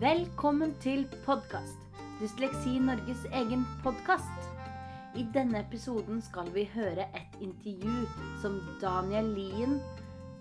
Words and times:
Velkommen 0.00 0.72
til 0.82 1.04
podkast. 1.22 1.78
Dysleksi 2.18 2.80
Norges 2.82 3.20
egen 3.30 3.60
podkast. 3.82 4.48
I 5.14 5.22
denne 5.34 5.60
episoden 5.60 6.18
skal 6.22 6.48
vi 6.54 6.64
høre 6.72 7.04
et 7.14 7.36
intervju 7.38 8.08
som 8.42 8.56
Daniel 8.82 9.30
Lien, 9.36 9.76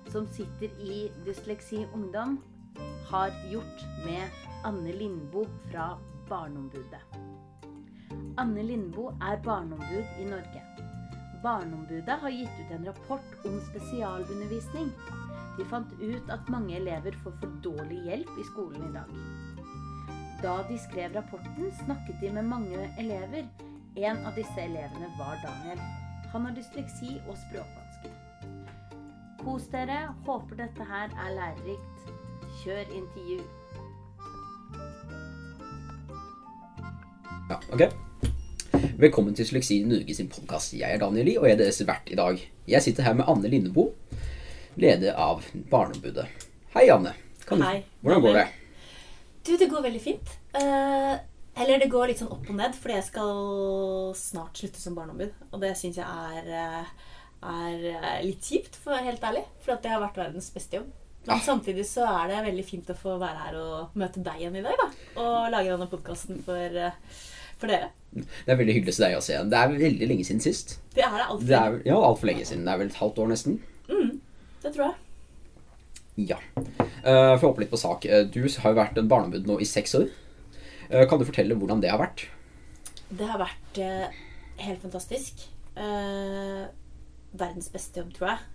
som 0.10 0.26
sitter 0.34 0.74
i 0.82 1.12
Dysleksi 1.26 1.84
Ungdom, 1.94 2.40
har 3.12 3.30
gjort 3.52 3.86
med 4.08 4.26
Anne 4.66 4.98
Lindboe 4.98 5.46
fra 5.70 6.00
Barneombudet. 6.30 7.04
Anne 8.38 8.64
Lindboe 8.64 9.14
er 9.22 9.38
barneombud 9.46 10.18
i 10.20 10.26
Norge. 10.32 10.66
Barneombudet 11.44 12.18
har 12.26 12.34
gitt 12.34 12.58
ut 12.58 12.74
en 12.74 12.90
rapport 12.90 13.46
om 13.46 13.62
spesialundervisning. 13.70 14.90
De 15.58 15.66
fant 15.70 15.92
ut 16.02 16.30
at 16.34 16.50
mange 16.50 16.76
elever 16.80 17.16
får 17.24 17.36
for 17.42 17.58
dårlig 17.66 18.00
hjelp 18.08 18.38
i 18.42 18.46
skolen 18.48 18.88
i 18.88 18.94
dag. 18.96 19.12
Da 20.44 20.56
de 20.70 20.78
skrev 20.82 21.14
rapporten, 21.16 21.70
snakket 21.84 22.18
de 22.22 22.32
med 22.34 22.50
mange 22.50 22.88
elever. 23.00 23.46
En 23.96 24.26
av 24.26 24.34
disse 24.36 24.60
elevene 24.60 25.12
var 25.20 25.38
Daniel. 25.44 25.82
Han 26.34 26.48
har 26.48 26.56
dysleksi 26.58 27.20
og 27.28 27.38
språkvansker. 27.46 28.16
Kos 29.44 29.68
dere. 29.72 30.00
Håper 30.26 30.64
dette 30.64 30.88
her 30.90 31.14
er 31.26 31.36
lærerikt. 31.38 32.10
Kjør 32.64 32.96
intervju. 32.98 33.44
Ja, 37.52 37.60
ok. 37.74 37.86
Velkommen 38.98 39.36
til 39.36 39.46
Dysleksi 39.46 39.84
Norge 39.86 40.16
sin 40.16 40.30
podkast. 40.30 40.74
Jeg 40.74 40.96
er 40.96 41.00
Daniel 41.00 41.26
Lie, 41.26 41.40
og 41.40 41.48
jeg 41.48 41.54
er 41.54 41.62
deres 41.62 41.82
vert 41.88 42.10
i 42.12 42.18
dag. 42.18 42.40
Jeg 42.68 42.82
sitter 42.82 43.04
her 43.04 43.14
med 43.14 43.28
Anne 43.28 43.48
Lindeboe, 43.48 43.94
leder 44.80 45.14
av 45.14 45.44
Barneombudet. 45.70 46.26
Hei, 46.74 46.90
Anne. 46.90 47.14
Kan 47.46 47.60
du- 47.60 47.66
Hei. 47.66 47.84
Hvordan 48.04 48.22
går 48.22 48.34
det? 48.34 48.48
Du, 49.44 49.58
det 49.58 49.70
går 49.70 49.82
veldig 49.84 50.02
fint. 50.02 50.30
Uh, 50.56 51.18
eller 51.62 51.80
det 51.80 51.90
går 51.92 52.08
litt 52.08 52.20
sånn 52.20 52.32
opp 52.32 52.48
og 52.50 52.56
ned, 52.56 52.74
fordi 52.74 52.96
jeg 52.96 53.04
skal 53.04 54.14
snart 54.18 54.58
slutte 54.58 54.80
som 54.82 54.96
barneombud. 54.96 55.34
Og 55.52 55.60
det 55.62 55.76
syns 55.78 55.98
jeg 56.00 56.06
er, 56.08 56.48
eh, 56.48 56.86
er 57.44 57.84
eh, 57.92 58.24
litt 58.26 58.42
kjipt, 58.42 58.76
for 58.76 58.90
å 58.92 58.96
være 58.96 59.12
helt 59.12 59.22
ærlig. 59.22 59.44
For 59.62 59.74
at 59.76 59.84
det 59.84 59.92
har 59.92 60.02
vært 60.02 60.16
verdens 60.18 60.50
beste 60.50 60.80
jobb. 60.80 60.88
Men 61.28 61.36
Ah. 61.38 61.40
samtidig 61.40 61.86
så 61.86 62.04
er 62.24 62.28
det 62.30 62.46
veldig 62.54 62.66
fint 62.66 62.88
å 62.90 62.96
få 62.98 63.20
være 63.20 63.38
her 63.38 63.56
og 63.56 63.90
møte 63.96 64.24
deg 64.24 64.42
igjen 64.42 64.56
i 64.58 64.62
dag, 64.66 64.74
da. 64.82 64.88
Og 65.22 65.52
lage 65.52 65.70
denne 65.70 65.88
podkasten 65.88 66.42
for, 66.44 66.92
for 67.60 67.68
dere. 67.68 67.92
Det 68.14 68.48
er 68.48 68.58
veldig 68.58 68.74
hyggelig 68.74 68.90
å 68.94 68.98
se 68.98 69.04
deg 69.06 69.18
å 69.18 69.22
se. 69.22 69.38
Det 69.50 69.54
er 69.60 69.70
veldig 69.78 70.08
lenge 70.10 70.26
siden 70.26 70.42
sist. 70.42 70.80
Det 70.96 71.04
er 71.04 71.12
det. 71.22 71.46
Det 71.46 71.56
er 71.60 71.82
ja, 71.86 71.96
altfor 71.96 72.26
lenge 72.32 72.46
siden. 72.46 72.66
Det 72.66 72.74
er 72.74 72.78
vel 72.82 72.88
et 72.88 72.96
halvt 73.00 73.20
år 73.20 73.28
nesten. 73.28 73.60
Det 74.64 74.72
tror 74.72 74.88
jeg. 74.90 75.00
Ja. 76.30 76.38
Uh, 77.04 77.34
for 77.36 77.48
å 77.48 77.50
hoppe 77.50 77.64
litt 77.64 77.74
på 77.74 77.80
sak. 77.80 78.06
Eh, 78.06 78.26
Du 78.30 78.44
har 78.46 78.72
jo 78.72 78.78
vært 78.80 79.00
en 79.00 79.10
barneombud 79.10 79.50
nå 79.50 79.58
i 79.60 79.68
seks 79.68 79.96
år. 80.00 80.08
Uh, 80.92 81.04
kan 81.10 81.20
du 81.20 81.26
fortelle 81.28 81.58
hvordan 81.58 81.82
det 81.84 81.92
har 81.92 82.00
vært? 82.02 82.28
Det 83.10 83.28
har 83.28 83.42
vært 83.42 83.82
uh, 83.82 84.24
helt 84.64 84.82
fantastisk. 84.86 85.48
Verdens 87.34 87.72
beste 87.74 88.00
jobb, 88.00 88.12
tror 88.14 88.30
jeg. 88.30 88.50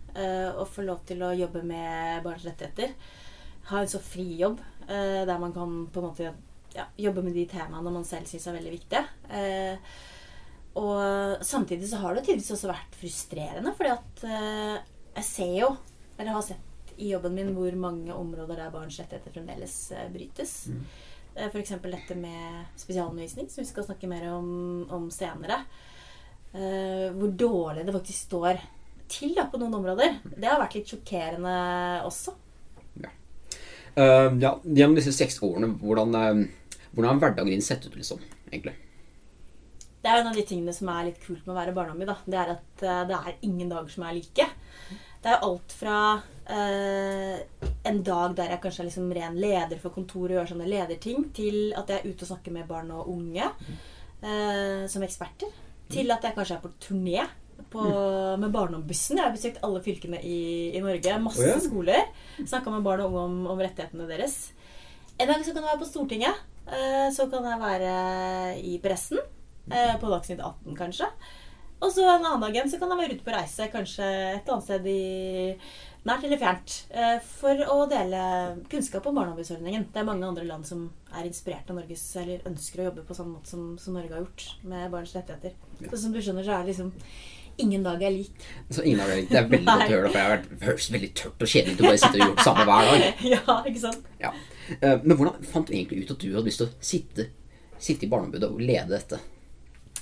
Å 0.54 0.64
få 0.70 0.84
lov 0.86 1.00
til 1.06 1.22
å 1.26 1.32
jobbe 1.34 1.64
med 1.66 2.22
barns 2.22 2.44
rettigheter. 2.46 2.92
Ha 3.72 3.80
en 3.82 3.90
så 3.90 3.98
fri 4.02 4.38
jobb 4.38 4.60
der 4.86 5.40
man 5.42 5.50
kan 5.52 5.72
på 5.90 5.98
en 5.98 6.06
måte 6.06 6.30
ja, 6.76 6.86
jobbe 6.96 7.24
med 7.26 7.34
de 7.34 7.42
temaene 7.50 7.90
man 7.90 8.06
selv 8.06 8.30
syns 8.30 8.46
er 8.46 8.54
veldig 8.54 8.72
viktige. 8.76 9.02
Og 10.78 11.42
samtidig 11.44 11.90
så 11.90 11.98
har 12.04 12.14
det 12.14 12.22
tidvis 12.28 12.52
også 12.54 12.70
vært 12.70 12.98
frustrerende, 13.02 13.74
fordi 13.74 13.92
at 13.96 14.24
jeg 15.18 15.26
ser 15.26 15.54
jo, 15.58 15.72
eller 16.18 16.34
har 16.34 16.42
sett 16.42 16.94
i 16.98 17.12
jobben 17.12 17.34
min, 17.34 17.52
hvor 17.54 17.74
mange 17.78 18.14
områder 18.14 18.58
der 18.58 18.72
barns 18.74 18.98
rettigheter 18.98 19.34
fremdeles 19.34 19.76
eh, 19.94 20.08
brytes. 20.10 20.54
Mm. 20.66 20.82
F.eks. 21.48 21.76
dette 21.84 22.16
med 22.18 22.64
spesialundervisning, 22.76 23.46
som 23.48 23.62
vi 23.62 23.68
skal 23.68 23.86
snakke 23.86 24.10
mer 24.10 24.26
om, 24.32 24.48
om 24.90 25.06
senere. 25.14 25.62
Uh, 26.48 27.12
hvor 27.14 27.30
dårlig 27.36 27.84
det 27.84 27.92
faktisk 27.94 28.30
står 28.30 28.58
til 29.12 29.34
da, 29.36 29.44
på 29.52 29.60
noen 29.60 29.76
områder. 29.78 30.16
Det 30.24 30.48
har 30.48 30.58
vært 30.58 30.78
litt 30.78 30.90
sjokkerende 30.90 31.52
også. 32.08 32.34
Eh, 33.98 34.32
ja, 34.40 34.52
Gjennom 34.62 34.94
disse 34.98 35.12
seks 35.14 35.40
årene, 35.42 35.72
hvordan, 35.80 36.14
uh, 36.14 36.82
hvordan 36.92 37.08
har 37.12 37.22
hverdagen 37.22 37.50
din 37.50 37.64
sett 37.64 37.86
ut, 37.86 37.96
liksom? 37.98 38.20
egentlig? 38.50 38.74
Det 39.98 40.10
er 40.10 40.20
en 40.20 40.30
av 40.30 40.36
de 40.38 40.44
tingene 40.46 40.72
som 40.74 40.90
er 40.92 41.08
litt 41.08 41.18
kult 41.24 41.42
med 41.42 41.52
å 41.52 41.58
være 41.58 41.74
barneombud. 41.74 42.06
da. 42.06 42.16
Det 42.24 42.38
er 42.38 42.52
at 42.54 42.82
eh, 42.86 43.00
det 43.10 43.16
er 43.18 43.40
ingen 43.42 43.72
dager 43.72 43.90
som 43.90 44.04
er 44.06 44.14
like. 44.16 44.46
Det 45.22 45.30
er 45.32 45.42
alt 45.44 45.72
fra 45.74 45.96
eh, 46.46 47.40
en 47.90 48.02
dag 48.06 48.36
der 48.38 48.52
jeg 48.54 48.60
kanskje 48.62 48.84
er 48.84 48.88
liksom 48.90 49.08
ren 49.16 49.38
leder 49.40 49.80
for 49.82 49.94
kontoret 49.94 50.34
og 50.36 50.38
gjør 50.40 50.52
sånne 50.52 50.68
lederting, 50.70 51.24
til 51.34 51.72
at 51.76 51.90
jeg 51.90 52.00
er 52.02 52.12
ute 52.12 52.24
og 52.26 52.30
snakker 52.32 52.54
med 52.54 52.68
barn 52.70 52.92
og 52.94 53.08
unge 53.10 53.48
eh, 54.22 54.84
som 54.90 55.02
eksperter. 55.06 55.50
Til 55.88 56.10
at 56.12 56.24
jeg 56.26 56.36
kanskje 56.36 56.58
er 56.58 56.64
på 56.64 56.70
turné 56.84 57.22
på, 57.72 57.82
med 58.38 58.52
barneombussen. 58.54 59.16
Jeg 59.18 59.24
har 59.26 59.34
besøkt 59.34 59.62
alle 59.64 59.80
fylkene 59.84 60.20
i, 60.22 60.38
i 60.76 60.82
Norge. 60.84 61.16
Masse 61.24 61.42
oh, 61.42 61.48
ja. 61.50 61.58
skoler. 61.64 62.04
Snakka 62.38 62.72
med 62.72 62.84
barn 62.86 63.02
og 63.04 63.10
unge 63.10 63.24
om, 63.24 63.38
om 63.54 63.62
rettighetene 63.64 64.06
deres. 64.08 64.36
En 65.18 65.26
dag 65.32 65.42
så 65.42 65.50
kan 65.56 65.64
jeg 65.64 65.72
være 65.72 65.80
på 65.82 65.88
Stortinget. 65.88 66.44
eh, 66.70 67.08
Så 67.16 67.26
kan 67.32 67.48
jeg 67.48 67.60
være 67.64 67.92
i 68.62 68.76
pressen. 68.84 69.18
eh, 69.72 69.96
På 70.00 70.12
Dagsnytt 70.12 70.40
18, 70.44 70.76
kanskje. 70.78 71.08
Og 71.78 71.92
så 71.94 72.02
en 72.08 72.24
annen 72.26 72.42
dag 72.42 72.56
igjen 72.56 72.70
så 72.72 72.78
kan 72.80 72.90
jeg 72.90 72.98
være 73.02 73.14
ute 73.18 73.26
på 73.26 73.34
reise, 73.34 73.68
kanskje 73.70 74.06
et 74.08 74.40
eller 74.42 74.56
annet 74.56 74.66
sted 74.66 74.88
i 74.90 74.98
nært 76.08 76.24
eller 76.26 76.40
fjernt, 76.40 76.74
eh, 76.90 77.16
for 77.38 77.60
å 77.70 77.78
dele 77.90 78.20
kunnskap 78.72 79.06
om 79.06 79.18
barneombudsordningen. 79.18 79.88
Det 79.92 80.00
er 80.00 80.06
mange 80.08 80.26
andre 80.26 80.46
land 80.48 80.66
som 80.66 80.88
er 81.14 81.28
inspirert 81.28 81.70
av 81.70 81.78
Norges, 81.78 82.04
eller 82.18 82.46
ønsker 82.48 82.82
å 82.82 82.88
jobbe 82.88 83.04
på 83.06 83.16
samme 83.18 83.36
måte 83.36 83.52
som, 83.52 83.64
som 83.78 83.94
Norge 83.98 84.14
har 84.14 84.24
gjort 84.24 84.46
med 84.72 84.90
barns 84.94 85.14
rettigheter. 85.14 85.54
Så 85.84 86.00
som 86.02 86.14
du 86.14 86.20
skjønner, 86.22 86.46
så 86.46 86.56
er 86.56 86.64
det 86.64 86.72
liksom 86.72 86.92
ingen 87.58 87.86
dag 87.86 88.02
er 88.02 88.14
lik. 88.14 88.44
Så 88.70 88.82
ingen 88.82 89.02
dag 89.02 89.12
er 89.14 89.20
lik. 89.22 89.30
Det 89.30 89.40
er 89.40 89.48
veldig 89.54 89.66
godt 89.70 89.86
å 89.86 89.90
høre 89.92 90.02
det, 90.02 90.10
for 90.12 90.18
jeg 90.20 90.28
har 90.28 90.36
vært, 90.36 90.52
høres 90.66 90.90
veldig 90.96 91.12
tørt 91.22 91.42
og 91.46 91.52
kjedelig 91.54 91.74
ut 91.74 91.80
å 91.80 91.88
bare 91.88 92.02
sitte 92.02 92.14
og 92.18 92.22
gjøre 92.24 92.36
det 92.36 92.46
samme 92.50 92.68
hver 92.68 92.92
dag. 92.92 93.24
ja, 93.34 93.58
ikke 93.70 93.82
sant? 93.86 94.12
Ja. 94.22 94.34
Eh, 94.78 94.94
Men 95.04 95.18
hvordan 95.18 95.50
fant 95.54 95.70
du 95.70 95.74
egentlig 95.74 96.04
ut 96.04 96.14
at 96.14 96.22
du 96.22 96.30
hadde 96.34 96.46
lyst 96.50 96.62
til 96.62 96.70
å 96.70 96.86
sitte, 96.92 97.28
sitte 97.78 98.06
i 98.06 98.10
barneombudet 98.10 98.50
og 98.50 98.62
lede 98.62 98.94
dette? 98.94 99.20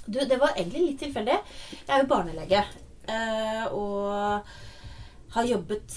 Du, 0.07 0.19
det 0.23 0.39
var 0.39 0.55
egentlig 0.55 0.85
litt 0.85 1.01
tilfeldig. 1.03 1.37
Jeg 1.83 1.91
er 1.97 2.03
jo 2.03 2.11
barnelege. 2.11 2.61
eh, 3.11 3.65
Og 3.75 4.43
har 5.37 5.49
jobbet 5.49 5.97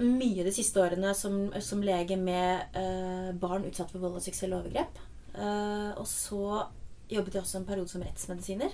mye 0.00 0.44
de 0.46 0.52
siste 0.56 0.80
årene 0.80 1.12
som, 1.14 1.34
som 1.60 1.82
lege 1.84 2.16
med 2.16 2.76
eh, 2.76 3.30
barn 3.36 3.66
utsatt 3.68 3.92
for 3.92 4.00
vold 4.00 4.16
og 4.16 4.24
seksuelle 4.24 4.56
overgrep. 4.62 5.00
Eh, 5.36 5.90
og 6.00 6.06
så 6.08 6.64
jobbet 7.12 7.36
jeg 7.36 7.42
også 7.44 7.60
en 7.60 7.68
periode 7.68 7.92
som 7.92 8.04
rettsmedisiner. 8.06 8.72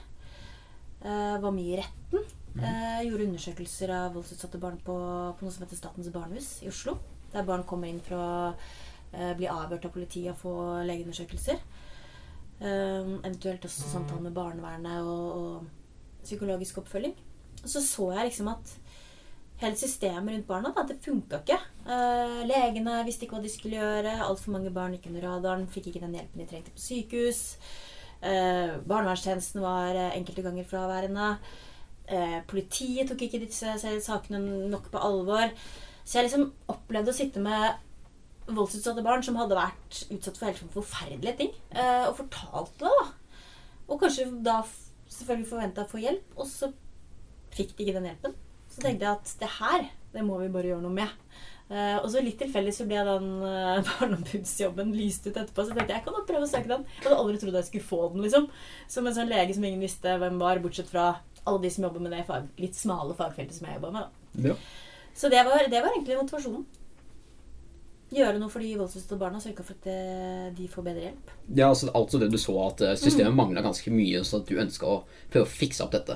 Var 1.06 1.52
mye 1.54 1.74
i 1.74 1.76
retten. 1.78 2.22
Gjorde 3.04 3.26
undersøkelser 3.28 3.90
av 3.94 4.14
voldsutsatte 4.16 4.58
barn 4.58 4.78
på, 4.82 4.94
på 5.36 5.44
noe 5.44 5.52
som 5.54 5.62
heter 5.66 5.78
Statens 5.78 6.08
barnehus 6.10 6.48
i 6.64 6.70
Oslo. 6.70 6.96
Der 7.34 7.44
barn 7.46 7.66
kommer 7.68 7.90
inn 7.90 8.00
for 8.02 8.16
å 8.16 9.34
bli 9.38 9.46
avhørt 9.46 9.84
av 9.86 9.92
politiet 9.94 10.32
og 10.32 10.40
få 10.40 10.54
legeundersøkelser. 10.88 11.60
Eh, 12.60 13.14
eventuelt 13.26 13.64
også 13.68 13.90
samtale 13.90 14.24
med 14.24 14.36
barnevernet 14.36 15.04
og, 15.04 15.26
og 15.40 16.22
psykologisk 16.24 16.78
oppfølging. 16.82 17.16
Og 17.62 17.68
så 17.68 17.82
så 17.84 18.10
jeg 18.16 18.30
liksom 18.30 18.48
at 18.52 18.76
hele 19.60 19.76
systemet 19.76 20.34
rundt 20.34 20.48
barna, 20.48 20.72
da, 20.76 20.84
det 20.88 20.98
funka 21.04 21.40
ikke. 21.42 21.58
Eh, 21.88 22.40
legene 22.48 23.02
visste 23.06 23.26
ikke 23.26 23.38
hva 23.38 23.44
de 23.44 23.52
skulle 23.52 23.80
gjøre. 23.80 24.16
Altfor 24.26 24.56
mange 24.56 24.72
barn 24.72 24.96
gikk 24.96 25.10
under 25.10 25.28
radaren, 25.30 25.68
fikk 25.72 25.90
ikke 25.90 26.04
den 26.04 26.16
hjelpen 26.18 26.42
de 26.42 26.48
trengte 26.50 26.74
på 26.74 26.84
sykehus. 26.84 27.42
Eh, 28.20 28.76
barnevernstjenesten 28.88 29.64
var 29.64 29.96
eh, 29.96 30.12
enkelte 30.18 30.44
ganger 30.44 30.68
fraværende. 30.68 31.32
Eh, 32.06 32.38
politiet 32.48 33.10
tok 33.10 33.26
ikke 33.26 33.42
disse 33.42 33.76
sakene 34.04 34.40
nok 34.72 34.90
på 34.92 35.02
alvor. 35.02 35.52
Så 36.04 36.20
jeg 36.20 36.28
liksom 36.28 36.50
opplevde 36.70 37.12
å 37.12 37.16
sitte 37.16 37.42
med 37.42 37.82
voldsutsatte 38.46 39.04
barn 39.04 39.24
som 39.26 39.38
hadde 39.40 39.58
vært 39.58 40.02
utsatt 40.14 40.38
for 40.38 40.48
helt 40.48 40.74
forferdelige 40.74 41.36
ting, 41.40 41.52
eh, 41.74 42.06
og 42.06 42.18
fortalte 42.20 42.86
det. 42.86 42.92
da. 43.00 43.36
Og 43.86 44.00
kanskje 44.02 44.28
da 44.44 44.60
selvfølgelig 45.10 45.50
forventa 45.50 45.84
å 45.84 45.90
få 45.90 46.02
hjelp, 46.02 46.34
og 46.36 46.48
så 46.50 46.72
fikk 47.56 47.76
de 47.76 47.86
ikke 47.86 47.98
den 47.98 48.08
hjelpen. 48.10 48.34
Så 48.70 48.82
tenkte 48.82 49.06
jeg 49.06 49.12
at 49.14 49.36
det 49.40 49.52
her, 49.58 49.86
det 50.12 50.24
må 50.26 50.38
vi 50.40 50.52
bare 50.52 50.72
gjøre 50.72 50.84
noe 50.84 50.96
med. 50.96 51.12
Uh, 51.66 51.98
og 51.98 52.04
så 52.12 52.20
litt 52.22 52.36
tilfeldig 52.38 52.72
så 52.76 52.84
ble 52.86 53.00
den 53.08 53.30
uh, 53.42 53.80
barneombudsjobben 53.88 54.92
lyst 54.94 55.26
ut 55.26 55.32
etterpå. 55.32 55.64
Så 55.64 55.74
tenkte 55.74 55.90
jeg 55.90 55.98
jeg 55.98 56.04
kan 56.06 56.18
jo 56.18 56.26
prøve 56.28 56.46
å 56.46 56.50
søke 56.50 56.70
den. 56.70 56.84
Jeg 56.98 57.08
hadde 57.08 57.18
aldri 57.22 57.40
trodd 57.42 57.58
jeg 57.58 57.68
skulle 57.70 57.88
få 57.88 58.00
den, 58.12 58.22
liksom. 58.26 58.46
Som 58.92 59.08
en 59.08 59.16
sånn 59.16 59.32
lege 59.32 59.56
som 59.56 59.66
ingen 59.66 59.82
visste 59.82 60.18
hvem 60.22 60.38
var, 60.42 60.62
bortsett 60.62 60.92
fra 60.92 61.08
alle 61.46 61.62
de 61.62 61.72
som 61.72 61.86
jobber 61.86 62.02
med 62.02 62.14
det 62.14 62.24
fag, 62.26 62.46
litt 62.62 62.78
smale 62.78 63.14
fagfeltet 63.18 63.58
som 63.58 63.66
jeg 63.66 63.78
jobba 63.78 63.92
med. 63.96 64.06
da. 64.06 64.50
Ja. 64.50 64.58
Så 65.16 65.30
det 65.32 65.42
var, 65.48 65.64
det 65.70 65.80
var 65.80 65.94
egentlig 65.94 66.18
motivasjonen. 66.20 66.66
Gjøre 68.14 68.38
noe 68.38 68.48
for 68.52 68.62
de 68.62 68.68
voldsutsatte 68.78 69.16
barna, 69.18 69.40
sørge 69.42 69.64
for 69.66 69.74
at 69.74 69.86
eh, 69.90 70.44
de 70.54 70.68
får 70.70 70.84
bedre 70.86 71.02
hjelp. 71.08 71.30
Ja, 71.58 71.68
altså, 71.72 71.88
altså 71.90 72.20
det 72.22 72.28
du 72.30 72.38
så 72.38 72.54
at 72.68 72.78
systemet 72.78 73.02
systemet 73.02 73.34
mangla 73.34 73.64
ganske 73.66 73.90
mye, 73.90 74.20
så 74.24 74.38
at 74.38 74.46
du 74.46 74.60
ønska 74.62 74.86
å 74.86 75.00
prøve 75.32 75.42
å 75.48 75.50
fikse 75.50 75.82
opp 75.82 75.90
dette. 75.96 76.14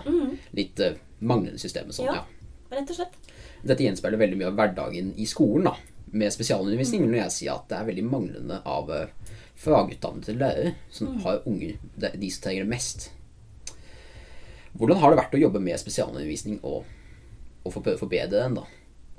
Litt 0.55 0.79
uh, 0.87 0.95
manglende 1.19 1.59
systemet. 1.59 1.97
Sånn, 1.97 2.07
ja. 2.13 2.21
Ja. 2.23 2.77
Rett 2.77 2.93
og 2.95 3.01
slett. 3.01 3.19
Dette 3.67 3.83
gjenspeiler 3.83 4.23
veldig 4.23 4.39
mye 4.39 4.53
av 4.53 4.61
hverdagen 4.61 5.11
i 5.19 5.27
skolen. 5.27 5.67
da. 5.67 5.75
med 6.13 6.33
spesialundervisning, 6.35 7.05
når 7.07 7.19
jeg 7.25 7.33
sier 7.41 7.53
at 7.55 7.69
det 7.71 7.77
er 7.79 7.85
veldig 7.91 8.05
manglende 8.07 8.57
av 8.67 8.89
uh, 8.91 9.35
fagutdannede 9.61 10.33
lærere 10.39 10.73
som 10.91 11.19
har 11.27 11.43
unge, 11.47 11.75
de 11.97 12.11
de 12.19 12.31
som 12.31 12.43
trenger 12.47 12.65
det 12.65 12.71
mest. 12.73 13.11
Hvordan 14.79 14.99
har 15.03 15.11
det 15.11 15.19
vært 15.21 15.35
å 15.35 15.43
jobbe 15.43 15.61
med 15.63 15.79
spesialundervisning 15.83 16.61
og, 16.63 16.85
og 17.67 17.73
for- 17.75 17.99
forbedre 17.99 18.45
den, 18.47 18.55
da? 18.59 18.65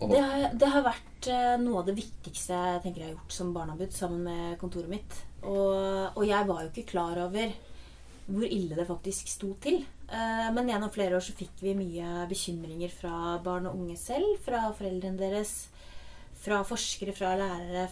Det 0.09 0.21
har, 0.21 0.45
det 0.57 0.69
har 0.73 0.85
vært 0.85 1.27
eh, 1.29 1.57
noe 1.61 1.81
av 1.81 1.89
det 1.89 1.97
viktigste 1.99 2.57
jeg 2.57 2.81
tenker 2.83 3.03
jeg 3.03 3.11
har 3.11 3.17
gjort 3.17 3.35
som 3.35 3.51
barneombud 3.53 3.91
sammen 3.93 4.23
med 4.25 4.55
kontoret 4.61 4.89
mitt. 4.89 5.17
Og, 5.45 6.17
og 6.17 6.23
jeg 6.25 6.47
var 6.49 6.63
jo 6.63 6.71
ikke 6.71 6.89
klar 6.93 7.19
over 7.21 7.53
hvor 8.31 8.45
ille 8.47 8.77
det 8.77 8.87
faktisk 8.87 9.29
sto 9.29 9.51
til. 9.61 9.81
Eh, 10.09 10.47
Men 10.55 10.69
gjennom 10.71 10.93
flere 10.93 11.17
år 11.17 11.25
så 11.25 11.35
fikk 11.37 11.61
vi 11.61 11.75
mye 11.77 12.25
bekymringer 12.31 12.93
fra 12.93 13.37
barn 13.43 13.69
og 13.69 13.77
unge 13.77 13.97
selv, 13.99 14.39
fra 14.45 14.67
foreldrene 14.77 15.19
deres, 15.21 15.67
fra 16.41 16.63
forskere, 16.65 17.13
fra 17.13 17.35
lærere, 17.37 17.87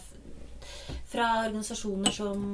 fra 1.10 1.32
organisasjoner 1.46 2.14
som 2.14 2.44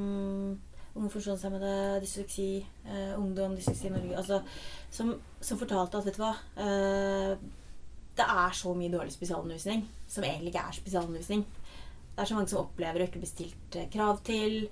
Unge 0.97 1.11
funksjonshemmede, 1.13 1.99
dysleksi, 2.01 2.65
eh, 2.89 3.19
ungdom, 3.19 3.53
dysleksi 3.53 3.91
Norge 3.93 4.17
altså, 4.17 4.39
som, 4.89 5.11
som 5.41 5.59
fortalte 5.59 5.99
at 5.99 6.07
vet 6.07 6.17
du 6.17 6.23
hva 6.23 6.31
eh, 6.57 7.35
det 8.17 8.25
er 8.27 8.55
så 8.57 8.73
mye 8.77 8.91
dårlig 8.93 9.13
spesialundervisning 9.13 9.83
som 10.09 10.25
egentlig 10.25 10.53
ikke 10.53 10.63
er 10.67 10.77
spesialundervisning. 10.77 11.43
Det 12.15 12.23
er 12.23 12.29
så 12.31 12.37
mange 12.37 12.49
som 12.49 12.63
opplever 12.63 13.03
å 13.03 13.07
ikke 13.07 13.21
bli 13.21 13.29
stilt 13.29 13.77
krav 13.93 14.21
til, 14.25 14.63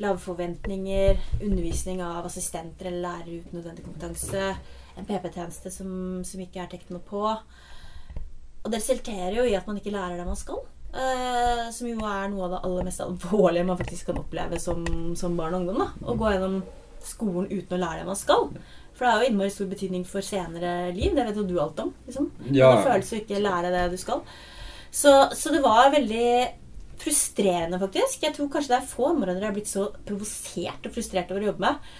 lave 0.00 0.18
forventninger, 0.18 1.20
undervisning 1.44 2.00
av 2.02 2.26
assistenter 2.26 2.88
eller 2.90 3.04
lærere 3.04 3.40
uten 3.42 3.58
nødvendig 3.60 3.84
kompetanse, 3.86 4.48
en 4.98 5.06
PP-tjeneste 5.06 5.70
som, 5.70 5.90
som 6.26 6.42
ikke 6.42 6.64
er 6.64 6.72
tekno 6.72 6.98
på. 7.06 7.22
Og 8.60 8.68
det 8.72 8.80
resulterer 8.80 9.38
jo 9.38 9.46
i 9.48 9.54
at 9.56 9.68
man 9.68 9.78
ikke 9.80 9.94
lærer 9.94 10.18
det 10.18 10.26
man 10.28 10.36
skal. 10.40 10.64
eh, 10.90 11.70
som 11.70 11.86
jo 11.86 12.00
er 12.02 12.28
noe 12.32 12.48
av 12.48 12.54
det 12.56 12.60
aller 12.66 12.88
mest 12.88 13.00
alvorlige 13.04 13.68
man 13.68 13.78
faktisk 13.78 14.10
kan 14.10 14.18
oppleve 14.20 14.58
som, 14.60 14.82
som 15.16 15.36
barn 15.38 15.54
og 15.54 15.62
ungdom. 15.62 15.78
da 15.84 16.10
Å 16.10 16.16
gå 16.18 16.32
gjennom 16.34 16.58
skolen 17.00 17.46
uten 17.52 17.76
å 17.76 17.80
lære 17.80 18.02
det 18.02 18.08
man 18.10 18.18
skal. 18.18 18.50
For 19.00 19.06
det 19.06 19.12
har 19.14 19.22
jo 19.24 19.28
innmari 19.30 19.52
stor 19.54 19.68
betydning 19.70 20.02
for 20.04 20.20
senere 20.20 20.90
liv. 20.92 21.14
Det 21.16 21.24
vet 21.24 21.38
jo 21.40 21.46
du 21.48 21.54
alt 21.56 21.78
om. 21.80 21.94
Liksom. 22.04 22.26
Ja. 22.52 22.74
Det 22.76 22.82
føles 22.84 23.12
å 23.16 23.20
ikke 23.22 23.38
lære 23.40 23.70
det 23.72 23.84
du 23.94 23.96
skal. 23.96 24.20
Så, 24.92 25.14
så 25.32 25.52
det 25.54 25.62
var 25.64 25.88
veldig 25.94 26.26
frustrerende, 27.00 27.78
faktisk. 27.80 28.26
Jeg 28.26 28.36
tror 28.36 28.50
kanskje 28.52 28.74
det 28.74 28.78
er 28.82 28.90
få 28.90 29.06
områder 29.14 29.40
jeg 29.40 29.48
har 29.48 29.56
blitt 29.56 29.70
så 29.70 29.86
provosert 30.04 30.84
og 30.84 30.92
frustrert 30.92 31.32
over 31.32 31.46
å 31.46 31.48
jobbe 31.48 31.64
med. 31.64 31.94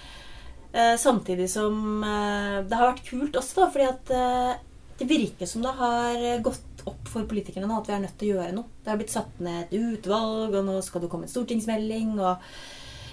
Eh, 0.76 0.97
samtidig 1.00 1.47
som 1.50 2.05
eh, 2.05 2.58
det 2.69 2.82
har 2.82 2.91
vært 2.93 3.08
kult 3.08 3.38
også, 3.41 3.62
da, 3.62 3.70
fordi 3.73 3.88
at 3.88 4.12
eh, 4.19 4.53
det 5.00 5.08
virker 5.08 5.49
som 5.49 5.64
det 5.64 5.73
har 5.81 6.44
gått 6.44 6.85
opp 6.85 7.08
for 7.08 7.25
politikerne 7.31 7.64
nå 7.64 7.81
at 7.81 7.88
vi 7.88 7.96
er 7.96 8.05
nødt 8.05 8.20
til 8.20 8.29
å 8.29 8.37
gjøre 8.37 8.58
noe. 8.58 8.76
Det 8.85 8.93
har 8.93 9.00
blitt 9.00 9.17
satt 9.17 9.41
ned 9.41 9.64
et 9.64 9.75
utvalg, 9.81 10.53
og 10.53 10.69
nå 10.69 10.76
skal 10.85 11.00
det 11.00 11.11
komme 11.14 11.25
en 11.25 11.32
stortingsmelding. 11.32 12.12
og 12.20 12.44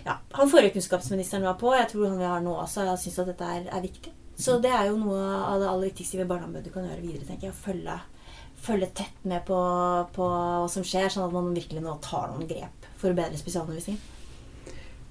ja, 0.08 0.18
Han 0.40 0.52
forrige 0.52 0.78
kunnskapsministeren 0.78 1.46
var 1.48 1.58
på, 1.60 1.74
jeg 1.76 1.90
tror 1.92 2.08
han 2.10 2.22
vi 2.22 2.30
har 2.32 2.44
nå 2.44 2.54
også, 2.56 2.86
jeg 2.88 3.04
syns 3.04 3.22
at 3.24 3.32
dette 3.34 3.54
er, 3.58 3.70
er 3.76 3.84
viktig. 3.84 4.14
Så 4.38 4.60
det 4.62 4.70
er 4.72 4.92
jo 4.92 5.00
noe 5.02 5.18
av 5.20 5.62
det 5.62 5.70
aller 5.70 5.90
viktigste 5.90 6.20
vi 6.20 6.28
barneombudet 6.30 6.74
kan 6.74 6.86
gjøre 6.86 7.02
videre. 7.02 7.26
tenker 7.26 7.50
jeg, 7.50 7.58
følge, 7.58 7.96
følge 8.68 8.92
tett 9.00 9.26
med 9.26 9.42
på, 9.48 9.58
på 10.14 10.28
hva 10.28 10.68
som 10.70 10.86
skjer, 10.86 11.10
sånn 11.10 11.26
at 11.26 11.34
man 11.34 11.50
virkelig 11.56 11.82
nå 11.84 11.98
tar 12.06 12.30
noen 12.32 12.50
grep 12.50 12.88
for 13.02 13.10
å 13.10 13.18
bedre 13.18 13.40
spesialundervisningen. 13.40 14.14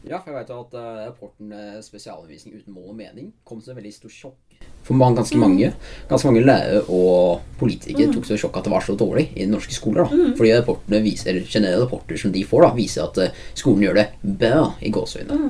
Ja, 0.07 0.21
for 0.21 0.31
jeg 0.31 0.39
vet 0.39 0.51
jo 0.53 0.61
at 0.63 0.75
eh, 0.79 1.01
rapporten 1.09 1.51
eh, 1.51 1.79
'Spesialundervisning 1.83 2.55
uten 2.55 2.75
mål 2.77 2.93
og 2.93 2.99
mening' 3.01 3.33
kom 3.43 3.59
som 3.59 3.73
en 3.73 3.81
veldig 3.81 3.95
stor 3.97 4.13
sjokk 4.15 4.46
for 4.87 4.95
man, 4.95 5.17
ganske 5.19 5.39
mange. 5.39 5.73
Ganske 6.07 6.29
mange 6.29 6.45
lærere 6.47 6.85
og 6.95 7.41
politikere 7.59 8.13
tok 8.15 8.27
så 8.29 8.37
sjokk 8.39 8.61
at 8.61 8.69
det 8.69 8.71
var 8.71 8.85
så 8.87 8.95
dårlig 8.95 9.33
i 9.35 9.47
norske 9.51 9.75
skoler. 9.75 10.05
da. 10.07 10.35
Fordi 10.39 10.53
rapportene 10.55 11.01
viser, 11.03 11.41
generelle 11.43 11.83
rapporter 11.83 12.21
som 12.21 12.35
de 12.35 12.45
får, 12.47 12.63
da, 12.63 12.75
viser 12.77 13.07
at 13.09 13.19
eh, 13.25 13.41
skolen 13.59 13.83
gjør 13.83 13.99
det 13.99 14.07
bra 14.23 14.69
i 14.79 14.93
gåseøynene. 14.95 15.49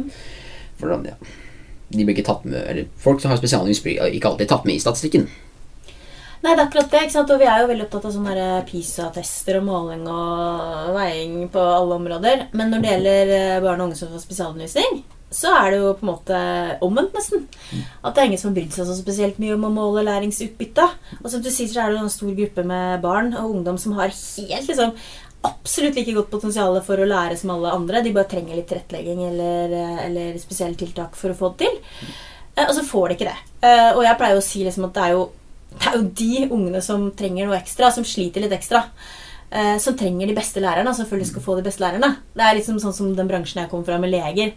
Ja. 0.80 1.16
De 1.92 2.04
blir 2.04 2.14
ikke 2.16 2.24
tatt 2.26 2.46
med, 2.48 2.62
eller 2.62 2.88
Folk 3.00 3.20
som 3.20 3.30
har 3.30 3.40
spesialundervisning, 3.40 3.98
blir 4.00 4.16
ikke 4.16 4.32
alltid 4.32 4.48
tatt 4.50 4.64
med 4.68 4.78
i 4.78 4.82
statistikken. 4.82 5.28
Nei, 6.40 6.54
det 6.54 6.62
er 6.62 6.64
akkurat 6.66 6.90
det. 6.92 7.02
ikke 7.04 7.16
sant? 7.18 7.34
Og 7.34 7.42
vi 7.42 7.48
er 7.50 7.60
jo 7.60 7.68
veldig 7.68 7.84
opptatt 7.86 8.08
av 8.08 8.14
sånne 8.14 8.48
PISA-tester 8.70 9.60
og 9.60 9.68
måling 9.68 10.08
og 10.08 10.96
veiing 10.96 11.36
på 11.52 11.60
alle 11.60 12.00
områder. 12.00 12.46
Men 12.56 12.72
når 12.72 12.82
det 12.82 12.92
gjelder 12.94 13.34
eh, 13.36 13.60
barn 13.64 13.82
og 13.82 13.90
unge 13.90 14.00
som 14.00 14.12
får 14.14 14.24
spesialundervisning, 14.24 15.04
så 15.30 15.50
er 15.58 15.70
det 15.74 15.78
jo 15.82 15.92
på 15.98 16.06
en 16.06 16.10
måte 16.12 16.36
omvendt, 16.86 17.12
nesten. 17.16 17.46
At 18.04 18.14
det 18.14 18.22
er 18.22 18.28
ingen 18.30 18.38
som 18.40 18.50
har 18.52 18.56
brydd 18.60 18.72
seg 18.76 18.86
så 18.86 18.94
spesielt 18.96 19.38
mye 19.42 19.54
om 19.56 19.64
å 19.68 19.72
måle 19.74 20.04
læringsutbytte. 20.06 20.84
Og 21.22 21.30
som 21.32 21.42
du 21.42 21.50
sier, 21.50 21.68
så 21.68 21.82
er 21.82 21.92
det 21.92 22.00
en 22.04 22.12
stor 22.12 22.30
gruppe 22.38 22.64
med 22.64 23.00
barn 23.02 23.32
og 23.34 23.50
ungdom 23.56 23.78
som 23.78 23.96
har 23.98 24.12
helt 24.14 24.68
liksom 24.70 24.94
absolutt 25.46 25.94
like 25.98 26.14
godt 26.16 26.30
potensial 26.32 26.78
for 26.82 26.98
å 27.02 27.06
lære 27.06 27.36
som 27.38 27.50
alle 27.54 27.70
andre. 27.74 28.00
De 28.02 28.14
bare 28.14 28.30
trenger 28.30 28.56
litt 28.58 28.66
tilrettelegging 28.70 29.20
eller, 29.28 29.74
eller 30.06 30.38
spesielle 30.42 30.78
tiltak 30.78 31.14
for 31.18 31.30
å 31.34 31.38
få 31.38 31.52
det 31.54 31.66
til. 31.66 31.76
Eh, 32.56 32.64
Og 32.66 32.74
så 32.78 32.86
får 32.86 33.08
de 33.08 33.14
ikke 33.18 33.28
det. 33.28 33.36
Eh, 33.68 33.90
Og 33.94 34.02
jeg 34.06 34.18
pleier 34.22 34.38
å 34.40 34.46
si 34.46 34.64
liksom 34.64 34.88
at 34.88 34.94
det 34.96 35.04
er 35.04 35.14
jo, 35.18 35.28
det 35.76 35.86
er 35.90 35.98
jo 35.98 36.08
de 36.22 36.48
ungene 36.48 36.82
som 36.82 37.10
trenger 37.18 37.46
noe 37.46 37.58
ekstra, 37.60 37.90
som 37.92 38.04
sliter 38.06 38.42
litt 38.46 38.54
ekstra. 38.56 38.84
eh, 39.52 39.76
Som 39.78 39.94
trenger 39.98 40.26
de 40.26 40.34
beste 40.34 40.60
lærerne, 40.64 40.94
selvfølgelig 40.96 41.30
skal 41.34 41.42
få 41.42 41.56
de 41.60 41.66
beste 41.68 41.82
lærerne. 41.84 42.16
Det 42.34 42.42
er 42.46 42.54
liksom 42.58 42.80
sånn 42.82 42.94
som 42.96 43.14
den 43.14 43.28
bransjen 43.28 43.62
jeg 43.62 43.70
kom 43.70 43.84
fra 43.84 43.98
med 44.02 44.10
leger. 44.10 44.54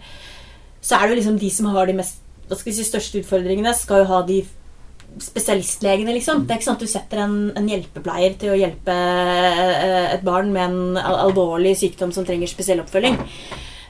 Så 0.81 0.96
er 0.96 1.06
det 1.06 1.14
jo 1.14 1.20
liksom 1.22 1.40
de 1.42 1.52
som 1.54 1.70
har 1.74 1.90
de 1.90 1.98
mest 1.98 2.24
si, 2.50 2.86
største 2.86 3.22
utfordringene, 3.22 3.74
skal 3.78 4.04
jo 4.04 4.10
ha 4.10 4.22
de 4.28 4.42
spesialistlegene, 5.20 6.14
liksom. 6.16 6.46
Det 6.46 6.54
er 6.54 6.62
ikke 6.62 6.76
at 6.76 6.84
du 6.84 6.90
setter 6.90 7.24
en, 7.24 7.38
en 7.58 7.70
hjelpepleier 7.70 8.36
til 8.40 8.54
å 8.54 8.60
hjelpe 8.60 8.94
eh, 8.94 10.14
et 10.14 10.24
barn 10.26 10.52
med 10.54 10.66
en 10.68 11.00
al 11.02 11.18
alvorlig 11.26 11.74
sykdom 11.80 12.14
som 12.16 12.28
trenger 12.28 12.52
spesiell 12.52 12.84
oppfølging. 12.84 13.18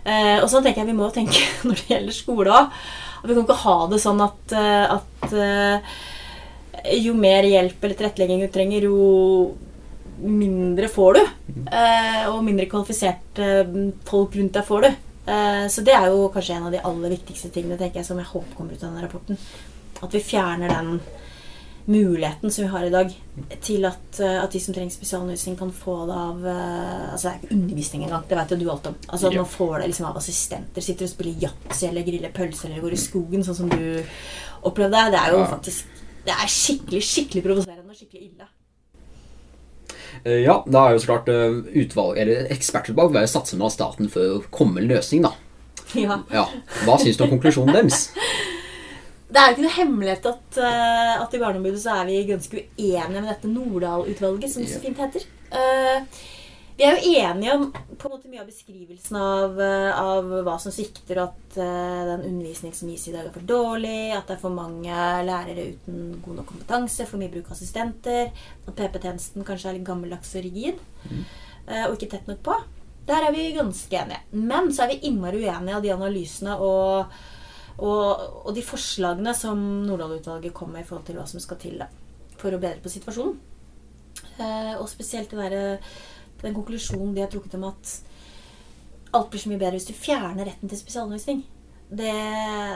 Eh, 0.07 0.37
og 0.39 0.47
sånn 0.49 0.63
tenker 0.63 0.83
jeg 0.83 0.91
vi 0.93 0.97
må 0.97 1.09
tenke 1.13 1.41
når 1.67 1.81
det 1.81 1.93
gjelder 1.93 2.15
skole 2.15 2.55
òg. 2.55 2.77
Vi 3.25 3.35
kan 3.35 3.43
ikke 3.43 3.63
ha 3.65 3.77
det 3.91 3.99
sånn 3.99 4.23
at, 4.23 4.55
eh, 4.55 4.93
at 4.95 5.35
eh, 5.35 5.97
jo 7.03 7.17
mer 7.19 7.47
hjelp 7.47 7.83
eller 7.83 7.99
tilrettelegging 7.99 8.45
du 8.45 8.53
trenger, 8.53 8.87
jo 8.87 9.51
mindre 10.19 10.87
får 10.91 11.15
du. 11.15 11.21
Og 12.31 12.39
mindre 12.43 12.65
kvalifiserte 12.67 13.45
folk 14.07 14.33
rundt 14.35 14.55
deg 14.57 14.65
får 14.67 14.83
du. 14.83 14.89
Eh, 15.29 15.65
så 15.69 15.83
det 15.85 15.93
er 15.93 16.07
jo 16.09 16.27
kanskje 16.33 16.55
en 16.57 16.67
av 16.69 16.71
de 16.73 16.81
aller 16.89 17.13
viktigste 17.15 17.51
tingene 17.53 17.77
tenker 17.79 18.01
jeg, 18.01 18.07
som 18.09 18.17
jeg 18.21 18.29
håper 18.31 18.55
kommer 18.57 18.73
ut 18.73 18.83
av 18.83 18.89
denne 18.91 19.05
rapporten. 19.05 19.37
At 20.01 20.13
vi 20.15 20.21
fjerner 20.23 20.71
den 20.71 20.99
muligheten 21.89 22.51
som 22.53 22.63
vi 22.65 22.69
har 22.69 22.83
i 22.85 22.91
dag, 22.93 23.13
til 23.65 23.85
at, 23.89 24.19
eh, 24.21 24.37
at 24.43 24.51
de 24.53 24.59
som 24.61 24.73
trenger 24.75 24.93
spesialundervisning, 24.93 25.55
kan 25.57 25.71
få 25.73 25.95
det 26.09 26.17
av 26.21 26.43
eh, 26.45 27.13
Altså 27.13 27.23
det 27.23 27.31
er 27.31 27.39
ikke 27.41 27.55
undervisning 27.55 28.03
engang, 28.05 28.27
det 28.29 28.37
vet 28.37 28.51
jo 28.53 28.57
du 28.61 28.67
alt 28.71 28.87
om. 28.91 28.95
Altså 29.09 29.27
At 29.27 29.33
Ja. 29.33 29.41
man 29.41 29.51
får 29.53 29.79
det 29.79 29.87
liksom 29.89 30.05
av 30.09 30.17
assistenter. 30.17 30.81
Sitter 30.85 31.05
og 31.05 31.09
spiller 31.13 31.41
yatzy 31.47 31.87
eller 31.87 32.03
griller 32.03 32.31
pølser 32.35 32.69
eller 32.69 32.81
går 32.81 32.93
i 32.93 33.01
skogen, 33.01 33.43
sånn 33.43 33.55
som 33.55 33.69
du 33.69 34.03
opplevde. 34.63 35.11
Det 35.11 35.19
er 35.19 35.31
jo 35.31 35.39
Ja. 35.39 35.47
faktisk 35.57 35.85
Det 36.25 36.33
er 36.35 36.47
skikkelig, 36.51 37.01
skikkelig 37.01 37.43
provoserende 37.43 37.89
og 37.89 37.95
skikkelig 37.95 38.21
ille. 38.33 38.45
Eh, 40.25 40.41
Ja, 40.45 40.59
da 40.67 40.87
er 40.87 40.95
jo 40.97 41.03
så 41.03 41.11
klart 41.13 41.29
eh, 41.31 41.59
utvalg, 41.83 42.17
eller 42.21 42.49
ekspertutvalg 42.53 43.13
være 43.15 43.29
satse 43.31 43.57
med 43.57 43.67
av 43.69 43.73
staten 43.75 44.09
for 44.11 44.39
å 44.39 44.41
komme 44.53 44.81
en 44.81 44.89
løsning, 44.91 45.23
da. 45.27 45.33
Ja. 45.97 46.19
Ja, 46.31 46.45
Hva 46.85 46.99
syns 47.01 47.17
du 47.17 47.23
om 47.25 47.31
konklusjonen 47.37 47.73
deres? 47.75 48.09
Det 49.29 49.37
er 49.37 49.51
jo 49.51 49.53
ikke 49.53 49.65
noe 49.67 49.75
hemmelighet 49.75 50.23
at, 50.25 50.57
eh, 50.57 51.15
at 51.21 51.33
i 51.37 51.39
Barneombudet 51.41 51.81
så 51.83 51.99
er 51.99 52.07
vi 52.07 52.23
ganske 52.31 52.63
uenige 52.79 53.11
med 53.21 53.27
dette 53.29 53.51
Nordahl-utvalget, 53.51 54.49
som 54.49 54.63
det 54.65 54.71
så 54.73 54.79
fint 54.81 54.97
heter. 54.97 55.27
Eh, 55.53 56.23
vi 56.79 56.85
er 56.87 56.95
jo 56.95 57.13
enige 57.19 57.53
om 57.57 57.65
på 57.99 58.07
en 58.07 58.13
måte 58.13 58.29
mye 58.31 58.39
av 58.39 58.47
beskrivelsen 58.47 59.17
av, 59.19 59.57
eh, 59.59 59.89
av 59.99 60.29
hva 60.47 60.53
som 60.63 60.71
svikter, 60.71 61.19
at 61.25 61.57
eh, 61.59 62.03
den 62.07 62.23
undervisning 62.29 62.71
som 62.75 62.87
gis 62.87 63.09
i 63.09 63.15
dag, 63.15 63.27
er 63.27 63.35
for 63.35 63.43
dårlig, 63.43 64.13
at 64.15 64.29
det 64.29 64.37
er 64.37 64.43
for 64.45 64.55
mange 64.55 64.99
lærere 65.27 65.65
uten 65.73 66.21
god 66.23 66.37
nok 66.39 66.47
kompetanse, 66.53 67.07
for 67.09 67.19
mye 67.19 67.33
bruk 67.33 67.49
av 67.51 67.57
assistenter, 67.57 68.31
at 68.63 68.77
PP-tjenesten 68.77 69.43
kanskje 69.47 69.73
er 69.73 69.75
litt 69.79 69.89
gammeldags 69.89 70.31
og 70.39 70.47
rigid, 70.47 70.79
mm. 71.09 71.25
og 71.89 71.97
ikke 71.97 72.13
tett 72.15 72.31
nok 72.31 72.39
på. 72.47 72.55
Der 73.09 73.27
er 73.27 73.35
vi 73.35 73.49
ganske 73.57 73.99
enige. 73.99 74.23
Men 74.31 74.71
så 74.71 74.85
er 74.85 74.93
vi 74.93 75.09
innmari 75.09 75.43
uenige 75.43 75.75
av 75.75 75.83
de 75.83 75.93
analysene 75.97 76.55
og 76.63 77.19
og, 77.79 78.23
og 78.43 78.55
de 78.55 78.63
forslagene 78.65 79.31
som 79.37 79.59
Nordahl-utvalget 79.87 80.51
kom 80.55 80.73
med 80.75 80.83
i 80.83 80.87
forhold 80.87 81.05
til 81.07 81.15
hva 81.19 81.23
som 81.29 81.39
skal 81.39 81.59
til 81.61 81.79
for 82.39 82.51
å 82.51 82.59
bedre 82.59 82.83
på 82.83 82.91
situasjonen. 82.91 83.37
Eh, 84.39 84.73
og 84.79 84.87
spesielt 84.91 85.31
det 85.31 85.39
der, 85.39 85.77
den 86.47 86.55
konklusjonen 86.55 87.15
de 87.15 87.23
har 87.23 87.31
trukket 87.31 87.57
om 87.59 87.69
at 87.69 87.95
alt 89.17 89.31
blir 89.31 89.41
så 89.41 89.51
mye 89.51 89.61
bedre 89.61 89.79
hvis 89.79 89.89
du 89.89 89.95
fjerner 89.97 90.47
retten 90.47 90.69
til 90.69 90.79
spesialundervisning. 90.79 91.41
Det, 91.89 92.11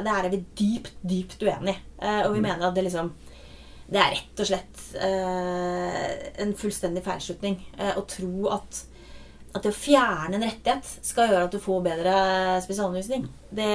det 0.06 0.14
er 0.14 0.32
vi 0.34 0.42
dypt, 0.58 0.96
dypt 1.06 1.44
uenig 1.46 1.76
i. 1.76 1.84
Eh, 2.02 2.24
og 2.26 2.34
vi 2.34 2.42
mener 2.42 2.66
at 2.66 2.74
det 2.74 2.88
liksom 2.88 3.12
Det 3.84 4.00
er 4.00 4.14
rett 4.16 4.40
og 4.42 4.48
slett 4.48 4.80
eh, 5.06 6.14
en 6.42 6.56
fullstendig 6.58 7.04
feilslutning 7.06 7.60
eh, 7.78 7.94
å 8.00 8.06
tro 8.10 8.48
at 8.56 8.86
at 9.54 9.66
det 9.68 9.70
å 9.70 9.78
fjerne 9.78 10.38
en 10.40 10.46
rettighet 10.48 10.88
skal 11.06 11.30
gjøre 11.30 11.46
at 11.46 11.54
du 11.54 11.62
får 11.62 11.84
bedre 11.86 12.14
spesialundervisning, 12.66 13.28
det, 13.54 13.68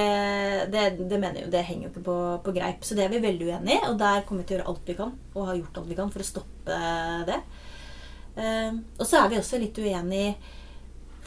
det, 0.73 0.81
det 0.99 1.19
mener 1.21 1.39
jeg 1.39 1.45
jo, 1.45 1.51
det 1.53 1.61
henger 1.69 1.85
jo 1.85 1.91
ikke 1.93 2.03
på, 2.03 2.17
på 2.43 2.53
greip. 2.57 2.83
Så 2.83 2.97
det 2.97 3.05
er 3.05 3.13
vi 3.13 3.21
veldig 3.23 3.47
uenig 3.47 3.77
i, 3.77 3.85
og 3.87 3.95
der 4.01 4.25
kommer 4.27 4.43
vi 4.43 4.49
til 4.49 4.57
å 4.57 4.59
gjøre 4.59 4.73
alt 4.73 4.91
vi 4.91 4.97
kan, 4.97 5.13
og 5.31 5.47
har 5.47 5.59
gjort 5.61 5.79
alt 5.79 5.91
vi 5.93 5.99
kan 6.01 6.11
for 6.11 6.25
å 6.25 6.27
stoppe 6.27 6.81
det. 7.29 7.39
Eh, 8.37 8.71
og 8.99 9.05
så 9.07 9.23
er 9.23 9.31
vi 9.31 9.39
også 9.39 9.61
litt 9.61 9.77
uenig 9.79 10.23
i 10.29 10.33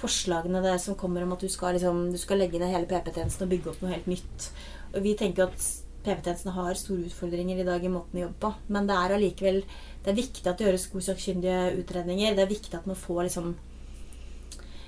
forslagene 0.03 0.63
der 0.65 0.81
som 0.83 0.99
kommer 0.99 1.23
om 1.25 1.35
at 1.37 1.45
du 1.45 1.51
skal, 1.53 1.77
liksom, 1.77 2.09
du 2.13 2.19
skal 2.19 2.43
legge 2.43 2.59
ned 2.61 2.73
hele 2.75 2.89
PP-tjenesten 2.91 3.47
og 3.47 3.53
bygge 3.55 3.73
opp 3.73 3.83
noe 3.83 3.95
helt 3.95 4.11
nytt. 4.11 4.51
Og 4.93 5.03
vi 5.05 5.15
tenker 5.19 5.47
at 5.47 5.67
PP-tjenestene 6.03 6.55
har 6.57 6.79
store 6.79 7.07
utfordringer 7.07 7.61
i 7.63 7.67
dag 7.67 7.85
i 7.85 7.91
måten 7.93 8.17
vi 8.17 8.25
jobber 8.25 8.41
på. 8.43 8.53
Men 8.75 8.89
det 8.89 8.99
er 8.99 9.17
allikevel 9.17 9.61
det 10.03 10.11
er 10.11 10.19
viktig 10.19 10.49
at 10.49 10.59
det 10.59 10.67
gjøres 10.67 10.89
gode 10.91 11.07
sakkyndige 11.07 11.59
utredninger. 11.79 12.35
Det 12.35 12.43
er 12.43 12.51
viktig 12.51 12.75
at 12.79 12.89
man 12.91 12.99
får 12.99 13.21
liksom 13.29 13.53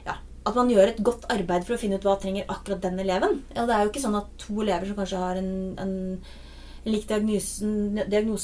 ja, 0.09 0.16
At 0.18 0.56
man 0.59 0.73
gjør 0.73 0.90
et 0.90 1.04
godt 1.06 1.28
arbeid 1.30 1.66
for 1.66 1.76
å 1.76 1.80
finne 1.80 2.00
ut 2.00 2.06
hva 2.06 2.16
trenger 2.21 2.50
akkurat 2.50 2.83
den 2.83 2.99
eleven. 3.04 3.44
Ja, 3.54 3.68
det 3.68 3.76
er 3.76 3.85
jo 3.85 3.92
ikke 3.92 4.02
sånn 4.02 4.18
at 4.18 4.35
to 4.42 4.59
elever 4.64 4.90
som 4.90 4.99
kanskje 4.99 5.23
har 5.23 5.38
en, 5.38 5.54
en 5.78 5.94
lik 6.84 7.06
diagnosen, 7.08 7.96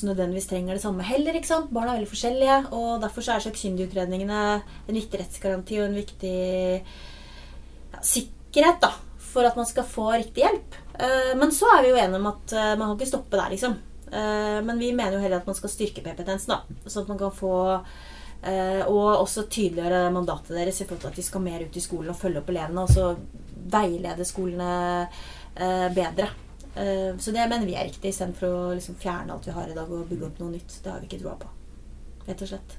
nødvendigvis 0.08 0.48
trenger 0.48 0.76
det 0.76 0.82
samme 0.82 1.04
heller. 1.04 1.36
ikke 1.36 1.50
sant? 1.50 1.72
Barn 1.74 1.90
er 1.90 1.98
veldig 1.98 2.08
forskjellige, 2.08 2.56
og 2.72 3.02
derfor 3.02 3.24
så 3.24 3.34
er 3.34 3.44
sakkyndigutredningene 3.44 4.40
en 4.88 4.96
viktig 4.96 5.20
rettsgaranti 5.20 5.80
og 5.80 5.90
en 5.90 5.98
viktig 6.00 6.38
ja, 6.80 8.00
sikkerhet 8.00 8.80
da, 8.80 8.94
for 9.20 9.44
at 9.44 9.58
man 9.60 9.68
skal 9.68 9.88
få 9.88 10.08
riktig 10.14 10.46
hjelp. 10.46 10.80
Eh, 11.00 11.34
men 11.36 11.52
så 11.52 11.68
er 11.74 11.84
vi 11.84 11.92
jo 11.92 12.00
enige 12.00 12.20
om 12.20 12.30
at 12.32 12.56
eh, 12.56 12.72
man 12.76 12.88
kan 12.88 12.96
ikke 12.98 13.12
stoppe 13.12 13.36
der, 13.36 13.52
liksom. 13.52 13.76
Eh, 14.10 14.58
men 14.64 14.80
vi 14.80 14.92
mener 14.96 15.18
jo 15.18 15.22
heller 15.22 15.42
at 15.42 15.50
man 15.50 15.58
skal 15.58 15.72
styrke 15.72 16.04
PP-tjenesten, 16.04 16.56
da, 16.56 16.80
sånn 16.88 17.04
at 17.04 17.14
man 17.14 17.20
kan 17.20 17.36
få 17.36 17.54
og 18.40 19.18
også 19.20 19.42
tydeliggjøre 19.52 20.14
mandatet 20.14 20.54
deres 20.56 20.78
i 20.80 20.86
forhold 20.86 21.02
til 21.02 21.10
at 21.10 21.18
de 21.18 21.24
skal 21.26 21.42
mer 21.44 21.60
ut 21.60 21.74
i 21.76 21.82
skolen 21.84 22.14
og 22.14 22.16
følge 22.16 22.40
opp 22.40 22.48
elevene. 22.48 22.86
Og 22.86 22.88
så 22.88 23.10
veilede 23.74 24.24
skolene 24.24 24.70
bedre. 25.92 26.30
Eh, 26.74 27.16
så 27.18 27.34
det 27.34 27.48
mener 27.48 27.66
vi 27.66 27.74
er 27.78 27.88
riktig, 27.88 28.12
istedenfor 28.12 28.52
å 28.52 28.68
liksom 28.76 28.98
fjerne 29.00 29.34
alt 29.34 29.48
vi 29.48 29.56
har 29.56 29.70
i 29.70 29.74
dag 29.76 29.90
og 29.90 30.06
bygge 30.10 30.28
opp 30.28 30.38
noe 30.42 30.54
nytt. 30.54 30.78
Det 30.84 30.92
har 30.92 31.02
vi 31.02 31.10
ikke 31.10 31.22
troa 31.24 31.36
på. 31.40 31.50
Rett 32.28 32.46
og 32.46 32.52
slett. 32.52 32.78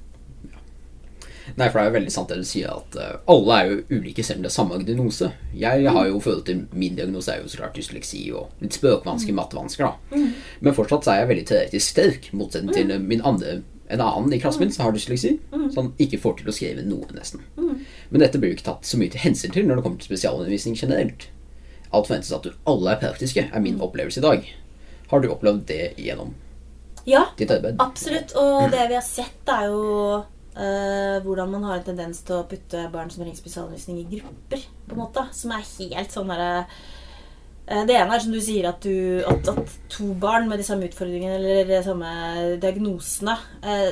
Nei, 1.58 1.66
for 1.66 1.78
det 1.78 1.82
er 1.82 1.88
jo 1.88 1.94
veldig 1.96 2.12
sant 2.14 2.30
det 2.30 2.38
du 2.38 2.46
sier, 2.46 2.70
at 2.70 2.96
uh, 3.02 3.16
alle 3.32 3.56
er 3.56 3.70
jo 3.70 3.98
ulike 3.98 4.22
selv 4.22 4.38
om 4.38 4.44
det 4.44 4.50
er 4.52 4.54
samme 4.54 4.78
diagnose. 4.86 5.32
Jeg 5.58 5.94
har 5.96 6.06
jo 6.06 6.20
følt 6.22 6.44
til 6.46 6.60
Min 6.70 6.94
diagnose 6.98 7.34
er 7.34 7.42
jo 7.42 7.50
så 7.50 7.58
klart 7.64 7.74
dysleksi 7.78 8.22
og 8.30 8.62
litt 8.62 8.78
spøkvansker, 8.78 9.34
mm. 9.34 9.40
mattevansker, 9.40 9.88
da. 9.88 10.14
Mm. 10.14 10.28
Men 10.62 10.76
fortsatt 10.76 11.08
så 11.08 11.14
er 11.14 11.22
jeg 11.22 11.30
veldig 11.32 11.46
teoretisk 11.50 11.96
sterk, 11.96 12.30
motsetning 12.38 12.76
til 12.76 12.94
mm. 12.94 13.08
min 13.10 13.26
andre 13.26 13.60
en 13.92 14.00
annen 14.00 14.32
i 14.32 14.38
klassen 14.40 14.62
min 14.62 14.70
som 14.72 14.86
har 14.86 14.94
dysleksi, 14.94 15.34
mm. 15.52 15.66
som 15.74 15.90
ikke 16.00 16.20
får 16.22 16.38
til 16.38 16.48
å 16.48 16.54
skrive 16.56 16.84
noe, 16.86 17.10
nesten. 17.12 17.42
Mm. 17.58 17.82
Men 18.08 18.24
dette 18.24 18.40
blir 18.40 18.52
jo 18.52 18.56
ikke 18.56 18.70
tatt 18.70 18.88
så 18.88 19.00
mye 19.00 19.12
til 19.12 19.20
hensyn 19.20 19.52
til 19.52 19.66
når 19.68 19.80
det 19.80 19.84
kommer 19.84 20.00
til 20.00 20.12
spesialundervisning 20.14 20.78
generelt 20.78 21.26
alt 21.92 22.08
forventes 22.08 22.32
at 22.34 22.46
du 22.46 22.52
alle 22.68 22.94
er 22.94 23.00
praktiske, 23.02 23.46
er 23.52 23.64
min 23.64 23.80
opplevelse 23.84 24.20
i 24.20 24.24
dag. 24.24 24.48
Har 25.12 25.20
du 25.20 25.28
opplevd 25.32 25.66
det 25.68 25.82
gjennom 26.00 26.32
ja, 27.08 27.26
ditt 27.38 27.50
arbeid? 27.52 27.80
Absolutt. 27.82 28.34
Og 28.38 28.70
det 28.72 28.86
vi 28.90 28.96
har 28.96 29.04
sett, 29.04 29.42
er 29.50 29.68
jo 29.68 29.82
uh, 30.22 31.18
hvordan 31.24 31.52
man 31.52 31.68
har 31.68 31.80
en 31.80 31.86
tendens 31.90 32.22
til 32.26 32.38
å 32.38 32.46
putte 32.48 32.86
barn 32.92 33.12
som 33.12 33.22
trenger 33.22 33.40
spesialundervisning, 33.40 34.02
i 34.02 34.16
grupper. 34.16 34.66
på 34.88 34.96
en 34.96 35.02
måte, 35.04 35.26
Som 35.36 35.54
er 35.56 35.66
helt 35.66 36.14
sånn 36.14 36.32
derre 36.32 36.50
uh, 36.64 37.82
Det 37.88 37.96
ene 37.96 38.16
er 38.16 38.24
som 38.24 38.34
du 38.34 38.40
sier, 38.40 38.68
at, 38.70 38.84
du, 38.86 39.22
at, 39.28 39.52
at, 39.52 39.78
to 39.92 40.12
barn 40.14 40.48
med 40.50 40.62
de 40.62 40.66
samme 40.66 40.88
utfordringene 40.88 41.40
eller 41.40 41.68
de 41.68 41.82
samme 41.84 42.12
diagnosene 42.62 43.36
uh, 43.66 43.90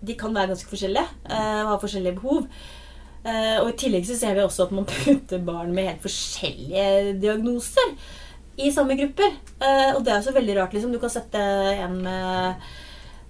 De 0.00 0.16
kan 0.18 0.34
være 0.34 0.54
ganske 0.54 0.70
forskjellige 0.70 1.08
og 1.32 1.68
ha 1.68 1.76
forskjellige 1.78 2.18
behov. 2.18 2.46
Eh, 3.22 3.58
og 3.62 3.68
i 3.70 3.78
tillegg 3.78 4.06
så 4.08 4.16
ser 4.18 4.34
vi 4.34 4.42
også 4.42 4.66
at 4.66 4.74
man 4.74 4.88
putter 4.90 5.42
barn 5.46 5.72
med 5.74 5.90
helt 5.90 6.06
forskjellige 6.06 7.16
diagnoser 7.22 7.94
i 8.62 8.70
samme 8.74 8.96
grupper. 8.98 9.36
Eh, 9.62 9.90
og 9.94 10.02
det 10.06 10.14
er 10.14 10.24
så 10.24 10.34
veldig 10.34 10.56
rart, 10.58 10.74
liksom. 10.74 10.94
Du 10.94 11.00
kan 11.02 11.12
sette 11.12 11.40
en 11.40 12.00
med 12.02 12.64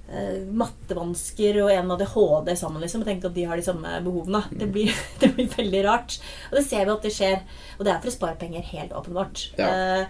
eh, 0.09 0.39
mattevansker 0.49 1.61
og 1.63 1.73
en 1.75 1.91
med 1.91 2.01
ADHD 2.01 2.55
sammen 2.59 2.85
liksom, 2.85 3.05
og 3.05 3.11
tenke 3.11 3.29
at 3.29 3.37
de 3.37 3.47
har 3.49 3.61
de 3.61 3.67
samme 3.67 3.99
behovene. 4.05 4.45
Det 4.51 4.71
blir, 4.73 4.93
det 5.23 5.35
blir, 5.37 5.51
veldig 5.57 5.83
rart. 5.89 6.21
Og 6.51 6.61
det 6.61 6.67
ser 6.69 6.87
vi 6.87 6.97
at 6.97 7.09
det 7.09 7.17
skjer. 7.19 7.43
Og 7.79 7.85
det 7.87 7.95
er 7.95 8.01
for 8.01 8.13
å 8.13 8.17
spare 8.17 8.41
penger, 8.41 8.65
helt 8.73 8.97
åpenbart. 8.97 9.51
Ja. 9.61 10.07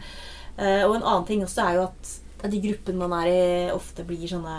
og 0.84 0.94
en 0.94 1.02
annen 1.02 1.24
ting 1.26 1.42
også 1.42 1.64
er 1.64 1.78
jo 1.78 1.88
at 1.88 2.50
de 2.52 2.58
gruppene 2.60 3.00
man 3.00 3.14
er 3.22 3.28
i, 3.30 3.42
ofte 3.72 4.04
blir 4.06 4.26
sånne 4.28 4.56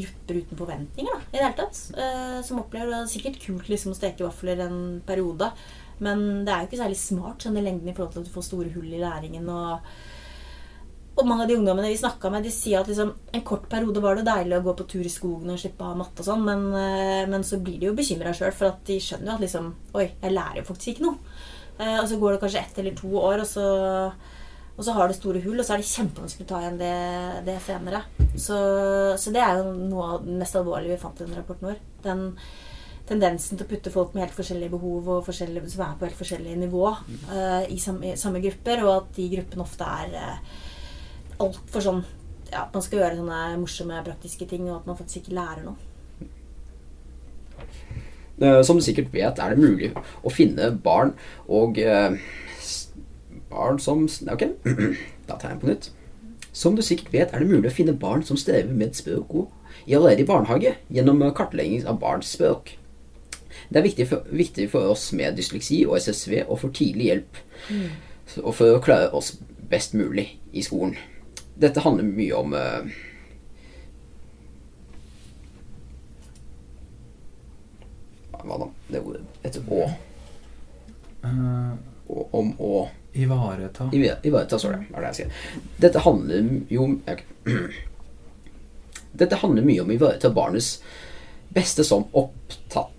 grupper 0.00 0.40
uten 0.40 0.58
forventninger 0.58 1.14
da, 1.14 1.22
i 1.28 1.36
det 1.36 1.44
hele 1.44 1.56
tatt. 1.58 1.80
Uh, 1.96 2.40
som 2.46 2.60
opplever 2.62 2.92
det 2.92 2.98
er 3.02 3.12
sikkert 3.12 3.40
kult 3.42 3.70
liksom, 3.70 3.94
å 3.94 3.98
steke 3.98 4.26
vafler 4.26 4.64
en 4.66 4.82
periode. 5.06 5.50
Men 6.02 6.44
det 6.44 6.52
er 6.52 6.64
jo 6.64 6.70
ikke 6.70 6.82
særlig 6.82 7.00
smart 7.00 7.46
sånn 7.46 7.60
i 7.60 7.64
lengden 7.64 7.90
i 7.90 7.94
forhold 7.96 8.16
til 8.16 8.24
at 8.24 8.28
du 8.28 8.34
får 8.34 8.46
store 8.48 8.74
hull 8.74 8.90
i 8.90 9.00
læringen. 9.00 9.48
Og, 9.48 9.88
og 11.14 11.26
mange 11.30 11.46
av 11.46 11.50
de 11.50 11.58
ungdommene 11.60 11.92
vi 11.92 12.00
snakka 12.00 12.32
med, 12.34 12.46
de 12.46 12.52
sier 12.54 12.80
at 12.80 12.90
liksom, 12.90 13.14
en 13.34 13.46
kort 13.46 13.68
periode 13.70 14.02
var 14.02 14.18
det 14.18 14.26
deilig 14.28 14.58
å 14.58 14.66
gå 14.68 14.76
på 14.80 14.88
tur 14.90 15.06
i 15.06 15.12
skogen 15.12 15.54
og 15.54 15.60
slippe 15.62 15.86
å 15.86 15.92
ha 15.92 15.98
matte 16.02 16.24
og 16.24 16.30
sånn, 16.30 16.46
men, 16.46 16.68
uh, 16.74 17.24
men, 17.30 17.46
så 17.46 17.62
blir 17.62 17.78
de 17.80 17.92
jo 17.92 17.98
bekymra 17.98 18.34
sjøl, 18.34 18.54
for 18.56 18.72
at 18.72 18.82
de 18.90 18.98
skjønner 19.02 19.32
jo 19.32 19.36
at 19.38 19.46
liksom 19.46 19.74
Oi, 19.94 20.08
jeg 20.10 20.34
lærer 20.34 20.62
jo 20.62 20.70
faktisk 20.72 20.96
ikke 20.96 21.06
noe. 21.08 21.36
Eh, 21.78 21.96
og 21.98 22.06
så 22.08 22.18
går 22.20 22.34
det 22.34 22.40
kanskje 22.44 22.60
ett 22.60 22.78
eller 22.78 22.96
to 22.98 23.10
år, 23.18 23.42
og 23.42 23.48
så 23.50 23.66
og 24.74 24.82
så 24.82 24.94
har 24.96 25.08
det 25.08 25.16
store 25.16 25.40
hull, 25.44 25.60
og 25.60 25.66
så 25.66 25.76
er 25.76 25.82
det 25.82 25.86
kjempevanskelig 25.86 26.44
å 26.48 26.50
ta 26.50 26.60
igjen 26.62 26.78
det, 26.80 26.94
det 27.46 27.54
senere. 27.62 28.00
Så, 28.34 28.56
så, 29.20 29.30
det 29.34 29.42
er 29.42 29.60
jo 29.60 29.74
noe 29.76 30.06
av 30.16 30.24
det 30.24 30.38
mest 30.40 30.56
alvorlige 30.58 30.96
vi 30.96 31.02
fant 31.02 31.20
i 31.20 31.26
den 31.28 31.36
rapporten 31.38 31.68
vår. 31.68 31.78
Den 32.02 32.24
tendensen 33.06 33.58
til 33.60 33.66
å 33.66 33.70
putte 33.70 33.92
folk 33.92 34.14
med 34.14 34.24
helt 34.24 34.34
forskjellige 34.34 34.72
behov 34.72 35.10
og 35.14 35.26
forskjellige, 35.28 35.70
som 35.70 35.84
er 35.86 35.96
på 36.00 36.08
helt 36.08 36.18
forskjellige 36.18 36.58
nivå 36.64 36.84
uh, 36.90 37.62
i, 37.68 37.78
samme, 37.78 38.14
samme, 38.18 38.40
grupper, 38.42 38.82
og 38.82 38.92
at 38.96 39.10
de 39.18 39.30
gruppene 39.36 39.66
ofte 39.66 39.90
er 40.02 40.14
uh, 40.18 40.62
altfor 41.44 41.84
sånn 41.84 42.04
ja, 42.48 42.64
At 42.64 42.74
man 42.74 42.84
skal 42.84 43.00
gjøre 43.00 43.18
sånne 43.18 43.40
morsomme, 43.58 44.02
praktiske 44.06 44.46
ting, 44.48 44.66
og 44.68 44.80
at 44.80 44.88
man 44.88 44.98
faktisk 44.98 45.22
ikke 45.22 45.36
lærer 45.38 45.64
noe. 45.66 45.78
Som 48.66 48.78
du 48.78 48.82
sikkert 48.84 49.12
vet, 49.14 49.38
er 49.38 49.54
det 49.54 49.62
mulig 49.62 49.92
å 49.94 50.32
finne 50.34 50.72
barn 50.82 51.12
og 51.46 51.78
uh 51.78 52.18
Barn 53.54 53.78
som 53.78 54.08
Ok, 54.32 54.48
da 55.28 55.36
tar 55.38 55.52
jeg 55.52 55.54
den 55.54 55.60
på 55.62 55.70
nytt. 55.70 55.90
Som 56.54 56.76
du 56.76 56.82
sikkert 56.82 57.12
vet, 57.12 57.32
er 57.32 57.42
det 57.42 57.50
mulig 57.50 57.70
å 57.70 57.74
finne 57.74 57.96
barn 57.98 58.22
som 58.26 58.38
strever 58.38 58.74
med 58.74 58.94
språk 58.98 59.34
allerede 59.86 60.22
i 60.22 60.26
barnehage 60.26 60.74
gjennom 60.90 61.22
kartlegging 61.34 61.86
av 61.86 61.98
barns 62.02 62.30
språk. 62.34 62.76
Det 63.68 63.80
er 63.80 63.86
viktig 63.86 64.06
for, 64.10 64.26
viktig 64.30 64.68
for, 64.70 64.90
oss 64.90 65.08
med 65.12 65.36
dysleksi 65.38 65.84
og 65.86 65.98
SSV 65.98 66.44
å 66.48 66.58
få 66.58 66.70
tidlig 66.74 67.08
hjelp. 67.10 67.40
Mm. 67.70 67.90
Og 68.42 68.54
for 68.54 68.76
å 68.76 68.82
klare 68.82 69.10
oss 69.14 69.34
best 69.70 69.94
mulig 69.94 70.28
i 70.52 70.62
skolen. 70.62 70.96
Dette 71.58 71.82
handler 71.82 72.06
mye 72.06 72.38
om 72.38 72.54
uh, 72.54 72.94
Hva 78.44 78.58
da? 78.60 78.66
Det 78.90 79.00
ordet 79.00 79.22
etter 79.46 79.62
Å. 79.72 79.86
Uh, 81.24 81.74
om 82.36 82.50
å 82.60 82.72
Ivareta. 83.14 83.86
Ivareta, 83.94 84.58
sorry. 84.58 84.76
Hva 84.90 84.98
Er 84.98 85.02
det 85.06 85.10
jeg 85.12 85.16
sier. 85.20 85.30
Dette 85.84 85.98
handler 86.04 86.38
jo 86.72 86.82
Dette 89.22 89.36
handler 89.38 89.62
mye 89.66 89.80
om 89.84 89.90
å 89.92 89.94
ivareta 89.94 90.30
barnets 90.34 90.68
beste 91.54 91.84
som 91.86 92.04
opptatt. 92.12 92.90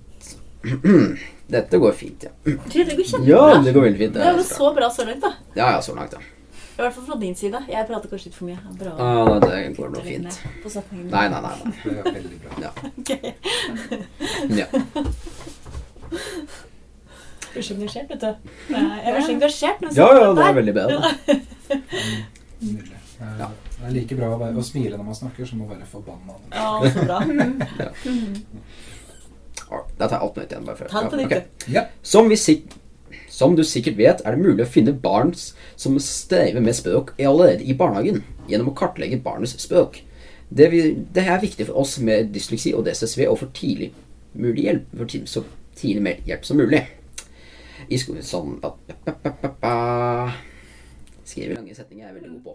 Dette 1.56 1.78
går 1.78 1.92
fint, 1.92 2.24
ja. 2.24 2.30
Det 2.44 2.56
går 2.96 3.04
kjempebra. 3.04 3.28
Ja, 3.28 3.58
det 3.62 3.72
går 3.76 3.82
veldig 3.90 4.00
fint. 4.00 4.14
Det 4.16 4.22
er 4.32 4.40
så 4.48 4.72
bra 4.74 4.90
så 4.90 5.06
langt, 5.06 5.22
da. 5.22 5.34
Ja, 5.54 5.72
ja, 5.76 5.82
så 5.84 5.96
langt, 5.98 6.14
ja. 6.16 6.20
I 6.76 6.78
hvert 6.82 6.94
fall 6.96 7.06
fra 7.08 7.16
din 7.20 7.36
side. 7.40 7.60
Jeg 7.72 7.88
prater 7.88 8.10
kanskje 8.12 8.28
litt 8.32 8.38
for 8.40 8.46
mye. 8.50 8.58
Bra. 8.80 8.92
Ah, 9.00 9.40
det 9.44 9.76
går 9.78 9.90
nå 9.94 10.00
fint. 10.04 10.40
Nei, 10.92 11.28
nei, 11.30 11.30
nei. 11.30 11.40
nei. 11.44 11.52
Det 11.84 12.00
er 12.02 12.06
veldig 12.18 12.38
bra. 12.44 12.52
Ja. 12.64 12.72
Okay. 13.06 13.22
ja. 14.60 14.68
Du 17.56 17.62
så 17.64 17.74
engasjert, 17.74 18.10
vet 18.12 18.20
du. 18.20 18.50
Jeg 18.76 19.24
så 19.24 19.32
engasjert. 19.32 19.84
Ja, 19.96 20.10
ja, 20.12 20.32
det 20.36 20.44
er 20.44 20.56
veldig 20.58 20.74
bedre. 20.76 21.12
Nydelig. 22.66 22.98
Ja. 23.40 23.48
Det 23.76 23.88
er 23.88 23.94
like 23.96 24.18
bra 24.18 24.32
å, 24.34 24.40
være, 24.40 24.58
å, 24.60 24.64
smile 24.66 24.98
når 24.98 25.08
man 25.08 25.16
snakker, 25.16 25.48
som 25.48 25.62
å 25.64 25.68
være 25.70 25.88
forbanna. 25.88 26.36
Ja, 26.52 26.68
så 26.92 27.06
bra. 27.06 27.22
ja. 27.86 27.90
Da 29.96 30.08
tar 30.08 30.18
jeg 30.18 30.24
alt 30.26 30.40
nytt 30.42 30.56
igjen. 30.56 30.66
bare 30.68 30.80
før. 30.82 30.90
Ta 30.92 31.04
det 31.06 31.12
på 31.14 31.20
nytt. 31.22 31.32
Okay. 31.32 31.72
Ja. 31.72 31.86
Som, 32.04 32.32
som, 33.38 33.56
du 33.56 33.64
sikkert 33.68 34.00
vet, 34.02 34.26
er 34.26 34.36
det 34.36 34.44
mulig 34.44 34.66
å 34.66 34.74
finne 34.76 34.96
barn 35.06 35.32
som 35.36 35.96
strever 36.04 36.64
med 36.66 36.76
språk 36.76 37.14
allerede 37.20 37.64
i 37.64 37.78
barnehagen, 37.78 38.24
gjennom 38.52 38.74
å 38.74 38.76
kartlegge 38.76 39.22
barnets 39.24 39.56
språk. 39.64 40.02
Det, 40.50 40.68
vi, 40.76 40.84
det 41.16 41.24
er 41.24 41.40
viktig 41.44 41.70
for 41.70 41.86
oss 41.86 41.96
med 42.04 42.36
dysleksi 42.36 42.76
og 42.76 42.84
DSSV 42.88 43.26
å 43.32 43.40
få 43.40 43.48
tidlig 43.56 43.94
mulig 44.36 44.68
hjelp, 44.68 44.92
for 44.92 45.08
tidlig, 45.10 45.32
så 45.32 45.48
tidlig 45.80 46.20
hjelp 46.28 46.44
som 46.48 46.60
mulig 46.60 46.84
i 47.90 48.00
skolen 48.02 48.26
sånn 48.26 48.58
Skriver 51.26 51.56
lange 51.58 51.74
setninger 51.74 52.06
er 52.06 52.12
jeg 52.12 52.18
veldig 52.20 52.32
god 52.36 52.44
på. 52.46 52.54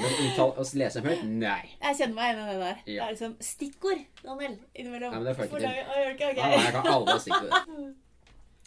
Men 0.00 0.14
uttale 0.30 0.62
og 0.62 0.70
lese 0.80 1.02
høyt 1.04 1.26
nei. 1.28 1.58
Jeg 1.82 1.98
kjenner 1.98 2.16
meg 2.16 2.30
igjen 2.30 2.40
i 2.40 2.46
det 2.48 2.56
der. 2.62 2.78
Ja. 2.86 2.86
Det 2.86 3.04
er 3.04 3.12
liksom 3.12 3.34
stikkord, 3.44 4.00
Daniel, 4.22 4.54
innimellom. 4.72 5.12
Nei, 5.12 5.20
men 5.20 5.28
det 5.28 5.34
får 5.36 5.44
jeg 5.44 5.52
ikke 6.14 6.30
til. 6.32 6.54
Jeg 6.56 6.72
kan 6.78 6.88
alle 6.94 7.18
stikkord. 7.20 7.92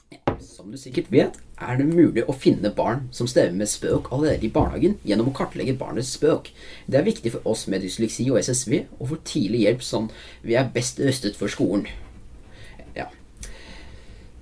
Ja, 0.09 0.36
Som 0.41 0.69
du 0.74 0.77
sikkert 0.77 1.09
vet, 1.13 1.39
er 1.62 1.77
det 1.77 1.88
mulig 1.89 2.24
å 2.29 2.33
finne 2.38 2.69
barn 2.74 3.07
som 3.13 3.27
strever 3.29 3.53
med 3.57 3.69
spøk 3.69 4.12
allerede 4.13 4.45
i 4.45 4.51
barnehagen 4.53 4.95
gjennom 5.05 5.29
å 5.29 5.33
kartlegge 5.38 5.75
barnets 5.77 6.13
spøk. 6.17 6.50
Det 6.89 6.98
er 7.01 7.05
viktig 7.05 7.33
for 7.33 7.50
oss 7.50 7.67
med 7.69 7.81
dysleksi 7.86 8.25
og 8.29 8.39
SSV 8.41 8.77
å 8.98 9.09
få 9.09 9.19
tidlig 9.25 9.65
hjelp 9.65 9.86
sånn 9.86 10.07
vi 10.45 10.57
er 10.57 10.69
best 10.74 11.01
rustet 11.01 11.38
for 11.38 11.50
skolen. 11.53 11.86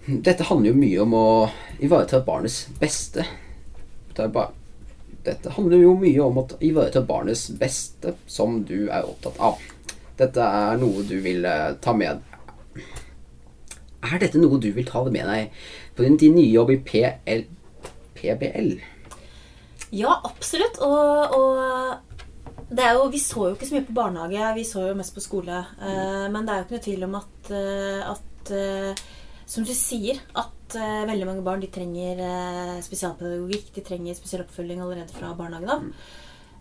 Dette 0.08 0.46
handler 0.48 0.72
jo 0.72 0.80
mye 0.80 1.00
om 1.04 1.14
å 1.18 1.28
ivareta 1.84 2.22
barnets 2.24 2.62
beste. 2.80 3.26
Dette 4.16 5.52
handler 5.52 5.82
jo 5.82 5.98
mye 6.00 6.22
om 6.24 6.40
å 6.40 6.46
ivareta 6.64 7.02
barnets 7.04 7.50
beste, 7.60 8.14
som 8.24 8.62
du 8.64 8.88
er 8.88 9.04
opptatt 9.04 9.36
av. 9.44 9.60
Dette 10.18 10.46
er 10.62 10.80
noe 10.80 11.04
du 11.10 11.18
vil 11.22 11.44
eh, 11.46 11.76
ta 11.84 11.92
med 11.94 12.24
Er 14.08 14.22
dette 14.24 14.40
noe 14.40 14.58
du 14.64 14.72
vil 14.74 14.88
ta 14.88 15.04
med 15.06 15.28
deg 15.28 15.60
på 15.98 16.06
din, 16.06 16.16
din 16.18 16.40
nye 16.40 16.54
jobb 16.56 16.72
i 16.72 16.80
PL, 16.88 17.44
PBL? 18.16 18.72
Ja, 19.92 20.16
absolutt. 20.24 20.80
Og, 20.88 21.36
og 21.36 22.72
det 22.72 22.88
er 22.88 22.96
jo, 22.96 23.12
vi 23.12 23.20
så 23.20 23.50
jo 23.50 23.54
ikke 23.58 23.68
så 23.68 23.76
mye 23.76 23.90
på 23.92 24.00
barnehage, 24.00 24.56
vi 24.56 24.66
så 24.72 24.88
jo 24.88 24.96
mest 24.96 25.20
på 25.20 25.28
skole. 25.28 25.62
Mm. 25.84 26.32
men 26.32 26.48
det 26.48 26.56
er 26.56 26.64
jo 26.64 26.66
ikke 26.70 26.78
noe 26.78 26.88
tvil 26.88 27.08
om 27.12 27.22
at, 27.22 27.54
eh, 27.60 28.12
at 28.16 28.56
som 29.48 29.63
du 29.63 29.72
sier, 29.74 30.20
at 30.36 30.75
uh, 30.75 31.08
veldig 31.08 31.27
mange 31.30 31.44
barn 31.46 31.62
de 31.63 31.70
trenger 31.72 32.20
uh, 32.20 32.77
spesialpedagogikk. 32.84 33.70
De 33.77 33.84
trenger 33.88 34.18
spesiell 34.18 34.44
oppfølging 34.44 34.82
allerede 34.84 35.16
fra 35.16 35.32
barnehagen 35.38 35.72
av. 35.72 35.86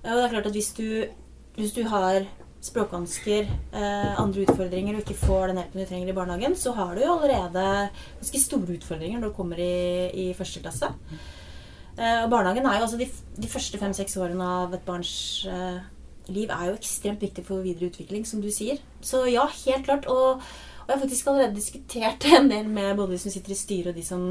Eh, 0.05 0.12
Og 0.12 0.21
det 0.21 0.25
er 0.25 0.35
klart 0.37 0.47
at 0.47 0.55
hvis 0.55 0.73
du, 0.76 1.07
hvis 1.57 1.75
du 1.75 1.83
har 1.90 2.26
språkvansker, 2.66 3.49
eh, 3.78 4.12
andre 4.19 4.45
utfordringer 4.47 4.97
og 4.97 5.02
ikke 5.02 5.19
får 5.19 5.50
den 5.50 5.59
hjelpen 5.61 5.83
du 5.83 5.87
trenger 5.87 6.09
i 6.11 6.16
barnehagen, 6.16 6.55
så 6.59 6.73
har 6.75 6.95
du 6.95 7.02
jo 7.02 7.16
allerede 7.16 7.90
ganske 8.21 8.43
store 8.43 8.78
utfordringer 8.78 9.21
når 9.21 9.31
du 9.31 9.37
kommer 9.37 9.61
i, 9.62 10.11
i 10.11 10.35
første 10.35 10.62
klasse. 10.62 10.90
Eh, 11.99 12.23
og 12.25 12.31
barnehagen 12.31 12.66
er 12.66 12.78
jo 12.78 12.87
altså 12.87 12.99
de, 13.02 13.11
de 13.37 13.50
første 13.50 13.78
fem-seks 13.83 14.16
årene 14.23 14.47
av 14.62 14.75
et 14.75 14.87
barns 14.87 15.47
liv 16.26 16.50
er 16.50 16.71
jo 16.71 16.78
ekstremt 16.78 17.23
viktig 17.23 17.45
for 17.47 17.62
videre 17.62 17.87
utvikling, 17.87 18.25
som 18.26 18.40
du 18.43 18.49
sier. 18.50 18.81
Så 19.00 19.25
ja, 19.31 19.45
helt 19.66 19.87
klart. 19.87 20.09
Og, 20.11 20.43
og 20.87 20.93
jeg 20.93 20.95
har 21.00 21.02
faktisk 21.02 21.28
allerede 21.31 21.59
diskutert 21.59 22.26
en 22.38 22.50
del 22.50 22.69
med 22.71 22.97
både 22.97 23.16
de 23.16 23.19
som 23.19 23.33
sitter 23.35 23.55
i 23.57 23.59
styret 23.59 23.90
og 23.90 23.97
de 23.99 24.05
som, 24.07 24.26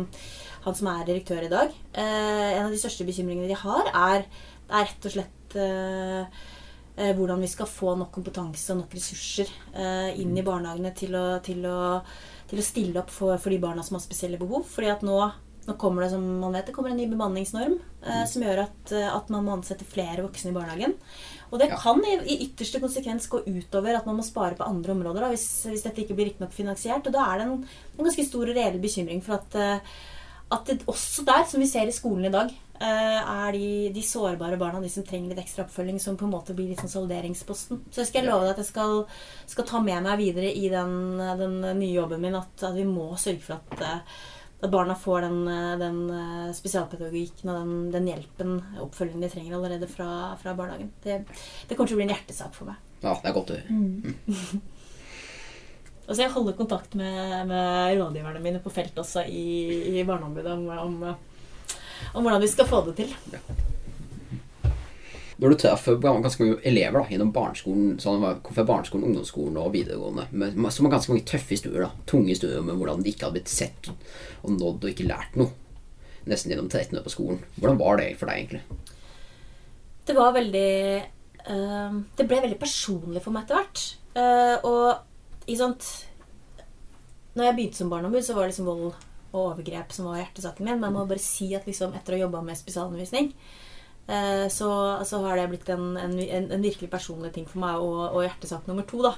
han 0.63 0.77
som 0.79 0.87
er 0.93 1.07
direktør 1.09 1.43
i 1.43 1.51
dag. 1.51 1.73
Eh, 1.91 2.51
en 2.55 2.63
av 2.63 2.71
de 2.71 2.79
største 2.79 3.07
bekymringene 3.07 3.49
de 3.51 3.57
har, 3.59 3.89
er, 3.91 4.23
er 4.69 4.87
rett 4.87 5.09
og 5.09 5.15
slett 5.17 5.57
eh, 5.59 6.39
eh, 6.95 7.11
hvordan 7.17 7.43
vi 7.43 7.51
skal 7.51 7.67
få 7.67 7.97
nok 7.99 8.13
kompetanse 8.15 8.71
og 8.71 8.85
nok 8.85 8.95
ressurser 8.95 9.51
eh, 9.75 10.15
inn 10.23 10.31
i 10.31 10.45
barnehagene 10.47 10.93
til 10.95 11.19
å, 11.19 11.25
til 11.43 11.67
å, 11.67 11.79
til 12.47 12.63
å 12.63 12.67
stille 12.71 13.03
opp 13.03 13.11
for, 13.11 13.35
for 13.35 13.51
de 13.51 13.59
barna 13.59 13.83
som 13.83 13.99
har 13.99 14.05
spesielle 14.05 14.39
behov. 14.39 14.63
Fordi 14.71 14.93
at 14.95 15.03
nå, 15.03 15.19
nå 15.67 15.77
kommer 15.81 16.05
det 16.05 16.13
som 16.15 16.23
man 16.23 16.55
vet, 16.55 16.69
det 16.69 16.77
kommer 16.77 16.95
en 16.95 17.01
ny 17.03 17.09
bemanningsnorm 17.11 17.75
eh, 18.07 18.23
som 18.31 18.47
gjør 18.47 18.63
at, 18.69 18.95
eh, 18.95 19.11
at 19.11 19.27
man 19.33 19.43
må 19.43 19.59
ansette 19.59 19.87
flere 19.91 20.23
voksne 20.23 20.55
i 20.55 20.57
barnehagen. 20.57 20.95
Og 21.51 21.61
det 21.61 21.69
kan 21.77 22.01
i, 22.03 22.17
i 22.33 22.39
ytterste 22.47 22.81
konsekvens 22.83 23.29
gå 23.31 23.43
utover 23.45 23.97
at 23.97 24.07
man 24.09 24.19
må 24.19 24.25
spare 24.25 24.57
på 24.57 24.67
andre 24.67 24.95
områder 24.95 25.25
da, 25.25 25.31
hvis, 25.33 25.47
hvis 25.69 25.85
dette 25.85 26.03
ikke 26.03 26.17
blir 26.17 26.31
riktig 26.31 26.45
nok 26.45 26.55
finansiert. 26.55 27.07
Og 27.07 27.15
da 27.15 27.29
er 27.29 27.39
det 27.39 27.47
en, 27.47 27.63
en 27.95 28.03
ganske 28.03 28.27
stor 28.27 28.49
og 28.49 28.57
reell 28.57 28.77
bekymring 28.81 29.23
for 29.25 29.39
at, 29.39 29.57
eh, 29.61 29.97
at 30.55 30.69
det 30.69 30.83
også 30.89 31.25
der, 31.27 31.47
som 31.49 31.63
vi 31.63 31.69
ser 31.69 31.89
i 31.89 31.95
skolen 31.95 32.27
i 32.29 32.33
dag, 32.33 32.53
eh, 32.79 33.19
er 33.21 33.55
de, 33.55 33.67
de 33.95 34.05
sårbare 34.05 34.59
barna, 34.61 34.81
de 34.83 34.91
som 34.91 35.05
trenger 35.05 35.31
litt 35.31 35.43
ekstra 35.45 35.65
oppfølging, 35.65 35.99
som 36.01 36.17
på 36.19 36.27
en 36.27 36.33
måte 36.35 36.55
blir 36.57 36.71
litt 36.71 36.83
sånn 36.83 36.93
salderingsposten. 36.97 37.83
Så 37.89 38.03
jeg 38.03 38.11
skal 38.11 38.29
love 38.29 38.47
deg 38.47 38.55
at 38.55 38.63
jeg 38.63 38.71
skal, 38.71 39.03
skal 39.51 39.69
ta 39.69 39.83
med 39.83 40.05
meg 40.05 40.21
videre 40.21 40.51
i 40.53 40.69
den, 40.73 40.95
den 41.41 41.59
nye 41.79 41.93
jobben 41.93 42.23
min 42.25 42.39
at, 42.41 42.53
at 42.61 42.75
vi 42.77 42.87
må 42.89 43.11
sørge 43.21 43.45
for 43.45 43.59
at, 43.59 43.85
eh, 43.85 44.23
at 44.65 44.73
barna 44.73 44.95
får 44.99 45.25
den, 45.25 45.39
eh, 45.51 45.73
den 45.81 45.99
eh, 46.11 46.53
spesialpedagogikken 46.57 47.51
og 47.51 47.59
den, 47.61 47.73
den 47.93 48.09
hjelpen, 48.11 48.55
oppfølgingen 48.83 49.25
de 49.25 49.31
trenger 49.33 49.57
allerede 49.57 49.89
fra, 49.91 50.09
fra 50.41 50.55
barnehagen. 50.57 50.91
Det, 51.03 51.21
det 51.69 51.75
kommer 51.75 51.91
til 51.91 51.97
å 51.97 52.01
bli 52.01 52.07
en 52.07 52.15
hjertesak 52.15 52.55
for 52.57 52.71
meg. 52.71 52.81
Ja, 53.03 53.13
det 53.21 53.29
er 53.29 53.37
godt 53.37 53.53
å 53.53 53.59
høre. 53.59 54.61
Og 56.05 56.11
så 56.13 56.21
jeg 56.21 56.33
holder 56.35 56.53
kontakt 56.57 56.93
med, 56.97 57.47
med 57.49 57.95
rådgiverne 57.97 58.41
mine 58.43 58.59
på 58.61 58.73
felt 58.73 58.97
også 59.01 59.23
i, 59.25 59.95
i 59.97 60.03
Barneombudet 60.05 60.51
om, 60.53 60.67
om, 60.69 60.99
om 62.13 62.21
hvordan 62.21 62.43
vi 62.43 62.51
skal 62.51 62.69
få 62.69 62.83
det 62.85 62.99
til. 62.99 63.15
Når 65.35 65.51
du 65.51 65.57
treffer 65.59 65.97
ganske 65.99 66.45
mange 66.45 66.61
elever 66.63 67.01
da, 67.01 67.09
gjennom 67.11 67.33
barneskolen, 67.35 67.97
sånn, 67.99 68.23
fra 68.45 68.63
barneskolen, 68.67 69.09
ungdomsskolen 69.09 69.57
og 69.59 69.73
videregående, 69.73 70.29
med, 70.31 70.55
som 70.71 70.87
har 70.87 70.95
ganske 70.95 71.11
mange 71.11 71.25
tøffe 71.27 71.57
historier, 71.57 71.83
da, 71.83 72.05
tunge 72.07 72.31
historier 72.31 72.61
om 72.61 72.71
hvordan 72.71 73.03
de 73.03 73.11
ikke 73.11 73.27
hadde 73.27 73.41
blitt 73.41 73.51
sett 73.51 73.89
og 73.91 74.53
nådd 74.55 74.85
og 74.85 74.91
ikke 74.93 75.09
lært 75.09 75.35
noe, 75.39 75.51
nesten 76.29 76.53
gjennom 76.53 76.69
13 76.71 76.95
år 77.01 77.03
på 77.05 77.13
skolen. 77.13 77.41
Hvordan 77.57 77.81
var 77.81 77.99
det 77.99 78.13
for 78.19 78.31
deg, 78.31 78.45
egentlig? 78.45 78.93
Det 80.05 80.13
var 80.13 80.35
veldig 80.35 80.71
øh, 81.49 81.93
Det 82.17 82.27
ble 82.29 82.41
veldig 82.43 82.61
personlig 82.61 83.23
for 83.25 83.33
meg 83.33 83.45
etter 83.45 83.59
hvert. 83.59 83.83
Uh, 84.15 84.57
og 84.69 85.49
i 85.51 85.57
sånt 85.59 85.83
Når 87.35 87.49
jeg 87.49 87.55
begynte 87.57 87.79
som 87.81 87.89
barneombud, 87.91 88.23
så 88.23 88.35
var 88.37 88.45
det 88.45 88.53
liksom 88.53 88.69
vold 88.69 88.85
og 88.87 89.01
overgrep 89.35 89.91
som 89.91 90.07
var 90.07 90.21
hjertesaken 90.21 90.63
min. 90.63 90.79
Men 90.79 90.87
jeg 90.87 90.95
må 90.95 91.05
bare 91.09 91.23
si 91.23 91.49
at 91.57 91.67
liksom 91.67 91.95
etter 91.97 92.15
å 92.15 92.19
ha 92.19 92.23
jobba 92.23 92.43
med 92.45 92.59
spesialundervisning, 92.59 93.33
så, 94.53 94.69
så 95.07 95.21
har 95.23 95.39
det 95.39 95.47
blitt 95.49 95.69
en, 95.73 95.95
en, 95.97 96.13
en, 96.21 96.51
en 96.53 96.65
virkelig 96.65 96.91
personlig 96.91 97.31
ting 97.33 97.47
for 97.49 97.63
meg, 97.63 97.81
og, 97.81 98.03
og 98.11 98.21
hjertesak 98.25 98.67
nummer 98.69 98.85
to. 98.89 99.01
da. 99.05 99.15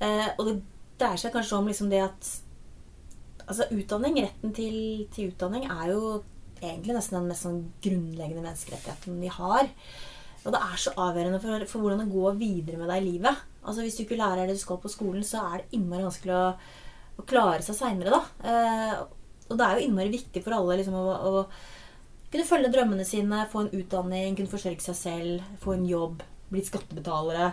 Eh, 0.00 0.28
og 0.36 0.46
det 0.48 0.56
dreier 1.00 1.20
seg 1.20 1.32
kanskje 1.34 1.58
om 1.58 1.68
liksom 1.70 1.90
det 1.92 2.04
at 2.10 2.36
Altså, 3.50 3.64
utdanning, 3.74 4.20
retten 4.22 4.52
til, 4.54 4.74
til 5.10 5.32
utdanning, 5.32 5.64
er 5.66 5.88
jo 5.90 6.20
egentlig 6.60 6.94
nesten 6.94 7.16
den 7.16 7.24
mest 7.32 7.42
sånn 7.42 7.56
grunnleggende 7.82 8.44
menneskerettigheten 8.44 9.16
vi 9.18 9.32
har. 9.34 9.66
Og 10.44 10.54
det 10.54 10.60
er 10.60 10.76
så 10.78 10.92
avgjørende 10.94 11.40
for, 11.42 11.64
for 11.72 11.82
hvordan 11.82 12.04
det 12.04 12.12
går 12.12 12.38
videre 12.38 12.78
med 12.78 12.86
deg 12.92 13.02
i 13.02 13.08
livet. 13.08 13.40
Altså 13.64 13.82
Hvis 13.82 13.98
du 13.98 14.04
ikke 14.04 14.20
lærer 14.20 14.46
det 14.46 14.54
du 14.54 14.62
skal 14.62 14.78
på 14.78 14.92
skolen, 14.92 15.24
så 15.26 15.42
er 15.48 15.64
det 15.64 15.80
innmari 15.80 16.06
vanskelig 16.06 16.36
å, 16.36 16.44
å 17.18 17.26
klare 17.26 17.66
seg 17.66 17.80
seinere, 17.80 18.20
da. 18.20 18.52
Eh, 18.52 18.94
og 19.50 19.58
det 19.58 19.66
er 19.66 19.80
jo 19.80 19.88
innmari 19.88 20.14
viktig 20.14 20.44
for 20.46 20.54
alle 20.54 20.78
liksom, 20.78 20.94
å, 20.94 21.10
å 21.10 21.42
kunne 22.30 22.46
følge 22.46 22.70
drømmene 22.72 23.04
sine, 23.06 23.44
få 23.50 23.64
en 23.64 23.72
utdanning, 23.80 24.36
kunne 24.38 24.50
forsørge 24.52 24.84
seg 24.84 24.98
selv, 24.98 25.46
få 25.62 25.74
en 25.76 25.86
jobb, 25.88 26.22
blitt 26.50 26.68
skattebetalere. 26.70 27.52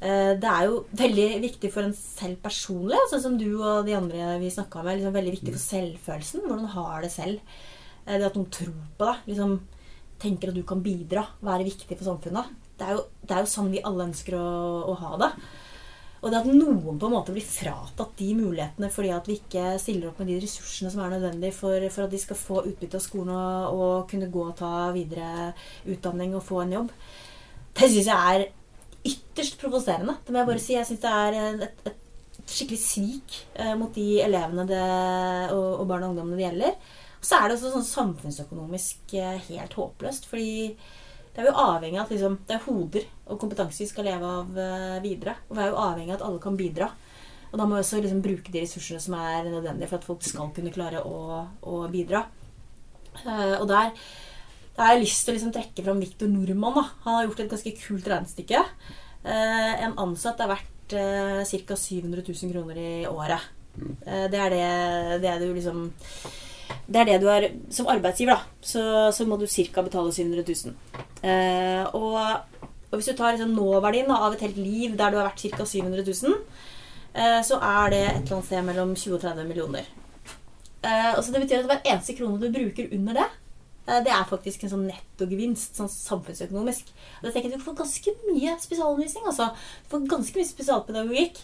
Eh, 0.00 0.34
det 0.38 0.50
er 0.50 0.68
jo 0.68 0.82
veldig 0.94 1.28
viktig 1.42 1.70
for 1.74 1.86
en 1.88 1.96
selv 1.96 2.38
personlig, 2.44 3.00
sånn 3.10 3.24
som 3.24 3.38
du 3.40 3.48
og 3.56 3.86
de 3.88 3.96
andre 3.98 4.36
vi 4.42 4.52
snakka 4.54 4.84
med. 4.84 5.00
Liksom 5.00 5.16
veldig 5.16 5.34
viktig 5.38 5.54
for 5.56 5.64
selvfølelsen. 5.64 6.44
Hvordan 6.46 6.68
du 6.68 6.74
har 6.76 7.02
det 7.02 7.12
selv. 7.14 7.56
Eh, 8.06 8.18
Det 8.18 8.28
at 8.28 8.38
noen 8.38 8.50
tror 8.54 8.76
på 8.98 9.08
deg. 9.10 9.24
Liksom 9.32 9.58
tenker 10.22 10.50
at 10.52 10.58
du 10.58 10.62
kan 10.66 10.82
bidra. 10.82 11.26
Være 11.42 11.66
viktig 11.66 11.96
for 11.98 12.04
samfunnet. 12.12 12.52
Det 12.78 12.86
er 12.86 12.94
jo, 12.94 13.06
det 13.26 13.34
er 13.34 13.42
jo 13.42 13.50
sånn 13.50 13.72
vi 13.72 13.82
alle 13.82 14.06
ønsker 14.06 14.36
å, 14.38 14.46
å 14.92 14.94
ha 15.02 15.16
det. 15.24 15.32
Og 16.18 16.32
det 16.32 16.40
at 16.40 16.48
noen 16.50 16.98
på 16.98 17.06
en 17.06 17.14
måte 17.14 17.34
blir 17.34 17.46
fratatt 17.46 18.16
de 18.18 18.32
mulighetene 18.34 18.90
fordi 18.90 19.12
at 19.14 19.28
vi 19.30 19.36
ikke 19.38 19.76
stiller 19.78 20.10
opp 20.10 20.18
med 20.18 20.32
de 20.32 20.40
ressursene 20.42 20.90
som 20.90 21.04
er 21.04 21.12
nødvendige 21.14 21.54
for, 21.54 21.88
for 21.94 22.08
at 22.08 22.14
de 22.14 22.20
skal 22.22 22.40
få 22.40 22.64
utbytte 22.64 22.98
av 22.98 23.04
skolen 23.04 23.30
og, 23.36 23.78
og 23.78 24.10
kunne 24.10 24.30
gå 24.34 24.42
og 24.48 24.56
ta 24.58 24.72
videre 24.96 25.52
utdanning 25.86 26.34
og 26.34 26.42
få 26.48 26.64
en 26.64 26.74
jobb, 26.80 26.92
det 27.78 27.90
syns 27.92 28.10
jeg 28.10 28.34
er 28.34 28.48
ytterst 29.06 29.58
provoserende. 29.60 30.16
Det 30.24 30.34
må 30.34 30.40
jeg 30.40 30.50
bare 30.50 30.62
si. 30.62 30.74
Jeg 30.74 30.88
syns 30.88 31.02
det 31.04 31.12
er 31.14 31.36
et, 31.38 31.90
et 31.92 32.48
skikkelig 32.48 32.80
svik 32.82 33.36
eh, 33.54 33.74
mot 33.78 33.92
de 33.94 34.06
elevene 34.24 34.64
det, 34.68 34.86
og, 35.54 35.68
og 35.82 35.84
barn 35.90 36.06
og 36.06 36.14
ungdommene 36.14 36.40
det 36.40 36.46
gjelder. 36.48 36.96
Og 37.18 37.28
så 37.28 37.38
er 37.38 37.46
det 37.46 37.58
også 37.58 37.72
sånn 37.74 37.88
samfunnsøkonomisk 37.88 39.14
eh, 39.18 39.38
helt 39.50 39.76
håpløst. 39.78 40.26
Fordi 40.30 40.50
det 41.34 41.44
er 41.44 41.50
jo 41.50 41.58
avhengig 41.62 42.00
av 42.00 42.08
at 42.08 42.14
liksom, 42.14 42.38
det 42.48 42.56
er 42.56 42.64
hoder 42.66 43.08
og 43.28 43.38
kompetanse 43.40 43.82
vi 43.82 43.88
skal 43.90 44.08
leve 44.08 44.30
av 44.40 44.58
eh, 44.58 44.96
videre. 45.04 45.36
Og 45.48 45.56
vi 45.56 45.64
er 45.64 45.70
jo 45.72 45.82
avhengig 45.82 46.14
av 46.14 46.18
at 46.18 46.24
alle 46.28 46.42
kan 46.42 46.56
bidra. 46.58 46.88
Og 47.48 47.60
da 47.60 47.64
må 47.64 47.76
vi 47.76 47.82
også 47.82 48.00
liksom 48.04 48.22
bruke 48.24 48.52
de 48.52 48.62
ressursene 48.64 49.00
som 49.00 49.16
er 49.16 49.48
nødvendige 49.48 49.88
for 49.90 50.00
at 50.00 50.08
folk 50.08 50.24
skal 50.26 50.50
kunne 50.56 50.72
klare 50.74 51.04
å, 51.04 51.44
å 51.64 51.82
bidra. 51.92 52.24
Eh, 53.24 53.54
og 53.58 53.68
der, 53.70 53.92
der 54.76 54.84
har 54.84 54.96
jeg 54.96 55.04
lyst 55.06 55.24
til 55.24 55.34
å 55.34 55.38
liksom 55.38 55.54
trekke 55.56 55.84
fram 55.86 56.02
Viktor 56.04 56.32
Nordmann. 56.32 56.80
Da. 56.80 56.86
Han 57.06 57.18
har 57.18 57.28
gjort 57.28 57.44
et 57.44 57.54
ganske 57.54 57.76
kult 57.80 58.10
regnestykke. 58.12 58.64
Eh, 59.28 59.72
en 59.86 59.96
ansatt 60.00 60.40
er 60.44 60.52
verdt 60.54 60.98
uh, 60.98 61.40
ca. 61.44 61.76
700 61.76 62.22
000 62.24 62.52
kroner 62.52 62.78
i 62.80 62.90
året. 63.10 63.54
Det 63.78 64.38
er 64.42 64.50
det, 64.50 64.68
det 65.22 65.28
er 65.30 65.42
du 65.42 65.52
liksom 65.54 65.84
det 66.88 67.00
er 67.00 67.08
det 67.08 67.18
du 67.22 67.28
er 67.30 67.50
Som 67.70 67.88
arbeidsgiver, 67.90 68.38
da, 68.38 68.64
så, 68.64 68.82
så 69.14 69.26
må 69.28 69.36
du 69.38 69.46
ca. 69.46 69.84
betale 69.84 70.12
700 70.12 70.44
000. 70.48 70.74
Eh, 71.22 71.84
og, 71.96 72.57
og 72.90 72.96
hvis 72.96 73.10
du 73.10 73.16
tar 73.16 73.36
liksom 73.36 73.54
nåverdien 73.56 74.10
av 74.10 74.32
et 74.32 74.40
helt 74.46 74.56
liv 74.56 74.96
der 74.96 75.10
du 75.12 75.18
har 75.20 75.28
vært 75.28 75.44
ca. 75.56 75.64
700 75.64 76.04
000, 76.06 76.36
eh, 77.14 77.40
så 77.44 77.58
er 77.60 77.90
det 77.90 78.02
et 78.06 78.22
eller 78.22 78.36
annet 78.38 78.46
sted 78.48 78.64
mellom 78.64 78.94
20 78.96 79.14
og 79.18 79.24
30 79.26 79.48
millioner. 79.48 79.90
Eh, 80.82 81.12
og 81.16 81.24
så 81.24 81.32
Det 81.32 81.42
betyr 81.42 81.64
at 81.64 81.70
hver 81.70 81.84
eneste 81.84 82.14
krone 82.16 82.38
du 82.40 82.52
bruker 82.54 82.88
under 82.94 83.12
det, 83.18 83.26
eh, 83.88 84.00
det 84.04 84.12
er 84.14 84.30
faktisk 84.30 84.62
en 84.64 84.70
sånn 84.70 84.86
nettogevinst 84.86 85.76
sånn 85.76 85.90
samfunnsøkonomisk. 85.90 86.92
Og 87.18 87.26
da 87.26 87.32
tenker 87.32 87.50
jeg 87.50 87.58
Du 87.58 87.64
får 87.64 87.80
ganske 87.82 88.14
mye 88.30 88.56
spesialundervisning. 88.60 89.26
altså. 89.26 89.50
Du 89.84 89.90
får 89.90 90.08
ganske 90.08 90.36
mye 90.36 90.52
spesialpedagogikk. 90.52 91.36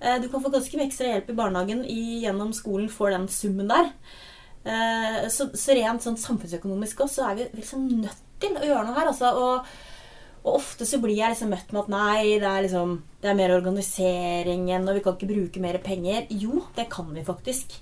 Eh, 0.00 0.18
Du 0.18 0.28
kan 0.28 0.42
få 0.42 0.50
ganske 0.50 0.76
mye 0.76 0.88
ekstra 0.88 1.06
hjelp 1.06 1.30
i 1.30 1.34
barnehagen 1.34 1.84
gjennom 1.84 2.52
skolen 2.52 2.88
for 2.88 3.10
den 3.10 3.28
summen 3.28 3.68
der. 3.68 3.92
Så, 5.30 5.48
så 5.56 5.72
rent 5.72 6.02
sånn 6.02 6.18
samfunnsøkonomisk 6.20 7.00
også, 7.00 7.14
så 7.14 7.30
er 7.30 7.34
vi 7.34 7.60
liksom 7.62 7.88
nødt 8.02 8.18
til 8.40 8.56
å 8.56 8.66
gjøre 8.66 8.86
noe 8.86 8.94
her. 8.94 9.06
Altså, 9.08 9.32
og, 9.32 9.64
og 10.40 10.54
ofte 10.56 10.86
så 10.88 11.00
blir 11.02 11.18
jeg 11.18 11.34
liksom 11.34 11.50
møtt 11.52 11.72
med 11.72 11.82
at 11.82 11.90
nei, 11.92 12.38
det 12.40 12.48
er 12.48 12.62
liksom 12.64 13.02
Det 13.20 13.28
er 13.28 13.36
mer 13.36 13.52
organiseringen, 13.52 14.86
og 14.88 14.96
vi 14.96 15.02
kan 15.04 15.16
ikke 15.16 15.28
bruke 15.28 15.60
mer 15.60 15.76
penger. 15.84 16.30
Jo, 16.32 16.62
det 16.76 16.86
kan 16.88 17.10
vi 17.12 17.24
faktisk. 17.24 17.74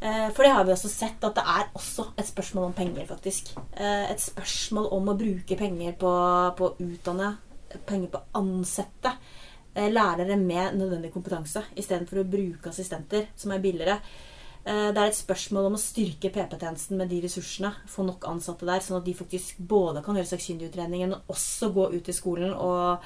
Eh, 0.00 0.28
For 0.30 0.46
det 0.46 0.52
har 0.54 0.64
vi 0.64 0.72
også 0.72 0.88
sett, 0.88 1.24
at 1.26 1.34
det 1.34 1.42
er 1.42 1.72
også 1.74 2.12
et 2.16 2.28
spørsmål 2.28 2.68
om 2.68 2.76
penger, 2.76 3.06
faktisk. 3.06 3.50
Eh, 3.74 4.10
Et 4.12 4.20
spørsmål 4.22 4.86
om 4.94 5.10
å 5.10 5.16
bruke 5.18 5.58
penger 5.58 5.98
på, 5.98 6.12
på 6.56 6.68
å 6.68 6.76
utdanne, 6.78 7.36
penger 7.86 8.08
på 8.12 8.20
å 8.20 8.38
ansette 8.38 9.16
eh, 9.74 9.90
lærere 9.90 10.38
med 10.38 10.78
nødvendig 10.78 11.10
kompetanse, 11.12 11.64
istedenfor 11.74 12.22
å 12.22 12.28
bruke 12.30 12.70
assistenter, 12.70 13.26
som 13.36 13.50
er 13.50 13.58
billigere. 13.58 13.98
Eh, 14.68 14.90
Det 14.92 15.00
er 15.00 15.08
et 15.08 15.16
spørsmål 15.16 15.66
om 15.70 15.76
å 15.78 15.80
styrke 15.80 16.30
PP-tjenesten 16.34 16.98
med 17.00 17.08
de 17.08 17.22
ressursene. 17.24 17.70
Få 17.88 18.04
nok 18.04 18.26
ansatte 18.28 18.66
der, 18.68 18.82
sånn 18.84 18.98
at 19.00 19.06
de 19.08 19.14
faktisk 19.16 19.58
både 19.58 20.02
kan 20.04 20.18
gjøre 20.18 20.28
sakkyndigutredningen, 20.34 21.14
men 21.14 21.32
også 21.32 21.70
gå 21.72 21.88
ut 21.94 22.08
i 22.08 22.16
skolen 22.16 22.52
og, 22.52 23.04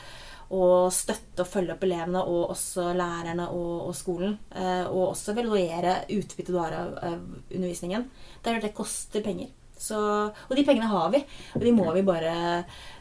og 0.53 0.91
støtte 0.93 1.45
og 1.45 1.51
følge 1.53 1.77
opp 1.77 1.85
elevene 1.87 2.23
og 2.27 2.51
også 2.57 2.89
lærerne 2.99 3.47
og, 3.55 3.89
og 3.89 3.95
skolen. 3.97 4.39
Eh, 4.51 4.85
Og 4.91 5.13
også 5.13 5.33
evaluere 5.37 6.01
utbyttet 6.11 6.51
du 6.53 6.59
har 6.59 6.75
av, 6.81 7.21
undervisningen. 7.55 8.09
Det 8.43 8.51
er 8.51 8.59
klart 8.59 8.69
det 8.71 8.75
koster 8.77 9.23
penger. 9.25 9.49
Så, 9.83 9.99
og 9.99 10.53
de 10.57 10.63
pengene 10.67 10.87
har 10.91 11.09
vi, 11.11 11.23
og 11.57 11.61
de 11.65 11.73
må 11.75 11.89
vi 11.95 12.03
bare 12.07 12.35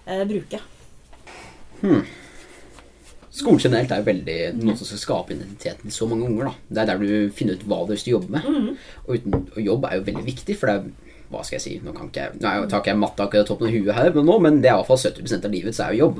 eh, 0.05 0.23
bruke. 0.25 0.61
Skolen 3.31 3.61
generelt 3.63 3.91
er 3.95 4.03
veldig 4.03 4.37
noe 4.59 4.73
som 4.75 4.87
skal 4.89 4.99
skape 4.99 5.35
identiteten 5.37 5.87
til 5.87 5.95
så 5.95 6.07
mange 6.09 6.27
unger. 6.27 6.49
da. 6.49 6.53
Det 6.67 6.81
er 6.81 6.89
der 6.89 6.99
du 6.99 7.31
finner 7.35 7.55
ut 7.55 7.63
hva 7.63 7.79
du 7.87 7.93
å 7.95 8.01
jobbe 8.15 8.33
med. 8.33 8.75
Og, 9.05 9.15
uten, 9.15 9.45
og 9.55 9.61
jobb 9.63 9.87
er 9.87 9.95
jo 9.95 10.07
veldig 10.09 10.25
viktig, 10.27 10.57
for 10.59 10.67
det 10.67 10.75
er 10.75 11.11
hva 11.31 11.45
skal 11.47 11.55
jeg 11.55 11.63
si, 11.63 11.73
Nå 11.79 11.93
kan 11.95 12.09
ikke 12.09 12.25
jeg, 12.25 12.39
nå 12.41 12.65
tar 12.67 12.81
ikke 12.81 12.91
jeg 12.91 12.99
matte 12.99 13.23
akkurat 13.23 13.47
toppen 13.47 13.69
av 13.69 13.75
huet 13.77 13.95
her, 13.95 14.09
men 14.17 14.27
nå, 14.27 14.35
men 14.43 14.57
det 14.59 14.67
er 14.67 14.75
iallfall 14.75 14.99
70 14.99 15.37
av 15.39 15.53
livet 15.53 15.77
så 15.77 15.85
er 15.85 15.95
jo 15.95 16.09
jobb. 16.09 16.19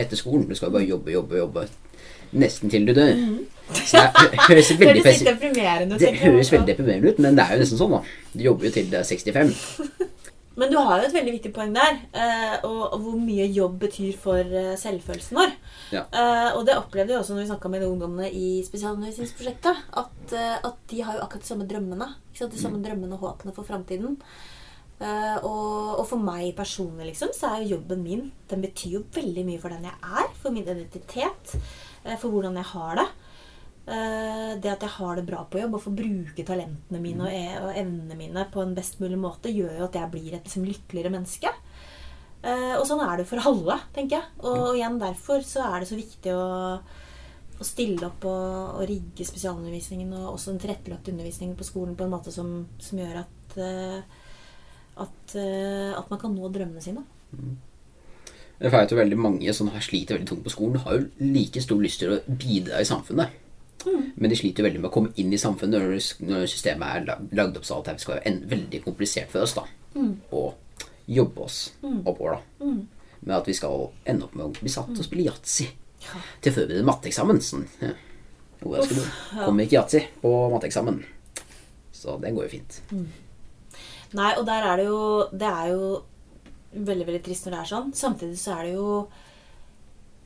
Etter 0.00 0.16
skolen. 0.16 0.46
Du 0.48 0.56
skal 0.56 0.70
jo 0.70 0.78
bare 0.78 0.88
jobbe, 0.88 1.12
jobbe, 1.12 1.38
jobbe. 1.42 1.66
Nesten 2.40 2.72
til 2.72 2.88
du 2.88 2.94
dør. 2.96 3.12
Så 3.76 4.00
det 4.32 4.40
høres 4.48 4.72
veldig, 4.80 5.04
ut. 5.04 5.98
det 6.00 6.12
høres 6.22 6.52
veldig 6.52 6.68
deprimerende 6.72 7.12
ut, 7.12 7.20
men 7.20 7.36
det 7.36 7.44
er 7.44 7.56
jo 7.58 7.64
nesten 7.66 7.80
sånn, 7.82 7.98
da. 7.98 8.02
Du 8.32 8.46
jobber 8.48 8.70
jo 8.70 8.76
til 8.78 8.88
det 8.92 9.02
er 9.02 9.08
65. 9.12 9.56
Men 10.56 10.72
du 10.72 10.78
har 10.80 11.02
jo 11.02 11.08
et 11.08 11.14
veldig 11.14 11.34
viktig 11.36 11.52
poeng 11.52 11.74
der. 11.76 11.98
eh, 12.16 12.56
og, 12.64 12.96
hvor 13.02 13.18
mye 13.20 13.44
jobb 13.52 13.78
betyr 13.84 14.16
for 14.16 14.40
eh, 14.40 14.72
selvfølelsen 14.80 15.36
vår. 15.36 15.54
Ja. 15.92 16.06
Eh, 16.08 16.50
og 16.56 16.64
det 16.66 16.78
opplevde 16.78 17.12
vi 17.12 17.18
også 17.18 17.36
når 17.36 17.44
vi 17.44 17.48
snakka 17.50 17.68
med 17.72 17.84
de 17.84 17.90
ungdommene 17.90 18.30
i 18.32 18.62
spesialundervisningsprosjektet. 18.64 19.84
At, 20.02 20.36
at 20.64 20.78
de 20.90 21.02
har 21.04 21.18
jo 21.18 21.24
akkurat 21.26 21.44
de 21.44 21.52
samme 21.52 21.68
drømmene. 21.68 22.08
De 22.36 22.60
samme 22.60 22.80
drømmene 22.84 23.18
og 23.18 23.26
håpene 23.28 23.56
for 23.56 23.68
framtiden. 23.68 24.16
Uh, 24.96 25.36
og, 25.44 25.98
og 26.00 26.06
for 26.08 26.24
meg 26.24 26.54
personlig 26.56 27.10
liksom, 27.10 27.28
så 27.36 27.50
er 27.50 27.64
jo 27.66 27.74
jobben 27.74 28.00
min 28.00 28.22
Den 28.48 28.62
betyr 28.64 28.94
jo 28.94 29.02
veldig 29.12 29.42
mye 29.44 29.60
for 29.60 29.74
den 29.74 29.84
jeg 29.84 29.92
er. 29.92 30.30
For 30.40 30.54
min 30.54 30.64
identitet. 30.64 31.52
uh, 32.06 32.16
for 32.16 32.32
hvordan 32.32 32.56
jeg 32.56 32.70
har 32.72 33.02
det. 33.02 33.06
Eh, 33.86 34.52
det 34.58 34.70
at 34.72 34.82
jeg 34.82 34.96
har 34.96 35.14
det 35.14 35.22
bra 35.28 35.44
på 35.46 35.60
jobb 35.60 35.76
og 35.78 35.82
får 35.84 35.92
bruke 35.94 36.44
talentene 36.46 36.98
mine 36.98 37.22
og, 37.22 37.30
e 37.30 37.74
evnene 37.78 38.16
mine 38.18 38.42
på 38.50 38.64
en 38.64 38.74
best 38.74 38.98
mulig 38.98 39.18
måte, 39.22 39.52
gjør 39.54 39.76
jo 39.78 39.86
at 39.86 39.98
jeg 40.00 40.10
blir 40.10 40.32
et 40.34 40.48
liksom, 40.48 40.66
lykkeligere 40.66 41.12
menneske. 41.14 41.52
Eh, 42.42 42.74
og 42.74 42.82
sånn 42.88 43.04
er 43.04 43.20
det 43.20 43.28
for 43.30 43.46
alle, 43.46 43.78
tenker 43.94 44.18
jeg. 44.18 44.32
Og, 44.42 44.56
og 44.72 44.80
igjen 44.80 44.98
derfor 45.02 45.46
så 45.46 45.68
er 45.68 45.78
det 45.84 45.90
så 45.92 46.00
viktig 46.00 46.34
å, 46.34 46.48
å 47.62 47.68
stille 47.68 48.10
opp 48.10 48.26
og, 48.26 48.80
og 48.80 48.90
rigge 48.90 49.28
spesialundervisningen 49.28 50.18
og 50.18 50.32
også 50.34 50.50
den 50.50 50.60
tilrettelagte 50.66 51.14
undervisningen 51.14 51.54
på 51.58 51.70
skolen 51.70 51.94
på 51.94 52.08
en 52.08 52.14
måte 52.16 52.34
som, 52.34 52.58
som 52.82 53.04
gjør 53.04 53.22
at, 53.22 53.56
eh, 53.62 54.20
at, 55.06 55.38
at 55.38 56.10
man 56.10 56.24
kan 56.26 56.34
nå 56.34 56.50
drømmene 56.50 56.82
sine. 56.82 57.06
Jeg 58.56 58.72
vet 58.72 58.90
jo 58.90 58.98
veldig 58.98 59.16
mange 59.20 59.52
som 59.54 59.70
sliter 59.84 60.16
veldig 60.16 60.30
tungt 60.32 60.46
på 60.46 60.58
skolen, 60.58 60.82
har 60.82 60.98
jo 60.98 61.10
like 61.22 61.62
stor 61.62 61.78
lyst 61.78 62.02
til 62.02 62.16
å 62.16 62.22
bidra 62.26 62.80
i 62.82 62.88
samfunnet. 62.88 63.45
Men 64.16 64.30
de 64.32 64.36
sliter 64.38 64.64
veldig 64.66 64.80
med 64.82 64.88
å 64.90 64.94
komme 64.94 65.12
inn 65.20 65.32
i 65.32 65.38
samfunnet 65.38 65.80
når, 65.80 65.96
når 66.26 66.46
systemet 66.50 66.88
er 66.96 67.04
lag- 67.06 67.32
lagd 67.38 67.56
opp 67.60 67.64
så 67.68 67.78
at 67.80 67.90
det 67.92 68.00
skal 68.02 68.16
være 68.16 68.26
en, 68.32 68.38
veldig 68.50 68.80
komplisert 68.84 69.30
for 69.30 69.44
oss 69.46 69.54
da, 69.54 69.64
å 70.32 70.42
jobbe 71.06 71.44
oss 71.46 71.58
oppover. 71.82 72.38
da. 72.38 72.66
Med 73.26 73.36
at 73.36 73.46
vi 73.48 73.54
skal 73.54 73.88
ende 74.06 74.26
opp 74.26 74.34
med 74.38 74.46
å 74.46 74.52
bli 74.60 74.68
satt 74.72 74.90
å 74.94 75.04
spille 75.06 75.26
yatzy 75.28 75.68
til 76.40 76.52
å 76.52 76.54
forberede 76.56 76.84
matteeksamen. 76.86 77.40
Sånn. 77.42 77.64
Ja. 77.82 77.92
Skal 78.60 78.96
du 78.98 79.04
komme 79.44 79.64
ikke 79.66 79.78
yatzy 79.80 80.00
på 80.22 80.32
matteeksamen? 80.52 81.00
Så 81.96 82.18
det 82.22 82.34
går 82.36 82.46
jo 82.46 82.52
fint. 82.56 82.80
Nei, 84.16 84.32
og 84.38 84.44
der 84.46 84.62
er 84.70 84.76
det 84.78 84.84
jo 84.86 84.98
Det 85.34 85.48
er 85.48 85.72
jo 85.72 85.86
veldig, 86.76 87.06
veldig 87.08 87.22
trist 87.26 87.46
når 87.46 87.56
det 87.56 87.60
er 87.62 87.70
sånn. 87.72 87.92
Samtidig 87.96 88.38
så 88.38 88.58
er 88.58 88.68
det 88.68 88.74
jo 88.76 88.90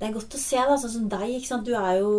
Det 0.00 0.08
er 0.08 0.14
godt 0.16 0.32
å 0.32 0.40
se, 0.40 0.56
da, 0.56 0.76
sånn 0.80 0.92
som 0.94 1.08
deg. 1.12 1.26
ikke 1.36 1.50
sant? 1.50 1.66
Du 1.68 1.74
er 1.76 1.98
jo 2.00 2.12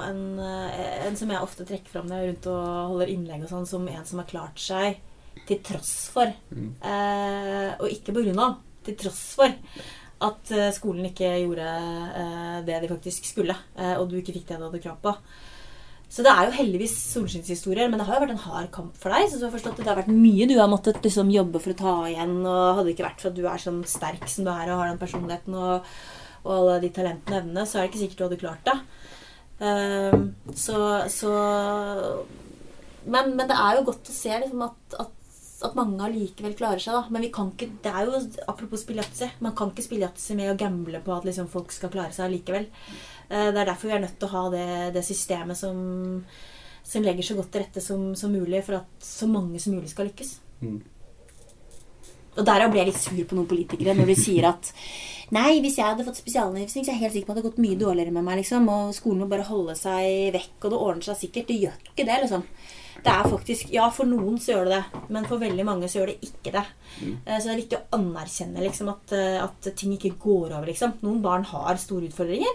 en, 0.00 0.22
eh, 0.40 1.04
en 1.04 1.16
som 1.18 1.28
jeg 1.28 1.44
ofte 1.44 1.66
trekker 1.68 1.92
fram 1.92 2.08
når 2.08 2.16
jeg 2.16 2.24
er 2.24 2.32
rundt 2.32 2.48
og 2.54 2.62
holder 2.94 3.12
innlegg 3.12 3.44
og 3.44 3.52
sånn, 3.52 3.68
som 3.68 3.84
en 3.92 4.06
som 4.08 4.22
har 4.22 4.30
klart 4.30 4.62
seg 4.62 5.02
til 5.48 5.60
tross 5.64 6.08
for, 6.12 6.32
eh, 6.56 7.70
og 7.76 7.92
ikke 7.92 8.16
på 8.16 8.24
grunn 8.24 8.40
av, 8.40 8.56
til 8.84 8.96
tross 9.04 9.20
for 9.36 9.52
at 10.24 10.50
eh, 10.50 10.72
skolen 10.74 11.06
ikke 11.10 11.28
gjorde 11.44 11.68
eh, 11.68 12.56
det 12.66 12.80
de 12.82 12.90
faktisk 12.90 13.28
skulle, 13.28 13.54
eh, 13.76 13.94
og 14.00 14.08
du 14.08 14.18
ikke 14.18 14.34
fikk 14.34 14.48
det 14.48 14.58
du 14.58 14.66
hadde 14.66 14.82
krav 14.82 14.98
på. 15.04 15.14
Så 16.08 16.24
det 16.24 16.32
er 16.32 16.48
jo 16.48 16.56
heldigvis 16.56 16.94
solskinnshistorier, 17.12 17.90
men 17.92 18.00
det 18.00 18.06
har 18.08 18.16
jo 18.16 18.22
vært 18.24 18.32
en 18.32 18.46
hard 18.46 18.70
kamp 18.72 18.94
for 18.96 19.12
deg. 19.12 19.26
Så 19.28 19.36
du 19.36 19.44
har 19.44 19.52
forstått 19.52 19.76
at 19.76 19.84
det 19.84 19.90
har 19.92 19.98
vært 19.98 20.14
mye 20.14 20.46
du 20.48 20.54
har 20.56 20.70
måttet 20.72 21.02
liksom 21.04 21.28
jobbe 21.28 21.60
for 21.60 21.74
å 21.74 21.76
ta 21.76 21.92
igjen. 22.08 22.38
Og 22.48 22.78
hadde 22.78 22.86
det 22.88 22.94
ikke 22.94 23.04
vært 23.10 23.20
for 23.20 23.28
at 23.28 23.36
du 23.36 23.44
er 23.44 23.60
sånn 23.60 23.82
sterk 23.84 24.24
som 24.32 24.48
du 24.48 24.50
er 24.54 24.72
og 24.72 24.80
har 24.80 24.88
den 24.88 25.02
personligheten 25.02 25.58
og, 25.60 25.92
og 26.48 26.54
alle 26.56 26.80
de 26.82 26.90
talentene 26.96 27.36
og 27.36 27.42
evnene, 27.42 27.64
så 27.68 27.78
er 27.78 27.84
det 27.84 27.90
ikke 27.92 28.00
sikkert 28.00 28.18
du 28.18 28.24
hadde 28.26 28.40
klart 28.40 28.68
det. 28.68 28.76
Um, 29.58 30.26
så, 30.54 30.78
så 31.12 31.30
men, 33.04 33.32
men 33.36 33.48
det 33.50 33.56
er 33.58 33.78
jo 33.78 33.86
godt 33.88 34.08
å 34.08 34.14
se 34.14 34.32
liksom, 34.44 34.62
at, 34.64 34.98
at, 35.02 35.14
at 35.68 35.78
mange 35.78 36.04
allikevel 36.06 36.54
klarer 36.58 36.82
seg. 36.82 36.96
da. 36.96 37.12
Men 37.12 37.26
vi 37.26 37.32
kan 37.34 37.52
ikke, 37.52 37.70
det 37.84 37.92
er 37.92 38.08
jo, 38.08 38.22
apropos 38.48 38.84
spille 38.84 39.04
man 39.44 39.56
kan 39.58 39.72
ikke 39.74 39.86
spille 39.86 40.06
yatzy 40.06 40.38
med 40.38 40.52
å 40.52 40.58
gamble 40.58 41.02
på 41.04 41.16
at 41.16 41.26
liksom, 41.28 41.50
folk 41.52 41.74
skal 41.74 41.92
klare 41.92 42.14
seg 42.16 42.28
allikevel. 42.28 42.68
Uh, 43.28 43.50
Det 43.52 43.58
er 43.58 43.66
derfor 43.66 43.90
vi 43.90 43.98
er 43.98 44.06
nødt 44.06 44.18
til 44.20 44.30
å 44.30 44.34
ha 44.36 44.44
det, 44.54 44.68
det 44.96 45.06
systemet 45.06 45.58
som, 45.58 45.76
som 46.86 47.04
legger 47.04 47.26
så 47.26 47.36
godt 47.36 47.52
til 47.52 47.66
rette 47.66 47.84
som, 47.84 48.12
som 48.16 48.32
mulig 48.32 48.62
for 48.64 48.80
at 48.80 49.04
så 49.04 49.28
mange 49.28 49.60
som 49.60 49.76
mulig 49.76 49.90
skal 49.92 50.08
lykkes. 50.08 50.38
Mm. 50.62 50.78
Og 52.38 52.46
derav 52.46 52.70
ble 52.70 52.78
jeg 52.84 52.92
litt 52.92 53.00
sur 53.02 53.18
på 53.26 53.34
noen 53.34 53.50
politikere 53.50 53.96
når 53.98 54.12
de 54.12 54.14
sier 54.18 54.46
at 54.46 54.70
Nei, 55.34 55.58
hvis 55.60 55.76
jeg 55.76 55.84
hadde 55.84 56.06
fått 56.06 56.22
spesialundervisning, 56.22 56.86
så 56.86 56.92
er 56.92 56.96
jeg 56.96 57.02
helt 57.02 57.16
sikker 57.18 57.28
på 57.28 57.32
at 57.34 57.38
det 57.38 57.42
hadde 57.42 57.50
gått 57.50 57.64
mye 57.64 57.78
dårligere 57.80 58.12
med 58.16 58.24
meg. 58.24 58.38
liksom, 58.40 58.68
Og 58.72 58.94
skolen 58.96 59.20
må 59.20 59.28
bare 59.28 59.44
holde 59.44 59.74
seg 59.76 60.32
vekk, 60.32 60.56
og 60.62 60.70
det 60.72 60.78
ordner 60.78 61.04
seg 61.04 61.18
sikkert. 61.20 61.50
Det 61.50 61.58
gjør 61.60 61.76
ikke 61.90 62.06
det, 62.08 62.20
liksom. 62.24 62.44
Det 63.04 63.12
er 63.12 63.28
faktisk, 63.30 63.70
Ja, 63.72 63.88
for 63.94 64.08
noen 64.10 64.38
så 64.40 64.54
gjør 64.54 64.64
det 64.70 64.78
det, 64.78 65.02
men 65.14 65.26
for 65.28 65.38
veldig 65.38 65.64
mange 65.64 65.88
så 65.88 66.00
gjør 66.00 66.12
det 66.12 66.30
ikke 66.30 66.52
det. 66.56 66.64
Mm. 67.02 67.16
Så 67.26 67.44
det 67.44 67.52
er 67.52 67.60
viktig 67.60 67.78
å 67.78 67.98
anerkjenne 67.98 68.64
liksom, 68.64 68.88
at, 68.88 69.12
eh, 69.12 69.38
at 69.44 69.68
ting 69.76 69.92
ikke 69.94 70.16
går 70.18 70.56
over. 70.56 70.66
liksom. 70.66 70.94
Noen 71.02 71.22
barn 71.22 71.44
har 71.44 71.76
store 71.76 72.08
utfordringer. 72.08 72.54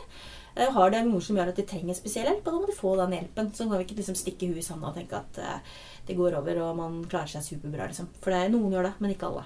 eh, 0.57 0.69
Har 0.69 0.91
noe 0.91 1.21
som 1.21 1.38
gjør 1.38 1.49
at 1.49 1.55
de 1.55 1.63
trenger 1.63 1.95
spesiell 1.95 2.25
hjelp, 2.25 2.47
og 2.47 2.53
da 2.53 2.59
må 2.59 2.65
de 2.67 2.73
få 2.73 2.97
den 2.97 3.19
hjelpen. 3.19 3.53
Så 3.53 3.69
kan 3.69 3.77
vi 3.77 3.86
ikke 3.86 4.01
liksom 4.01 4.15
stikke 4.15 4.49
huet 4.49 4.57
i 4.57 4.62
sanda 4.62 4.88
og 4.88 4.95
tenke 4.95 5.13
at 5.13 5.38
uh, 5.38 5.59
det 6.07 6.17
går 6.17 6.38
over, 6.38 6.57
og 6.62 6.75
man 6.77 7.05
klarer 7.05 7.27
seg 7.27 7.41
superbra. 7.43 7.88
liksom. 7.88 8.09
For 8.21 8.31
det 8.31 8.51
noen 8.51 8.71
gjør 8.71 8.83
det, 8.83 8.93
men 8.99 9.12
ikke 9.15 9.29
alle. 9.29 9.45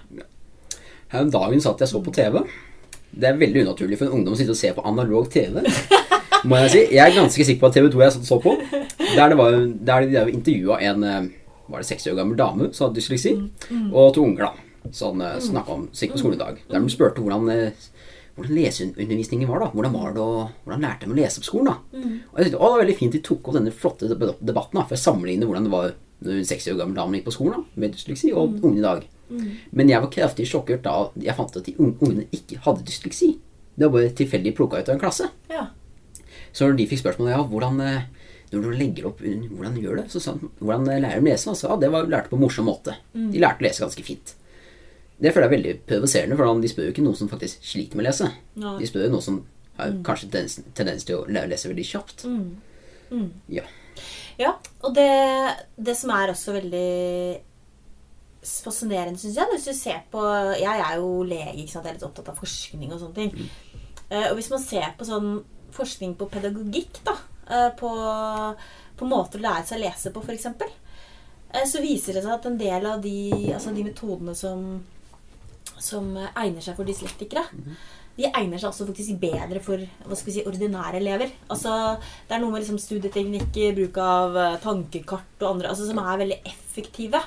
Her 1.09 1.21
om 1.21 1.31
dagen 1.31 1.61
satt 1.61 1.79
jeg 1.79 1.87
så 1.87 2.01
på 2.03 2.11
TV. 2.11 2.43
Det 3.11 3.29
er 3.29 3.39
veldig 3.39 3.63
unaturlig 3.65 3.97
for 3.99 4.09
en 4.09 4.19
ungdom 4.19 4.35
å 4.35 4.39
sitte 4.39 4.53
og 4.53 4.59
se 4.59 4.73
på 4.75 4.85
analog 4.85 5.29
TV. 5.31 5.61
Må 6.47 6.59
jeg 6.63 6.71
si. 6.73 6.81
Jeg 6.93 7.01
er 7.01 7.15
ganske 7.15 7.45
sikker 7.47 7.63
på 7.63 7.69
at 7.71 7.77
TV 7.79 7.89
2 7.93 8.03
jeg 8.03 8.27
så 8.27 8.37
på, 8.43 8.53
der 9.15 9.31
det 9.31 9.37
var 9.39 9.57
der 9.89 10.07
de 10.11 10.23
intervjua 10.35 10.79
en 10.91 11.03
eh, 11.03 11.27
var 11.67 11.83
det 11.83 11.89
60 11.89 12.11
år 12.13 12.17
gammel 12.21 12.39
dame 12.39 12.69
som 12.71 12.87
hadde 12.87 12.99
dysleksi, 13.01 13.33
og 13.91 14.13
to 14.15 14.23
unger. 14.23 14.47
da 14.47 14.93
Sånn 14.95 15.19
uh, 15.19 15.35
snakka 15.43 15.73
om 15.73 15.87
sikkert 15.91 16.15
på 16.15 16.23
skoledag. 16.23 16.59
Der 16.71 16.79
de 16.79 16.91
spurte 16.93 17.19
hvordan, 17.19 17.49
eh, 17.51 17.87
hvordan 18.37 18.55
leseundervisningen 18.55 19.49
var. 19.49 19.65
da 19.65 19.71
Hvordan 19.73 19.95
var 19.97 20.13
det 20.15 20.23
og 20.23 20.37
hvordan 20.63 20.85
lærte 20.85 21.09
de 21.09 21.11
å 21.11 21.17
lese 21.17 21.43
på 21.43 21.49
skolen. 21.49 21.73
da 21.73 21.99
Og 22.31 22.39
jeg 22.39 22.47
synes, 22.47 22.55
å, 22.55 22.61
Det 22.61 22.71
var 22.71 22.79
veldig 22.83 22.97
fint 23.01 23.17
de 23.17 23.23
tok 23.25 23.49
opp 23.49 23.57
denne 23.57 23.75
flotte 23.75 24.07
debatten 24.07 24.79
da 24.79 24.85
for 24.85 24.95
å 24.95 25.01
sammenligne 25.01 25.49
hvordan 25.49 25.67
det 25.67 25.73
var 25.73 25.91
når 26.23 26.39
en 26.39 26.49
60 26.49 26.71
år 26.73 26.79
gammel 26.79 26.97
dame 26.97 27.19
gikk 27.19 27.27
på 27.27 27.35
skolen 27.35 27.59
da 27.59 27.81
med 27.81 27.93
dysleksi, 27.93 28.31
og 28.33 28.63
unge 28.63 28.79
i 28.79 28.85
dag. 28.85 29.03
Men 29.29 29.89
jeg 29.91 30.01
var 30.03 30.11
kraftig 30.13 30.45
sjokkert 30.47 30.83
da 30.85 30.93
jeg 31.19 31.35
fant 31.35 31.57
at 31.59 31.65
de 31.67 31.73
unge- 31.77 31.97
ungene 32.01 32.27
ikke 32.31 32.59
hadde 32.63 32.85
dysleksi. 32.87 33.33
Det 33.77 33.85
var 33.85 33.97
bare 33.99 34.13
tilfeldig 34.17 34.55
plukka 34.57 34.79
ut 34.81 34.89
av 34.89 34.95
en 34.95 35.01
klasse. 35.01 35.27
Ja. 35.51 35.67
Så 36.51 36.65
når 36.67 36.77
de 36.79 36.87
fikk 36.89 37.03
spørsmålet 37.03 37.35
ja, 37.35 37.41
hvordan, 37.51 37.81
eh, 37.83 38.07
når 38.53 38.63
du 38.63 38.71
legger 38.79 39.05
opp, 39.09 39.19
hvordan 39.21 39.75
du 39.75 39.81
gjør 39.83 39.99
det, 40.01 40.07
så 40.13 40.21
sa 40.23 40.31
han 40.33 40.49
hvordan 40.59 40.87
eh, 40.93 41.01
lærer 41.03 41.21
de 41.21 41.29
lese? 41.29 41.49
Og 41.51 41.57
så, 41.59 41.67
ja, 41.69 41.77
det 41.83 41.91
var 41.93 42.07
lærte 42.09 42.31
på 42.31 42.39
en 42.39 42.45
morsom 42.47 42.65
måte. 42.71 42.95
De 43.13 43.41
lærte 43.43 43.61
å 43.61 43.67
lese 43.67 43.83
ganske 43.85 44.03
fint. 44.07 44.33
Det 45.17 45.33
føler 45.33 45.47
jeg 45.47 45.51
er 45.51 45.57
veldig 45.57 45.75
provoserende, 45.89 46.37
for 46.37 46.61
de 46.61 46.69
spør 46.71 46.87
jo 46.87 46.93
ikke 46.93 47.03
noen 47.05 47.17
som 47.17 47.29
faktisk 47.29 47.63
sliter 47.65 47.97
med 47.97 48.05
å 48.05 48.09
lese. 48.09 48.31
Ja. 48.61 48.73
De 48.79 48.89
spør 48.89 49.05
jo 49.07 49.13
noen 49.15 49.25
som 49.25 49.39
har 49.77 49.93
kanskje 50.05 50.29
tendens, 50.33 50.59
tendens 50.77 51.05
til 51.05 51.19
å 51.19 51.25
lese 51.29 51.69
veldig 51.69 51.85
kjapt. 51.85 52.25
Ja. 53.49 53.63
Ja, 54.37 54.51
og 54.85 54.93
det, 54.93 55.07
det 55.81 55.95
som 55.97 56.11
er 56.13 56.29
også 56.29 56.53
veldig 56.53 57.41
fascinerende, 58.43 59.19
syns 59.19 59.37
jeg. 59.39 59.51
Hvis 59.53 59.67
du 59.67 59.73
ser 59.73 60.03
på 60.11 60.21
Jeg 60.59 60.79
er 60.79 60.97
jo 61.01 61.23
lege, 61.27 61.55
ikke 61.57 61.73
sant. 61.73 61.85
Jeg 61.85 61.95
er 61.95 61.99
litt 61.99 62.07
opptatt 62.07 62.31
av 62.31 62.39
forskning 62.39 62.91
og 62.93 63.01
sånne 63.01 63.15
ting. 63.17 63.49
Eh, 64.09 64.29
og 64.29 64.37
hvis 64.39 64.51
man 64.53 64.63
ser 64.63 64.93
på 64.97 65.07
sånn 65.07 65.31
forskning 65.75 66.15
på 66.19 66.29
pedagogikk, 66.31 67.01
da, 67.07 67.17
eh, 67.51 67.69
på, 67.77 67.91
på 68.97 69.09
måter 69.09 69.41
å 69.41 69.47
lære 69.49 69.67
seg 69.67 69.79
å 69.79 69.83
lese 69.83 70.13
på, 70.15 70.23
f.eks., 70.23 70.47
eh, 70.47 71.65
så 71.67 71.83
viser 71.83 72.15
det 72.15 72.23
seg 72.23 72.37
at 72.37 72.47
en 72.47 72.59
del 72.59 72.87
av 72.87 73.03
de, 73.03 73.17
altså 73.51 73.75
de 73.75 73.85
metodene 73.87 74.35
som, 74.37 74.65
som 75.75 76.13
egner 76.15 76.63
seg 76.63 76.79
for 76.79 76.87
dyslektikere, 76.87 77.43
de 78.17 78.25
egner 78.31 78.57
seg 78.57 78.71
også 78.71 78.87
faktisk 78.87 79.19
bedre 79.21 79.59
for 79.61 79.83
hva 80.07 80.15
skal 80.17 80.31
vi 80.31 80.37
si, 80.39 80.45
ordinære 80.49 80.97
elever. 80.97 81.35
Altså, 81.53 81.99
det 82.25 82.33
er 82.33 82.41
noe 82.41 82.49
med 82.49 82.63
liksom 82.63 82.79
studieteknikker, 82.81 83.75
bruk 83.77 83.99
av 84.01 84.39
tankekart 84.63 85.43
og 85.43 85.51
andre 85.51 85.69
altså, 85.69 85.85
som 85.91 85.99
er 86.01 86.23
veldig 86.23 86.39
effektive. 86.49 87.21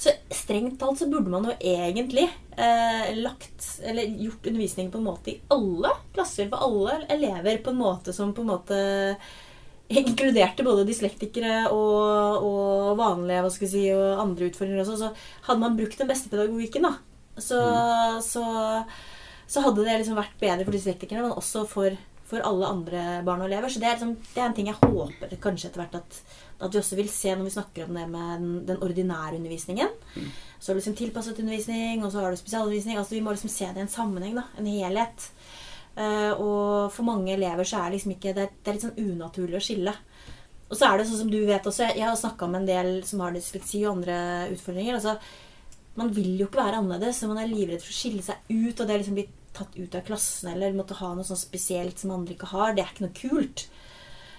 Så 0.00 0.14
strengt 0.32 0.78
talt 0.80 0.96
så 0.96 1.10
burde 1.10 1.28
man 1.28 1.44
jo 1.44 1.52
egentlig 1.60 2.24
eh, 2.56 3.10
lagt, 3.18 3.66
eller 3.84 4.08
gjort 4.22 4.46
undervisning 4.48 4.88
på 4.88 4.96
en 4.96 5.04
måte 5.04 5.34
i 5.34 5.40
alle 5.52 5.92
klasser 6.14 6.48
for 6.48 6.64
alle 6.64 7.02
elever 7.12 7.60
på 7.60 7.74
en 7.74 7.82
måte 7.82 8.14
som 8.16 8.32
på 8.32 8.40
en 8.40 8.52
måte 8.54 8.78
inkluderte 9.90 10.64
både 10.64 10.86
dyslektikere 10.88 11.66
og, 11.74 12.46
og 12.46 12.96
vanlige 13.00 13.44
hva 13.44 13.52
skal 13.52 13.70
si, 13.72 13.84
og 13.92 14.22
andre 14.22 14.48
utfordringer 14.48 14.84
også. 14.84 14.98
Så 15.00 15.48
hadde 15.48 15.60
man 15.64 15.76
brukt 15.76 15.98
den 15.98 16.08
beste 16.10 16.30
pedagogikken, 16.32 16.86
da, 16.86 16.94
så, 17.42 17.60
så, 18.24 18.44
så 19.50 19.64
hadde 19.66 19.84
det 19.84 19.98
liksom 20.00 20.18
vært 20.18 20.38
bedre 20.40 20.64
for 20.64 20.76
dyslektikerne, 20.76 21.26
men 21.26 21.36
også 21.36 21.66
for, 21.68 21.98
for 22.30 22.44
alle 22.46 22.68
andre 22.70 23.00
barn 23.26 23.42
og 23.42 23.48
elever. 23.50 23.72
Så 23.72 23.82
det 23.82 23.88
er, 23.88 23.96
liksom, 23.96 24.14
det 24.34 24.40
er 24.40 24.46
en 24.46 24.56
ting 24.56 24.70
jeg 24.70 24.78
håper 24.78 25.34
kanskje 25.42 25.70
etter 25.70 25.82
hvert 25.82 25.98
at, 25.98 26.20
at 26.60 26.74
vi 26.74 26.80
også 26.80 26.98
vil 26.98 27.10
se 27.12 27.34
når 27.34 27.48
vi 27.48 27.54
snakker 27.56 27.88
om 27.88 27.98
det 27.98 28.06
med 28.12 28.30
den, 28.30 28.52
den 28.68 28.84
ordinære 28.86 29.40
undervisningen. 29.40 29.96
Så 30.58 30.70
har 30.70 30.76
du 30.76 30.82
liksom 30.82 30.98
tilpasset 30.98 31.40
undervisning, 31.42 32.04
og 32.04 32.12
så 32.12 32.22
har 32.22 32.30
du 32.30 32.40
spesialundervisning. 32.40 33.00
Altså 33.00 33.16
Vi 33.16 33.24
må 33.24 33.34
liksom 33.34 33.52
se 33.52 33.68
det 33.70 33.82
i 33.82 33.86
en 33.86 33.92
sammenheng, 33.92 34.38
da. 34.38 34.46
En 34.60 34.70
helhet. 34.70 35.30
Uh, 35.98 36.32
og 36.38 36.92
for 36.94 37.02
mange 37.02 37.34
elever 37.34 37.66
så 37.66 37.80
er 37.80 37.90
det 37.90 37.96
liksom 37.98 38.12
ikke 38.14 38.30
Det 38.36 38.42
er, 38.44 38.50
det 38.62 38.70
er 38.70 38.76
litt 38.76 38.84
sånn 38.86 39.00
unaturlig 39.10 39.58
å 39.58 39.64
skille. 39.64 39.94
Og 40.70 40.78
så 40.78 40.86
er 40.86 41.00
det 41.00 41.08
sånn 41.08 41.24
som 41.24 41.32
du 41.32 41.40
vet 41.48 41.66
også, 41.66 41.88
jeg 41.98 42.06
har 42.06 42.14
snakka 42.16 42.46
med 42.46 42.60
en 42.60 42.68
del 42.68 42.90
som 43.04 43.24
har 43.24 43.34
dysleksi 43.34 43.82
og 43.82 43.96
andre 43.96 44.18
utfordringer. 44.54 45.00
altså 45.00 45.18
man 45.98 46.12
vil 46.14 46.38
jo 46.38 46.46
ikke 46.46 46.60
være 46.60 46.78
annerledes, 46.80 47.18
så 47.18 47.28
man 47.28 47.40
er 47.42 47.50
livredd 47.50 47.82
for 47.82 47.92
å 47.92 47.96
skille 47.96 48.22
seg 48.24 48.38
ut. 48.48 48.78
Og 48.78 48.86
det 48.86 48.98
liksom 49.00 49.16
bli 49.18 49.26
tatt 49.56 49.76
ut 49.76 49.94
av 49.98 50.04
klassen 50.06 50.52
eller 50.52 50.74
måtte 50.76 50.96
ha 51.00 51.12
noe 51.14 51.26
sånn 51.26 51.38
spesielt 51.40 51.98
som 51.98 52.12
andre 52.14 52.36
ikke 52.36 52.50
har. 52.52 52.74
Det 52.76 52.84
er 52.84 52.92
ikke 52.92 53.06
noe 53.06 53.16
kult. 53.18 53.64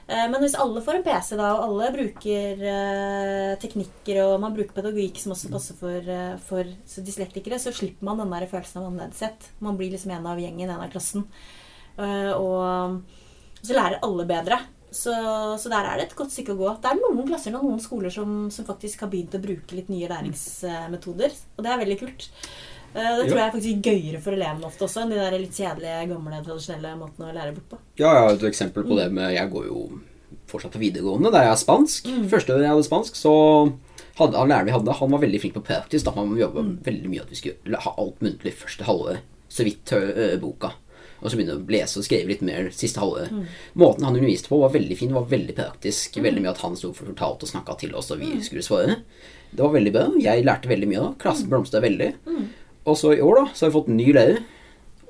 Eh, 0.07 0.27
Men 0.31 0.39
hvis 0.43 0.57
alle 0.59 0.81
får 0.83 0.99
en 0.99 1.05
PC, 1.05 1.35
da, 1.39 1.51
og 1.55 1.63
alle 1.67 1.91
bruker 1.95 2.63
eh, 2.73 3.53
teknikker, 3.61 4.21
og 4.25 4.35
man 4.43 4.55
bruker 4.57 4.75
pedagogikk 4.77 5.19
som 5.21 5.35
også 5.35 5.51
passer 5.53 5.79
for, 5.79 6.11
for 6.47 6.75
så 6.89 7.03
dyslektikere, 7.05 7.59
så 7.61 7.73
slipper 7.75 8.07
man 8.07 8.21
den 8.23 8.33
der 8.33 8.47
følelsen 8.51 8.81
av 8.81 8.89
annerledeshet. 8.91 9.51
Man 9.63 9.79
blir 9.79 9.93
liksom 9.93 10.13
en 10.15 10.29
av 10.31 10.41
gjengen, 10.41 10.69
en 10.69 10.83
av 10.85 10.91
klassen. 10.93 11.27
Eh, 11.97 12.31
og 12.35 13.01
så 13.61 13.75
lærer 13.77 14.01
alle 14.03 14.25
bedre. 14.29 14.61
Så, 14.91 15.13
så 15.55 15.69
der 15.71 15.87
er 15.87 15.99
det 16.01 16.09
et 16.09 16.17
godt 16.19 16.33
stykke 16.33 16.51
å 16.51 16.59
gå. 16.59 16.71
Det 16.83 16.89
er 16.89 16.97
noen 16.99 17.27
klasser 17.29 17.53
og 17.55 17.63
noen 17.63 17.79
skoler 17.79 18.11
som, 18.11 18.49
som 18.51 18.65
faktisk 18.67 19.05
har 19.05 19.11
begynt 19.13 19.37
å 19.37 19.39
bruke 19.39 19.77
litt 19.77 19.87
nye 19.87 20.09
læringsmetoder. 20.11 21.37
Og 21.55 21.63
det 21.63 21.71
er 21.71 21.79
veldig 21.79 21.97
kult. 22.01 22.25
Eh, 22.93 23.17
Det 23.21 23.27
tror 23.29 23.37
jeg 23.39 23.47
er 23.47 23.53
faktisk 23.55 23.81
gøyere 23.87 24.21
for 24.21 24.35
elevene 24.35 24.67
ofte 24.67 24.83
også 24.87 25.03
enn 25.03 25.13
de 25.13 25.19
der 25.19 25.37
litt 25.39 25.55
kjedelige, 25.55 26.07
gamle, 26.11 26.41
tradisjonelle 26.43 26.95
måtene 26.99 27.29
å 27.29 27.35
lære 27.37 27.53
bort 27.55 27.69
på. 27.71 27.79
Ja, 28.01 28.09
jeg 28.11 28.23
har 28.25 28.33
et 28.35 28.47
eksempel 28.51 28.83
på 28.87 28.97
det 28.99 29.11
med 29.15 29.31
Jeg 29.33 29.49
går 29.53 29.67
jo 29.69 29.85
fortsatt 30.51 30.73
på 30.75 30.81
videregående, 30.83 31.31
der 31.31 31.45
jeg 31.47 31.53
er 31.55 31.61
spansk. 31.61 32.09
Første 32.29 32.51
gang 32.51 32.65
jeg 32.65 32.73
hadde 32.75 32.89
spansk, 32.89 33.15
så 33.15 33.33
hadde 34.19 34.37
han 34.37 34.49
læreren 34.51 34.67
vi 34.67 34.75
hadde, 34.75 34.93
han 34.99 35.11
var 35.11 35.23
veldig 35.23 35.39
flink 35.39 35.55
på 35.55 35.63
praktisk. 35.63 36.05
Da 36.05 36.11
han 36.17 36.35
jobba 36.35 36.65
veldig 36.83 37.09
mye 37.09 37.23
at 37.23 37.31
vi 37.31 37.39
skulle 37.39 37.79
ha 37.85 37.93
alt 37.97 38.19
muntlig 38.21 38.53
første 38.53 38.83
halve 38.83 39.19
Så 39.51 39.63
vidt 39.67 39.91
boka. 40.39 40.71
Og 41.21 41.29
så 41.29 41.37
begynne 41.37 41.53
å 41.59 41.65
lese 41.69 41.99
og 41.99 42.05
skrive 42.07 42.31
litt 42.31 42.41
mer 42.41 42.69
siste 42.73 42.99
halvåret. 42.99 43.29
Måten 43.77 44.03
han 44.07 44.15
underviste 44.15 44.49
på, 44.49 44.57
var 44.59 44.71
veldig 44.73 44.97
fin, 44.97 45.11
var 45.13 45.27
veldig 45.29 45.55
praktisk. 45.55 46.15
Veldig 46.17 46.41
mye 46.41 46.49
at 46.55 46.61
han 46.63 46.75
sto 46.75 46.93
for 46.97 47.05
fortalt 47.11 47.43
og 47.43 47.51
snakka 47.51 47.75
til 47.77 47.93
oss, 47.95 48.09
og 48.11 48.19
vi 48.23 48.39
skulle 48.41 48.63
svare. 48.65 48.95
Det 49.51 49.59
var 49.61 49.73
veldig 49.75 49.91
bra. 49.93 50.05
Jeg 50.23 50.45
lærte 50.47 50.71
veldig 50.71 50.87
mye 50.89 51.03
da. 51.03 51.11
Klassen 51.21 51.49
blomstra 51.51 51.81
veldig. 51.83 52.13
Og 52.83 52.97
så 52.97 53.13
i 53.13 53.21
år, 53.21 53.35
da, 53.35 53.45
så 53.53 53.65
har 53.65 53.71
vi 53.71 53.77
fått 53.77 53.91
en 53.91 53.99
ny 53.99 54.09
lærer. 54.15 54.41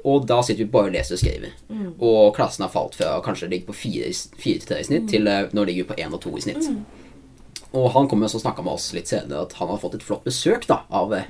Og 0.02 0.26
da 0.26 0.40
sitter 0.42 0.66
vi 0.66 0.74
bare 0.74 0.90
og 0.90 0.96
leser 0.96 1.14
og 1.16 1.22
skriver. 1.22 1.54
Og 2.02 2.34
klassen 2.36 2.66
har 2.66 2.72
falt 2.74 2.98
fra 2.98 3.20
kanskje 3.24 3.52
ligger 3.52 3.70
på 3.70 3.78
fire, 3.84 4.10
fire 4.42 4.64
til 4.64 4.68
tre 4.72 4.80
i 4.82 4.88
snitt, 4.88 5.06
til 5.12 5.30
eh, 5.30 5.52
nå 5.54 5.66
ligger 5.68 5.86
vi 5.86 5.92
på 5.92 6.00
én 6.02 6.16
og 6.18 6.24
to 6.24 6.34
i 6.38 6.42
snitt. 6.42 6.66
Og 7.78 7.92
han 7.94 8.10
kom 8.10 8.26
og 8.26 8.32
så 8.34 8.42
snakka 8.42 8.66
med 8.66 8.74
oss 8.74 8.90
litt 8.98 9.12
senere 9.12 9.46
at 9.46 9.54
han 9.60 9.70
har 9.72 9.80
fått 9.80 10.00
et 10.00 10.04
flott 10.04 10.26
besøk 10.26 10.66
da, 10.68 10.82
av, 10.90 11.14
eh, 11.16 11.30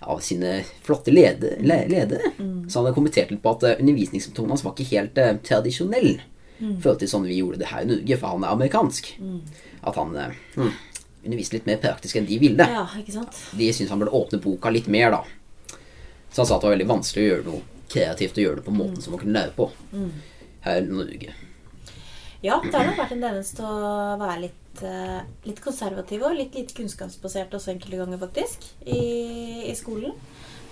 av 0.00 0.22
sine 0.24 0.62
flotte 0.82 1.12
lede, 1.12 1.58
le, 1.60 1.82
ledere. 1.92 2.32
Så 2.68 2.80
han 2.80 2.88
har 2.88 2.96
kommentert 2.96 3.30
litt 3.30 3.42
på 3.44 3.52
at 3.52 3.68
eh, 3.68 3.76
undervisningsmetoden 3.78 4.50
hans 4.56 4.64
var 4.64 4.74
ikke 4.74 4.96
helt 4.96 5.20
eh, 5.20 5.36
tradisjonell. 5.44 6.16
Mm. 6.62 6.80
Følte 6.82 7.10
sånn 7.10 7.28
vi 7.28 7.38
gjorde 7.42 7.60
det 7.60 7.70
her 7.70 7.84
i 7.84 7.90
Norge, 7.92 8.18
for 8.18 8.34
han 8.34 8.48
er 8.48 8.56
amerikansk. 8.56 9.12
At 9.82 10.00
han 10.00 10.16
eh, 10.16 10.34
hm, 10.56 10.72
underviste 11.26 11.58
litt 11.58 11.68
mer 11.68 11.78
praktisk 11.84 12.18
enn 12.18 12.26
de 12.26 12.40
ville. 12.42 12.66
Ja? 12.72 12.86
De 13.52 13.70
syntes 13.70 13.92
han 13.92 14.02
burde 14.02 14.16
åpne 14.16 14.42
boka 14.42 14.72
litt 14.72 14.90
mer, 14.90 15.14
da. 15.14 15.22
Så 16.32 16.42
han 16.42 16.48
sa 16.48 16.56
at 16.56 16.62
det 16.64 16.68
var 16.68 16.76
veldig 16.76 16.90
vanskelig 16.90 17.22
å 17.22 17.30
gjøre 17.30 17.46
noe 17.50 17.86
kreativt 17.92 18.38
og 18.38 18.44
gjøre 18.46 18.60
det 18.60 18.66
på 18.66 18.74
måten 18.74 19.02
som 19.04 19.12
man 19.12 19.20
kunne 19.20 19.38
lære 19.38 19.56
på 19.56 19.68
her 20.64 20.78
i 20.80 20.86
Norge. 20.88 21.34
Ja, 22.42 22.56
det 22.64 22.74
har 22.74 22.88
nok 22.88 22.98
vært 22.98 23.12
en 23.14 23.20
tendens 23.22 23.52
til 23.54 23.66
å 23.68 24.16
være 24.18 24.40
litt, 24.48 24.82
eh, 24.82 25.20
litt 25.46 25.60
konservative 25.62 26.26
og 26.26 26.34
litt 26.34 26.56
lite 26.58 26.74
kunnskapsbasert 26.74 27.52
også 27.54 27.70
enkelte 27.70 28.00
ganger, 28.00 28.18
faktisk, 28.18 28.64
i, 28.82 29.68
i 29.70 29.74
skolen. 29.78 30.16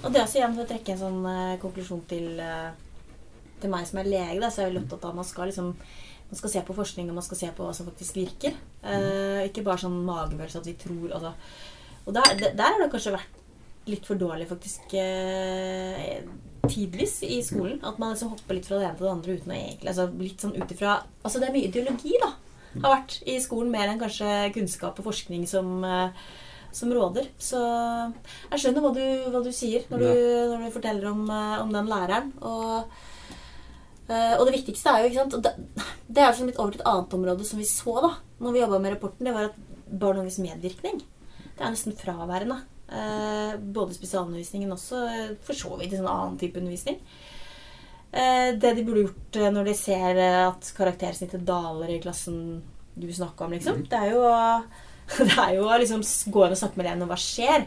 Og 0.02 0.08
det 0.10 0.18
er 0.18 0.24
også 0.24 0.40
igjen 0.40 0.56
for 0.56 0.64
å 0.64 0.70
trekke 0.70 0.96
en 0.96 1.02
sånn 1.04 1.20
eh, 1.30 1.58
konklusjon 1.62 2.02
til, 2.10 2.40
eh, 2.42 2.72
til 3.62 3.70
meg 3.70 3.86
som 3.86 4.00
er 4.00 4.10
lege, 4.10 4.40
da, 4.40 4.50
så 4.50 4.62
er 4.62 4.66
jeg 4.66 4.72
veldig 4.72 4.82
opptatt 4.86 5.04
av 5.04 5.12
at 5.12 5.20
man 5.20 5.28
skal 5.28 5.52
liksom 5.52 5.74
man 6.30 6.38
skal 6.38 6.52
se 6.52 6.60
på 6.62 6.74
forskning, 6.76 7.08
og 7.10 7.16
man 7.18 7.26
skal 7.26 7.38
se 7.40 7.48
på 7.54 7.64
hva 7.66 7.72
som 7.74 7.88
faktisk 7.88 8.18
virker. 8.20 8.54
Eh, 8.86 9.48
ikke 9.48 9.64
bare 9.66 9.82
sånn 9.82 9.96
magefølelse 10.06 10.60
at 10.62 10.68
vi 10.70 10.76
tror 10.78 11.14
altså. 11.16 11.32
Og 12.06 12.14
der, 12.14 12.36
der 12.54 12.68
har 12.68 12.78
det 12.78 12.90
kanskje 12.92 13.16
vært 13.16 13.39
litt 13.88 14.06
for 14.06 14.20
dårlig, 14.20 14.48
faktisk, 14.50 14.92
eh, 14.94 16.20
tidvis 16.68 17.22
i 17.26 17.40
skolen. 17.42 17.80
At 17.84 17.98
man 17.98 18.12
liksom 18.12 18.34
hopper 18.34 18.54
litt 18.54 18.68
fra 18.68 18.78
det 18.78 18.86
ene 18.88 18.98
til 18.98 19.06
det 19.06 19.14
andre 19.14 19.38
uten 19.38 19.54
å 19.54 19.56
egentlig 19.56 19.90
altså 19.90 20.06
Litt 20.20 20.44
sånn 20.44 20.54
ut 20.54 20.74
ifra 20.74 21.00
Altså, 21.24 21.40
det 21.40 21.48
er 21.48 21.56
mye 21.56 21.70
ideologi, 21.70 22.14
da, 22.20 22.30
har 22.84 22.94
vært 22.98 23.16
i 23.26 23.40
skolen, 23.42 23.72
mer 23.72 23.88
enn 23.88 24.00
kanskje 24.00 24.52
kunnskap 24.54 25.00
og 25.00 25.08
forskning 25.10 25.48
som 25.48 25.82
eh, 25.84 26.12
som 26.72 26.92
råder. 26.94 27.28
Så 27.38 27.60
jeg 28.50 28.62
skjønner 28.62 28.84
hva 28.84 28.92
du, 28.94 29.04
hva 29.30 29.42
du 29.44 29.50
sier 29.54 29.86
når 29.90 30.04
du, 30.04 30.10
når 30.52 30.66
du 30.66 30.74
forteller 30.74 31.08
om, 31.10 31.24
eh, 31.26 31.56
om 31.62 31.72
den 31.74 31.90
læreren. 31.90 32.32
Og, 32.46 33.00
eh, 34.08 34.34
og 34.36 34.44
det 34.46 34.56
viktigste 34.58 34.92
er 34.92 35.02
jo 35.02 35.10
ikke 35.10 35.24
sant, 35.24 35.38
det, 35.44 36.22
er 36.22 36.30
jo 36.30 36.48
litt 36.48 36.60
over 36.60 36.74
til 36.74 36.82
et 36.82 36.90
annet 36.92 37.16
område 37.18 37.48
som 37.48 37.60
vi 37.60 37.68
så 37.68 37.96
da 38.04 38.14
når 38.40 38.54
vi 38.54 38.62
jobba 38.62 38.82
med 38.82 38.94
rapporten. 38.96 39.26
Det 39.26 39.34
var 39.36 39.50
at 39.50 39.58
barn 39.90 40.20
og 40.20 40.24
unges 40.24 40.38
medvirkning 40.42 41.02
det 41.60 41.66
er 41.66 41.74
nesten 41.74 41.92
fraværende. 41.92 42.62
Eh, 42.90 43.56
både 43.60 43.94
spesialundervisningen 43.94 44.72
også, 44.74 45.04
eh, 45.06 45.30
for 45.46 45.54
så 45.54 45.76
vidt 45.78 45.92
en 45.94 46.02
sånn 46.02 46.10
annen 46.10 46.38
type 46.40 46.58
undervisning. 46.58 46.98
Eh, 48.10 48.50
det 48.58 48.74
de 48.74 48.82
burde 48.82 49.04
gjort 49.04 49.36
eh, 49.38 49.50
når 49.54 49.70
de 49.70 49.74
ser 49.78 50.18
eh, 50.18 50.38
at 50.48 50.72
karaktersnittet 50.74 51.44
daler 51.46 51.92
i 51.94 52.00
klassen 52.02 52.62
du 52.98 53.06
snakka 53.14 53.46
om, 53.46 53.54
liksom, 53.54 53.84
det 53.86 54.00
er 54.00 54.10
jo 54.10 54.24
å 54.26 54.40
det 55.18 55.36
er 55.42 55.54
jo 55.56 55.66
å 55.66 55.78
liksom 55.78 56.02
gå 56.02 56.42
inn 56.46 56.54
og 56.54 56.58
snakke 56.58 56.78
med 56.78 56.86
elevene 56.86 57.06
om 57.06 57.10
hva 57.10 57.18
skjer. 57.18 57.64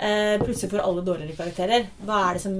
Eh, 0.00 0.36
plutselig 0.40 0.70
får 0.72 0.82
alle 0.82 1.04
dårligere 1.06 1.36
karakterer. 1.38 1.84
Er 2.02 2.34
det 2.34 2.42
som, 2.42 2.54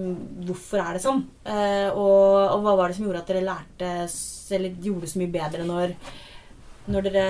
hvorfor 0.47 0.83
er 0.83 0.95
det 0.95 1.03
sånn? 1.03 1.23
Eh, 1.43 1.89
og, 1.89 2.55
og 2.55 2.67
hva 2.67 2.75
var 2.79 2.91
det 2.91 2.99
som 2.99 3.07
gjorde 3.09 3.23
at 3.25 3.33
dere 3.33 3.47
lærte 3.47 3.93
eller 4.55 4.83
gjorde 4.85 5.07
det 5.07 5.13
så 5.13 5.23
mye 5.23 5.33
bedre 5.35 5.67
når, 5.67 5.95
når 6.91 7.07
dere 7.09 7.25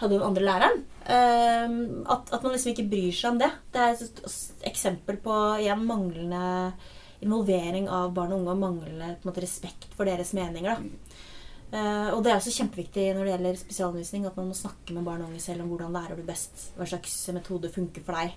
hadde 0.00 0.14
den 0.16 0.26
andre 0.26 0.48
læreren? 0.48 0.84
Eh, 1.02 1.76
at, 2.14 2.32
at 2.32 2.42
man 2.42 2.54
liksom 2.54 2.72
ikke 2.72 2.88
bryr 2.92 3.14
seg 3.16 3.34
om 3.34 3.42
det. 3.42 3.50
Det 3.74 3.82
er 3.82 4.02
et 4.06 4.66
eksempel 4.70 5.18
på 5.22 5.38
igjen 5.62 5.86
manglende 5.88 6.72
involvering 7.22 7.86
av 7.90 8.10
barn 8.14 8.34
og 8.34 8.42
unge 8.42 8.54
og 8.54 8.62
manglende 8.62 9.12
måte, 9.26 9.42
respekt 9.44 9.92
for 9.96 10.08
deres 10.08 10.32
meninger. 10.36 10.74
Da. 10.74 11.28
Eh, 11.72 12.08
og 12.12 12.20
det 12.20 12.32
er 12.32 12.36
også 12.36 12.52
kjempeviktig 12.52 13.06
når 13.16 13.24
det 13.24 13.32
gjelder 13.32 13.60
spesialundervisning, 13.60 14.26
at 14.28 14.36
man 14.36 14.50
må 14.50 14.56
snakke 14.58 14.92
med 14.92 15.06
barn 15.06 15.22
og 15.24 15.30
unge 15.30 15.40
selv 15.40 15.64
om 15.64 15.70
hvordan 15.72 15.94
lærer 15.96 16.18
du 16.18 16.26
best, 16.26 16.68
hva 16.76 16.88
slags 16.88 17.14
metode 17.32 17.70
funker 17.72 18.04
for 18.04 18.18
deg, 18.18 18.34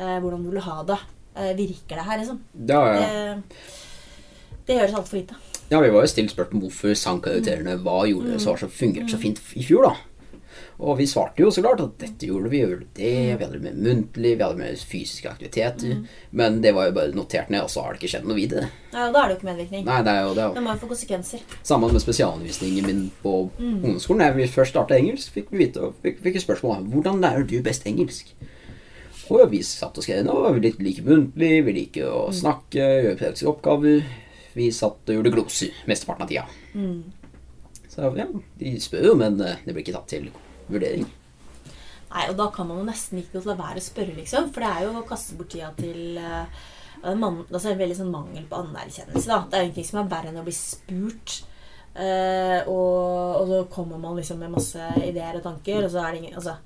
uh, 0.00 0.18
hvordan 0.24 0.48
vil 0.48 0.58
du 0.58 0.64
ha 0.66 0.76
det. 0.88 0.98
uh, 1.36 1.52
virker 1.56 2.00
det 2.00 2.06
her, 2.08 2.18
liksom? 2.18 2.40
Ja, 2.68 2.80
ja. 2.88 2.96
Det, 2.98 3.60
det 4.66 4.80
gjøres 4.80 4.96
altfor 4.98 5.20
lite. 5.20 5.38
ja, 5.70 5.80
vi 5.80 5.92
var 5.94 6.02
jo 6.02 6.10
stilt 6.10 6.34
spørsmål 6.34 6.58
om 6.58 6.64
hvorfor 6.66 6.98
sangkarakterene 6.98 7.78
hva 7.84 8.00
gjorde 8.10 8.34
det 8.34 8.42
som 8.42 8.58
så 8.58 8.68
fungerte 8.68 9.14
så 9.14 9.20
fint 9.22 9.38
i 9.54 9.62
fjor, 9.62 9.86
da. 9.86 10.11
Og 10.80 10.96
vi 10.98 11.06
svarte 11.06 11.38
jo 11.44 11.50
så 11.50 11.62
klart 11.62 11.80
at 11.80 11.98
dette 11.98 12.26
gjorde 12.26 12.50
vi, 12.50 12.60
gjorde 12.62 12.86
det, 12.94 13.12
vi 13.38 13.44
hadde 13.44 13.58
det 13.58 13.62
mer 13.62 13.76
muntlig, 13.88 14.32
vi 14.38 14.42
hadde 14.44 14.58
mer 14.58 14.74
fysiske 14.76 15.30
aktiviteter. 15.30 16.06
Men 16.32 16.60
det 16.62 16.74
var 16.74 16.86
jo 16.88 16.92
bare 16.96 17.12
notert 17.14 17.50
ned, 17.50 17.62
og 17.62 17.70
så 17.70 17.82
har 17.84 17.92
det 17.94 18.00
ikke 18.02 18.12
skjedd 18.16 18.26
noe 18.28 18.36
videre. 18.40 18.68
Ja, 18.92 19.10
da 19.12 19.22
er 19.24 19.28
det 19.28 19.36
jo 19.36 19.40
ikke 19.40 19.50
medvirkning. 19.52 19.84
Nei, 19.86 20.00
det 20.02 20.12
er 20.16 20.22
jo 20.26 20.34
det. 20.34 20.42
er 20.42 20.48
jo- 20.48 20.54
Det 20.54 20.62
må 20.62 20.72
jo 20.74 20.78
få 20.86 20.88
konsekvenser. 20.94 21.40
Sammen 21.62 21.92
med 21.92 22.02
spesialundervisningen 22.02 22.86
min 22.86 23.10
på 23.22 23.50
ungdomsskolen. 23.58 24.18
Da 24.18 24.30
vi 24.32 24.46
først 24.46 24.70
starta 24.74 24.98
engelsk, 24.98 25.32
fikk 25.32 25.50
vi 25.50 25.58
vite 25.66 25.92
fikk, 26.02 26.20
fikk 26.22 26.40
spørsmål 26.42 26.76
om 26.78 26.90
hvordan 26.92 27.20
lærer 27.20 27.46
du 27.48 27.60
best 27.62 27.84
engelsk. 27.86 28.34
Og 29.30 29.50
vi 29.50 29.62
satt 29.62 29.96
og 29.96 30.04
skrev 30.04 30.24
nå. 30.26 30.34
Vi 30.54 30.60
liker, 30.60 30.82
like 30.84 31.02
muntlig, 31.06 31.64
vi 31.64 31.72
liker 31.72 32.04
å 32.10 32.32
snakke, 32.34 32.82
gjøre 33.04 33.16
praktiske 33.18 33.48
oppgaver. 33.48 34.02
Vi 34.54 34.70
satt 34.70 35.08
og 35.08 35.14
gjorde 35.16 35.32
gloser 35.32 35.70
mesteparten 35.88 36.22
av 36.22 36.28
tida. 36.28 36.46
Så 37.92 38.08
ja, 38.16 38.26
de 38.60 38.76
spør 38.80 39.10
jo, 39.10 39.16
men 39.20 39.36
eh, 39.44 39.60
det 39.66 39.74
blir 39.74 39.84
ikke 39.84 39.96
tatt 39.98 40.08
til 40.14 40.30
vurdering. 40.72 41.04
Nei, 42.12 42.26
og 42.28 42.36
da 42.36 42.46
kan 42.52 42.68
man 42.68 42.80
jo 42.80 42.86
nesten 42.88 43.20
ikke 43.20 43.40
la 43.44 43.56
være 43.56 43.80
å 43.80 43.84
spørre, 43.84 44.14
liksom. 44.16 44.50
For 44.52 44.64
det 44.64 44.70
er 44.70 44.86
jo 44.86 44.94
å 45.00 45.06
kaste 45.08 45.36
bort 45.36 45.52
tida 45.52 45.70
til 45.76 46.18
eh, 46.20 46.64
man, 47.18 47.40
altså 47.48 47.72
en 47.72 47.80
veldig 47.80 47.96
sånn 47.98 48.12
mangel 48.12 48.44
på 48.48 48.60
anerkjennelse. 48.62 49.28
da. 49.28 49.38
Det 49.48 49.58
er 49.58 49.64
jo 49.64 49.68
ingenting 49.70 49.88
som 49.88 50.02
er 50.02 50.10
verre 50.12 50.32
enn 50.32 50.40
å 50.40 50.44
bli 50.46 50.56
spurt. 50.56 51.38
eh, 51.92 52.60
og, 52.64 53.40
og 53.40 53.48
så 53.52 53.62
kommer 53.72 54.00
man 54.00 54.16
liksom 54.16 54.40
med 54.40 54.52
masse 54.56 54.90
ideer 55.04 55.40
og 55.40 55.44
tanker, 55.48 55.84
og 55.84 55.92
så 55.92 56.04
er 56.04 56.12
det 56.12 56.22
ingen, 56.22 56.36
altså, 56.40 56.56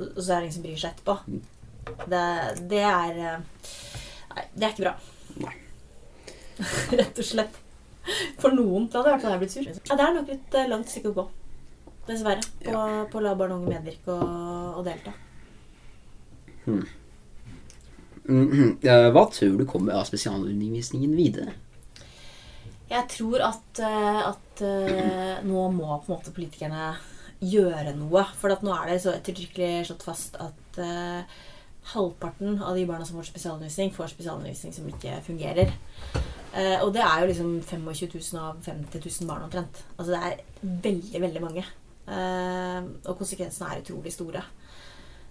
er 0.00 0.36
det 0.36 0.44
ingen 0.46 0.56
som 0.56 0.66
bryr 0.68 0.82
seg 0.84 0.94
etterpå. 0.94 1.18
Det, 2.12 2.22
det 2.70 2.84
er 2.86 3.18
eh, 3.18 3.72
Nei, 4.32 4.44
det 4.56 4.64
er 4.64 4.70
ikke 4.72 4.86
bra. 4.86 5.52
Rett 7.00 7.18
og 7.20 7.26
slett. 7.28 7.61
For 8.42 8.54
noen 8.54 8.88
hadde 8.92 9.06
i 9.06 9.12
hvert 9.12 9.24
fall 9.24 9.34
jeg 9.34 9.42
blitt 9.42 9.54
sur. 9.54 9.68
Ja, 9.68 9.98
det 9.98 10.06
er 10.06 10.16
nok 10.16 10.32
et 10.34 10.56
eh, 10.58 10.70
langt 10.70 10.90
stykke 10.90 11.12
å 11.12 11.18
gå. 11.20 11.26
Dessverre. 12.08 12.42
På, 12.64 12.80
på 13.12 13.20
å 13.20 13.22
la 13.22 13.36
barn 13.38 13.54
og 13.54 13.62
unge 13.62 13.76
medvirke 13.76 14.16
og, 14.16 14.80
og 14.80 14.88
delta. 14.88 15.14
Mhm. 16.66 16.82
Eh, 18.22 19.08
Hva 19.14 19.22
tror 19.34 19.56
du 19.58 19.64
kommer 19.66 19.98
av 19.98 20.06
spesialundervisningen 20.06 21.14
videre? 21.18 21.56
Jeg 22.92 23.08
tror 23.10 23.42
at, 23.46 23.80
eh, 23.82 24.20
at 24.28 24.62
nå 25.42 25.64
må 25.74 25.88
på 26.04 26.06
en 26.06 26.12
måte 26.12 26.34
politikerne 26.34 26.92
gjøre 27.42 27.94
noe. 27.98 28.24
For 28.38 28.54
at 28.54 28.62
nå 28.62 28.74
er 28.76 28.92
det 28.92 29.00
så 29.02 29.14
ettertrykkelig 29.16 29.88
slått 29.88 30.04
fast 30.06 30.38
at 30.42 30.78
uh, 30.78 31.40
halvparten 31.92 32.60
av 32.62 32.76
de 32.78 32.86
barna 32.86 33.06
som 33.06 33.18
får 33.18 33.32
spesialundervisning, 33.32 33.92
får 33.94 34.12
spesialundervisning 34.14 34.76
som 34.76 34.88
ikke 34.90 35.18
fungerer. 35.26 35.72
Eh, 36.54 36.78
og 36.84 36.90
det 36.92 37.00
er 37.00 37.20
jo 37.22 37.28
liksom 37.30 37.52
25 37.64 38.08
000 38.32 38.40
av 38.42 38.58
50 38.66 39.00
000 39.22 39.28
barn 39.30 39.46
omtrent. 39.46 39.84
Altså 39.96 40.12
det 40.12 40.22
er 40.26 40.42
veldig, 40.88 41.20
veldig 41.22 41.40
mange. 41.44 41.64
Eh, 42.08 42.80
og 43.08 43.16
konsekvensene 43.22 43.70
er 43.72 43.80
utrolig 43.84 44.12
store. 44.12 44.42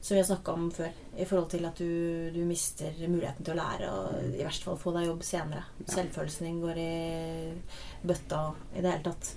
Som 0.01 0.15
vi 0.15 0.21
har 0.23 0.25
snakka 0.31 0.53
om 0.57 0.71
før. 0.73 0.89
I 1.21 1.25
forhold 1.29 1.51
til 1.51 1.65
at 1.69 1.77
du, 1.77 2.31
du 2.33 2.39
mister 2.49 2.95
muligheten 3.05 3.45
til 3.45 3.53
å 3.53 3.59
lære 3.59 3.89
og 3.93 4.31
i 4.33 4.41
verste 4.41 4.65
fall 4.65 4.79
få 4.81 4.95
deg 4.95 5.05
jobb 5.11 5.21
senere. 5.27 5.61
Selvfølelsen 5.85 6.47
din 6.49 6.57
går 6.63 6.79
i 6.81 6.87
bøtta 8.09 8.39
i 8.73 8.81
det 8.81 8.95
hele 8.95 9.05
tatt. 9.11 9.29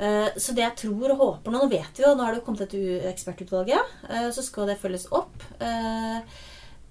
Eh, 0.00 0.30
Så 0.40 0.56
det 0.56 0.64
jeg 0.64 0.78
tror 0.86 1.12
og 1.12 1.20
håper 1.20 1.52
nå 1.52 1.60
Nå 1.66 1.68
vet 1.70 2.00
vi 2.00 2.02
jo, 2.06 2.14
nå 2.16 2.24
har 2.24 2.32
det 2.32 2.40
jo 2.40 2.46
kommet 2.48 2.64
et 2.64 2.72
ekspertutvalg, 3.12 3.68
ekspertutvalget. 3.74 3.92
eh, 4.08 4.30
Så 4.32 4.42
skal 4.48 4.72
det 4.72 4.80
følges 4.80 5.04
opp. 5.12 5.36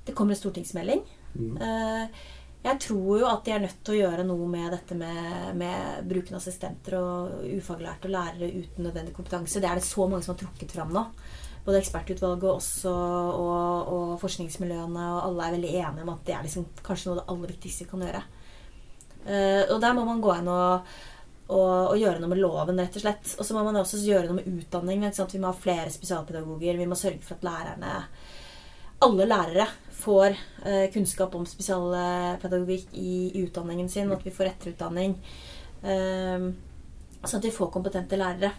Det 0.06 0.14
kommer 0.14 0.36
en 0.36 0.42
stortingsmelding. 0.44 1.02
Eh, 1.34 2.08
Jeg 2.64 2.80
tror 2.80 3.18
jo 3.20 3.28
at 3.28 3.42
de 3.44 3.52
er 3.52 3.64
nødt 3.66 3.80
til 3.84 3.98
å 3.98 4.02
gjøre 4.06 4.24
noe 4.24 4.46
med 4.48 4.70
dette 4.72 4.96
med, 4.96 5.50
med 5.60 6.06
bruken 6.08 6.38
av 6.38 6.40
assistenter 6.40 6.96
og 6.96 7.42
ufaglærte 7.58 8.08
og 8.08 8.14
lærere 8.14 8.52
uten 8.54 8.88
nødvendig 8.88 9.16
kompetanse. 9.18 9.60
Det 9.60 9.68
er 9.68 9.82
det 9.82 9.88
så 9.88 10.06
mange 10.08 10.24
som 10.24 10.32
har 10.32 10.40
trukket 10.46 10.72
fram 10.72 10.94
nå. 10.96 11.04
Både 11.66 11.82
ekspertutvalget 11.82 12.48
også, 12.54 12.94
og, 12.94 13.92
og 13.96 14.14
forskningsmiljøene. 14.22 15.10
Og 15.12 15.20
alle 15.26 15.48
er 15.50 15.58
veldig 15.58 15.74
enige 15.74 16.08
om 16.08 16.14
at 16.16 16.24
det 16.28 16.38
er 16.38 16.48
liksom 16.48 16.70
kanskje 16.88 17.10
noe 17.10 17.18
av 17.18 17.22
det 17.22 17.36
aller 17.36 17.54
viktigste 17.54 17.84
vi 17.84 17.92
kan 17.92 18.08
gjøre. 18.08 18.24
Uh, 19.24 19.62
og 19.74 19.78
der 19.84 19.96
må 19.96 20.08
man 20.08 20.24
gå 20.24 20.34
inn 20.40 20.50
og, 20.52 20.96
og, 21.48 21.76
og 21.92 22.00
gjøre 22.00 22.24
noe 22.24 22.32
med 22.32 22.44
loven, 22.44 22.80
rett 22.80 22.96
og 23.00 23.04
slett. 23.04 23.36
Og 23.36 23.48
så 23.48 23.58
må 23.58 23.68
man 23.68 23.84
også 23.84 24.00
gjøre 24.08 24.30
noe 24.30 24.40
med 24.40 24.64
utdanning. 24.64 25.04
Vi 25.04 25.44
må 25.44 25.52
ha 25.52 25.56
flere 25.68 25.92
spesialpedagoger. 25.92 26.80
Vi 26.80 26.88
må 26.88 27.00
sørge 27.00 27.24
for 27.28 27.36
at 27.36 27.48
lærerne 27.48 27.98
alle 29.04 29.28
lærere 29.28 29.68
får 30.04 30.36
eh, 30.66 30.86
kunnskap 30.94 31.36
om 31.38 31.48
spesialpedagogikk 31.48 32.94
i, 33.00 33.32
i 33.32 33.46
utdanningen 33.48 33.90
sin, 33.90 34.12
og 34.12 34.20
at 34.20 34.28
vi 34.28 34.36
får 34.36 34.52
etterutdanning. 34.52 35.16
Eh, 35.84 36.48
sånn 37.24 37.40
at 37.40 37.48
vi 37.48 37.56
får 37.56 37.72
kompetente 37.74 38.20
lærere. 38.20 38.52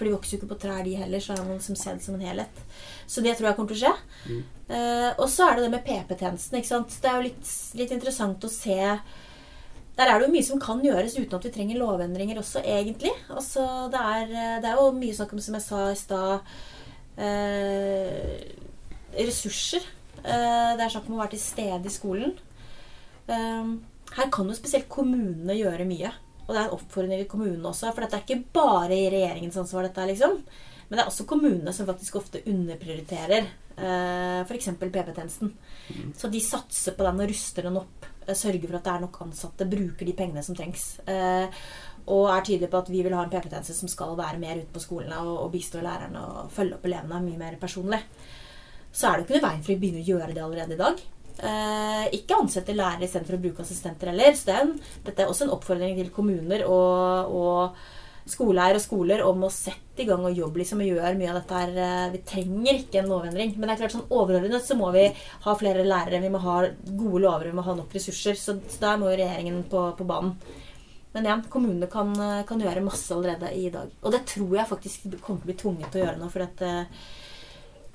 For 0.00 0.08
de 0.08 0.14
vokser 0.14 0.36
jo 0.36 0.40
ikke 0.40 0.54
på 0.54 0.60
trær, 0.62 0.80
de 0.86 0.96
heller, 0.96 1.20
så 1.20 1.34
er 1.34 1.42
man 1.44 1.58
som 1.60 1.76
sett 1.76 2.00
som 2.00 2.16
en 2.16 2.24
helhet. 2.24 2.62
Så 3.04 3.20
det 3.24 3.34
tror 3.36 3.50
jeg 3.50 3.58
kommer 3.58 3.74
til 3.74 3.80
å 3.80 3.82
skje. 3.82 4.38
Eh, 4.72 5.10
og 5.10 5.26
så 5.28 5.48
er 5.50 5.58
det 5.58 5.66
det 5.66 5.72
med 5.74 5.84
PP-tjenesten. 5.84 6.56
ikke 6.56 6.70
sant? 6.70 6.96
Det 7.02 7.10
er 7.10 7.18
jo 7.18 7.26
litt, 7.26 7.50
litt 7.76 7.92
interessant 7.96 8.46
å 8.46 8.52
se 8.52 8.78
Der 8.80 10.08
er 10.08 10.16
det 10.16 10.28
jo 10.28 10.32
mye 10.32 10.46
som 10.46 10.60
kan 10.62 10.80
gjøres 10.80 11.18
uten 11.18 11.36
at 11.36 11.44
vi 11.44 11.52
trenger 11.52 11.76
lovendringer 11.76 12.38
også, 12.40 12.62
egentlig. 12.64 13.12
Altså, 13.28 13.66
det, 13.92 14.00
er, 14.00 14.60
det 14.64 14.70
er 14.70 14.78
jo 14.80 14.86
mye 14.96 15.16
snakk 15.18 15.34
om, 15.36 15.42
som 15.44 15.58
jeg 15.58 15.66
sa 15.66 15.80
i 15.90 15.98
stad 16.00 16.52
eh, 17.20 18.46
ressurser. 19.18 19.84
Eh, 20.24 20.72
det 20.76 20.84
er 20.84 20.92
snakk 20.92 21.08
om 21.08 21.18
å 21.18 21.22
være 21.22 21.34
til 21.36 21.44
stede 21.44 21.86
i 21.88 21.94
skolen. 21.94 22.34
Eh, 23.30 23.70
her 24.16 24.32
kan 24.34 24.50
jo 24.50 24.58
spesielt 24.58 24.88
kommunene 24.90 25.56
gjøre 25.58 25.86
mye. 25.88 26.12
Og 26.46 26.54
det 26.54 26.58
er 26.58 26.66
en 26.66 26.76
oppfordring 26.76 27.20
til 27.22 27.30
kommunene 27.30 27.70
også. 27.70 27.92
For 27.94 28.02
dette 28.02 28.18
er 28.18 28.24
ikke 28.26 28.52
bare 28.56 28.96
i 28.96 29.10
regjeringens 29.12 29.58
ansvar, 29.62 29.86
dette 29.86 30.06
liksom. 30.10 30.40
Men 30.88 30.98
det 30.98 31.02
er 31.04 31.10
også 31.12 31.26
kommunene 31.30 31.72
som 31.76 31.86
faktisk 31.86 32.16
ofte 32.18 32.40
underprioriterer 32.50 33.44
eh, 33.78 34.40
f.eks. 34.42 34.72
PP-tjenesten. 34.80 35.52
Så 36.18 36.30
de 36.32 36.40
satser 36.42 36.96
på 36.98 37.06
den 37.06 37.22
og 37.22 37.30
ruster 37.30 37.68
den 37.68 37.78
opp. 37.78 38.08
eh, 38.26 38.34
Sørger 38.34 38.66
for 38.66 38.80
at 38.80 38.88
det 38.88 38.96
er 38.96 39.04
nok 39.06 39.20
ansatte. 39.28 39.68
Bruker 39.70 40.10
de 40.10 40.16
pengene 40.18 40.42
som 40.42 40.58
trengs. 40.58 40.88
Eh, 41.06 41.62
og 42.10 42.26
er 42.32 42.42
tydelige 42.42 42.72
på 42.72 42.80
at 42.82 42.90
vi 42.90 43.04
vil 43.06 43.14
ha 43.14 43.22
en 43.22 43.30
PP-tjeneste 43.30 43.76
som 43.76 43.90
skal 43.92 44.18
være 44.18 44.42
mer 44.42 44.58
ute 44.58 44.74
på 44.74 44.82
skolene 44.82 45.22
og, 45.22 45.36
og 45.44 45.52
bistå 45.54 45.84
lærerne 45.84 46.18
og 46.26 46.50
følge 46.50 46.80
opp 46.80 46.90
elevene 46.90 47.22
mye 47.28 47.38
mer 47.38 47.58
personlig. 47.62 48.00
Så 48.92 49.06
er 49.06 49.16
det 49.16 49.22
jo 49.22 49.28
ikke 49.28 49.38
noe 49.38 49.48
veien 49.48 49.64
for 49.64 49.74
å 49.74 49.80
begynne 49.84 50.02
å 50.02 50.08
gjøre 50.10 50.34
det 50.34 50.44
allerede 50.44 50.76
i 50.76 50.80
dag. 50.80 51.00
Eh, 51.40 52.04
ikke 52.18 52.36
ansette 52.36 52.74
lærere 52.76 53.06
istedenfor 53.06 53.38
å 53.38 53.42
bruke 53.44 53.64
assistenter 53.64 54.10
heller. 54.10 54.34
Så 54.36 54.50
det 54.50 54.58
dette 55.06 55.24
er 55.24 55.30
også 55.30 55.46
en 55.46 55.54
oppfordring 55.54 55.96
til 55.96 56.12
kommuner 56.14 56.66
og, 56.66 57.30
og 57.32 58.30
skoleeier 58.30 58.76
og 58.76 58.82
skoler 58.84 59.22
om 59.24 59.46
å 59.46 59.52
sette 59.52 60.04
i 60.04 60.08
gang 60.08 60.24
og 60.26 60.36
jobbe 60.36 60.60
liksom, 60.60 60.82
og 60.84 60.90
gjøre 60.90 61.16
mye 61.18 61.30
av 61.32 61.38
dette 61.40 61.60
her. 61.62 61.76
Eh, 61.86 62.08
Vi 62.16 62.22
trenger 62.32 62.80
ikke 62.82 63.00
en 63.02 63.12
lovendring. 63.12 63.54
Men 63.56 63.68
det 63.68 63.76
er 63.76 63.82
klart 63.84 63.96
sånn 63.96 64.10
overordnet 64.10 64.66
så 64.66 64.76
må 64.78 64.90
vi 64.96 65.06
ha 65.46 65.54
flere 65.58 65.86
lærere, 65.86 66.22
vi 66.24 66.32
må 66.34 66.42
ha 66.44 66.58
gode 66.90 67.22
lover, 67.24 67.48
vi 67.48 67.56
må 67.56 67.64
ha 67.66 67.76
nok 67.78 67.94
ressurser. 67.96 68.36
Så, 68.38 68.58
så 68.68 68.82
der 68.82 69.00
må 69.00 69.08
jo 69.12 69.20
regjeringen 69.22 69.62
på, 69.70 69.86
på 69.96 70.08
banen. 70.08 70.34
Men 71.14 71.26
igjen, 71.26 71.40
kommunene 71.50 71.88
kan, 71.90 72.12
kan 72.46 72.60
gjøre 72.62 72.84
masse 72.86 73.10
allerede 73.14 73.48
i 73.58 73.64
dag. 73.72 73.88
Og 74.04 74.12
det 74.14 74.20
tror 74.30 74.52
jeg 74.60 74.70
faktisk 74.70 75.08
kommer 75.24 75.40
til 75.40 75.48
å 75.48 75.48
bli 75.48 75.56
tvunget 75.58 75.90
til 75.90 76.02
å 76.02 76.04
gjøre 76.04 76.20
nå. 76.20 76.28
For 76.30 76.44
eh, 76.68 77.00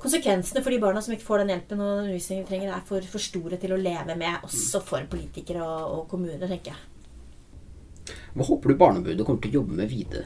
konsekvensene 0.06 0.64
for 0.64 0.74
de 0.74 0.82
barna 0.82 1.02
som 1.04 1.16
ikke 1.16 1.28
får 1.28 1.44
den 1.44 1.54
hjelpen 1.56 1.82
og 1.82 1.90
den 1.90 2.06
undervisningen 2.06 2.46
de 2.46 2.52
trenger, 2.52 2.72
er 2.76 2.88
for, 2.88 3.10
for 3.10 3.24
store 3.24 3.60
til 3.62 3.76
å 3.76 3.82
leve 3.82 4.18
med, 4.20 4.46
også 4.46 4.82
for 4.86 5.10
politikere 5.12 5.66
og, 5.66 6.00
og 6.00 6.08
kommuner, 6.12 6.48
tenker 6.48 6.74
jeg. 6.74 8.16
Hva 8.36 8.46
håper 8.46 8.72
du 8.72 8.80
Barneombudet 8.80 9.26
kommer 9.26 9.42
til 9.42 9.56
å 9.56 9.62
jobbe 9.62 9.78
med 9.80 9.90
videre? 9.90 10.26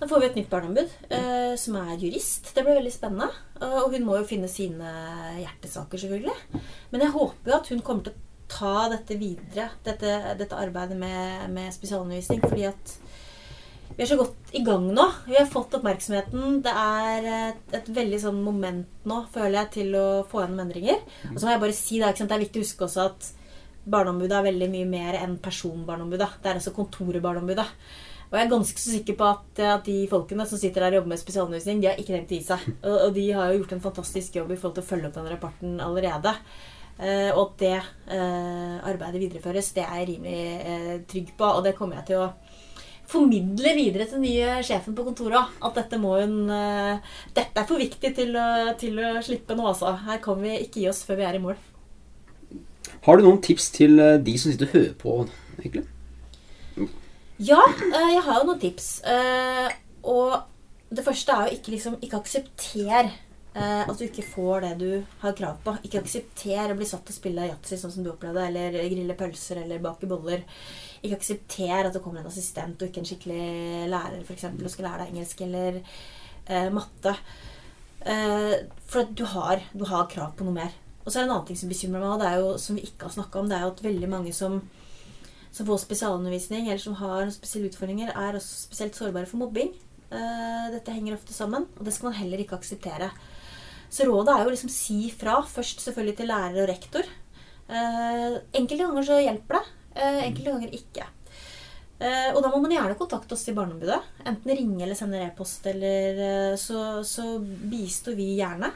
Da 0.00 0.08
får 0.08 0.20
vi 0.22 0.28
et 0.30 0.36
nytt 0.38 0.48
barneombud 0.48 0.92
eh, 1.12 1.54
som 1.60 1.74
er 1.76 2.00
jurist. 2.00 2.54
Det 2.56 2.62
blir 2.64 2.78
veldig 2.78 2.92
spennende. 2.94 3.28
Eh, 3.60 3.74
og 3.82 3.92
hun 3.92 4.06
må 4.06 4.16
jo 4.16 4.28
finne 4.28 4.48
sine 4.48 4.92
hjertesaker, 5.42 6.00
selvfølgelig. 6.00 6.62
Men 6.92 7.04
jeg 7.04 7.12
håper 7.12 7.52
jo 7.52 7.56
at 7.58 7.68
hun 7.68 7.82
kommer 7.84 8.06
til 8.06 8.14
å 8.14 8.28
ta 8.50 8.86
dette 8.94 9.18
videre, 9.20 9.68
dette, 9.84 10.14
dette 10.40 10.56
arbeidet 10.56 10.96
med, 10.96 11.50
med 11.52 11.68
spesialundervisning. 11.76 12.40
Fordi 12.46 12.64
at 12.70 12.94
vi 13.96 14.04
er 14.04 14.08
så 14.08 14.18
godt 14.20 14.54
i 14.56 14.62
gang 14.64 14.86
nå. 14.94 15.04
Vi 15.26 15.36
har 15.36 15.48
fått 15.50 15.74
oppmerksomheten. 15.76 16.60
Det 16.64 16.72
er 16.72 17.26
et, 17.34 17.64
et 17.76 17.90
veldig 17.96 18.20
sånn 18.22 18.38
moment 18.44 19.08
nå, 19.08 19.18
føler 19.34 19.58
jeg, 19.62 19.70
til 19.80 19.98
å 19.98 20.06
få 20.30 20.44
gjennom 20.44 20.62
endringer. 20.64 21.02
Og 21.32 21.36
så 21.36 21.46
må 21.46 21.54
jeg 21.54 21.62
bare 21.66 21.76
si 21.76 21.98
det, 22.00 22.12
ikke 22.12 22.22
sant? 22.22 22.32
Det 22.32 22.38
er 22.38 22.44
viktig 22.46 22.62
å 22.62 22.66
huske 22.68 22.86
også 22.86 23.08
at 23.08 23.30
Barneombudet 23.90 24.36
er 24.36 24.46
veldig 24.50 24.68
mye 24.70 24.86
mer 24.88 25.18
enn 25.22 25.38
personbarneombudet. 25.42 26.30
Det 26.42 26.50
er 26.50 26.60
altså 26.60 26.74
kontoret 26.76 27.24
Barneombudet. 27.24 27.66
Og 28.30 28.36
jeg 28.38 28.46
er 28.46 28.50
ganske 28.52 28.78
så 28.78 28.92
sikker 28.92 29.16
på 29.18 29.26
at, 29.26 29.62
at 29.66 29.86
de 29.88 30.04
folkene 30.10 30.44
som 30.46 30.60
sitter 30.60 30.84
der 30.84 30.94
og 30.94 31.00
jobber 31.00 31.12
med 31.14 31.20
spesialundervisning, 31.20 31.80
de 31.82 31.88
har 31.90 31.98
ikke 31.98 32.14
tenkt 32.14 32.30
å 32.30 32.36
gi 32.36 32.44
seg. 32.46 32.66
Og, 32.78 32.98
og 33.08 33.14
de 33.16 33.24
har 33.34 33.50
jo 33.50 33.62
gjort 33.62 33.72
en 33.74 33.82
fantastisk 33.88 34.36
jobb 34.38 34.52
i 34.54 34.58
forhold 34.60 34.76
til 34.76 34.84
å 34.84 34.90
følge 34.92 35.08
opp 35.10 35.16
den 35.18 35.32
rapporten 35.32 35.80
allerede. 35.82 36.36
Eh, 37.00 37.30
og 37.32 37.40
at 37.42 37.56
det 37.64 37.74
eh, 38.12 38.76
arbeidet 38.86 39.24
videreføres, 39.24 39.72
det 39.74 39.82
er 39.86 40.02
jeg 40.02 40.10
rimelig 40.12 40.44
eh, 40.60 40.94
trygg 41.10 41.34
på. 41.40 41.48
Og 41.48 41.64
det 41.66 41.74
kommer 41.78 41.98
jeg 41.98 42.12
til 42.12 42.22
å 42.22 42.28
formidle 43.10 43.72
videre 43.76 44.06
til 44.06 44.18
den 44.18 44.26
nye 44.28 44.60
sjefen 44.66 44.94
på 44.96 45.04
kontoret. 45.06 45.56
At 45.64 45.78
dette 45.78 45.98
må 46.00 46.16
hun 46.20 46.50
eh, 46.54 47.16
Dette 47.36 47.62
er 47.62 47.68
for 47.68 47.82
viktig 47.82 48.12
til 48.16 48.36
å, 48.38 48.74
til 48.80 49.00
å 49.02 49.14
slippe 49.24 49.56
nå, 49.58 49.66
altså. 49.72 49.94
Her 50.06 50.20
kan 50.22 50.40
vi 50.42 50.56
ikke 50.60 50.84
gi 50.84 50.90
oss 50.90 51.02
før 51.06 51.20
vi 51.20 51.28
er 51.28 51.38
i 51.38 51.42
mål. 51.42 51.58
Har 53.06 53.16
du 53.16 53.24
noen 53.24 53.40
tips 53.44 53.70
til 53.76 53.98
eh, 54.02 54.18
de 54.22 54.36
som 54.38 54.52
sitter 54.52 54.70
og 54.70 54.76
hører 54.76 54.94
på, 55.00 55.16
egentlig? 55.60 55.86
Ja, 57.40 57.62
eh, 57.64 58.12
jeg 58.16 58.22
har 58.26 58.40
jo 58.40 58.50
noen 58.50 58.62
tips. 58.62 58.92
Og 60.10 60.38
det 60.90 61.06
første 61.06 61.34
er 61.34 61.48
jo 61.48 61.58
ikke, 61.58 61.74
liksom, 61.76 61.98
ikke 62.02 62.20
aksepter 62.20 63.10
eh, 63.60 63.82
at 63.84 63.98
du 63.98 64.06
ikke 64.06 64.24
får 64.26 64.64
det 64.64 64.72
du 64.80 64.90
har 65.22 65.36
krav 65.36 65.60
på. 65.64 65.76
Ikke 65.86 66.00
aksepter 66.02 66.72
å 66.72 66.78
bli 66.78 66.88
satt 66.88 67.04
til 67.06 67.14
å 67.14 67.18
spille 67.20 67.48
yatzy 67.50 67.78
sånn 67.80 67.94
som 67.94 68.06
du 68.06 68.12
opplevde, 68.12 68.46
eller 68.48 68.78
grille 68.92 69.16
pølser 69.18 69.62
eller 69.64 69.82
bake 69.84 70.08
boller. 70.10 70.44
Ikke 71.00 71.20
aksepter 71.20 71.88
at 71.88 71.94
det 71.96 72.02
kommer 72.04 72.24
en 72.24 72.30
assistent 72.32 72.80
og 72.80 72.90
ikke 72.90 73.04
en 73.04 73.08
skikkelig 73.10 73.86
lærer 73.92 74.20
for 74.24 74.36
eksempel, 74.36 74.66
og 74.66 74.74
skal 74.74 74.88
lære 74.88 75.04
deg 75.04 75.14
engelsk 75.14 75.44
eller 75.46 75.80
eh, 75.80 76.68
matte. 76.74 77.16
Eh, 78.00 78.54
for 78.88 79.04
at 79.04 79.16
du 79.16 79.26
har, 79.28 79.64
du 79.76 79.84
har 79.88 80.08
krav 80.12 80.34
på 80.36 80.46
noe 80.48 80.56
mer. 80.56 80.76
Og 81.04 81.12
så 81.12 81.18
er 81.18 81.24
det 81.24 81.30
en 81.30 81.34
annen 81.36 81.48
ting 81.48 81.58
som 81.58 81.70
bekymrer 81.72 82.02
meg, 82.02 82.12
og 82.12 82.20
det 82.22 82.28
er 82.28 82.42
jo, 82.42 82.54
som 82.60 82.76
vi 82.76 82.84
ikke 82.86 83.08
har 83.08 83.16
snakka 83.16 83.40
om, 83.40 83.48
det 83.50 83.56
er 83.56 83.66
jo 83.66 83.74
at 83.74 83.84
veldig 83.84 84.10
mange 84.12 84.32
som, 84.36 84.58
som 85.50 85.68
får 85.68 85.84
spesialundervisning, 85.84 86.68
eller 86.68 86.82
som 86.82 86.98
har 87.00 87.32
spesielle 87.34 87.70
utfordringer, 87.72 88.12
er 88.12 88.38
også 88.38 88.66
spesielt 88.68 88.98
sårbare 88.98 89.28
for 89.28 89.40
mobbing. 89.40 89.72
Eh, 90.10 90.66
dette 90.74 90.94
henger 90.94 91.16
ofte 91.16 91.34
sammen, 91.34 91.66
og 91.78 91.86
det 91.86 91.94
skal 91.96 92.10
man 92.10 92.18
heller 92.20 92.42
ikke 92.42 92.58
akseptere. 92.58 93.10
Så 93.90 94.06
rådet 94.06 94.34
er 94.34 94.44
jo 94.46 94.52
liksom 94.54 94.70
si 94.72 95.10
fra. 95.10 95.40
Først 95.42 95.82
selvfølgelig 95.82 96.20
til 96.20 96.30
lærer 96.30 96.62
og 96.62 96.70
rektor. 96.70 97.06
Eh, 97.70 98.36
enkelte 98.54 98.84
ganger 98.84 99.06
så 99.06 99.18
hjelper 99.22 99.58
det. 99.58 99.64
Eh, 99.94 100.20
enkelte 100.28 100.54
ganger 100.54 100.76
ikke. 100.78 101.06
Eh, 102.00 102.30
og 102.32 102.40
da 102.40 102.48
må 102.48 102.62
man 102.62 102.72
gjerne 102.72 102.96
kontakte 102.96 103.36
oss 103.36 103.48
i 103.50 103.54
Barneombudet. 103.56 103.98
Enten 104.24 104.54
ringe 104.56 104.84
eller 104.86 104.96
sende 104.96 105.20
e-post, 105.20 105.66
eller 105.68 106.54
så, 106.60 107.02
så 107.04 107.34
bistår 107.42 108.16
vi 108.16 108.30
gjerne. 108.38 108.70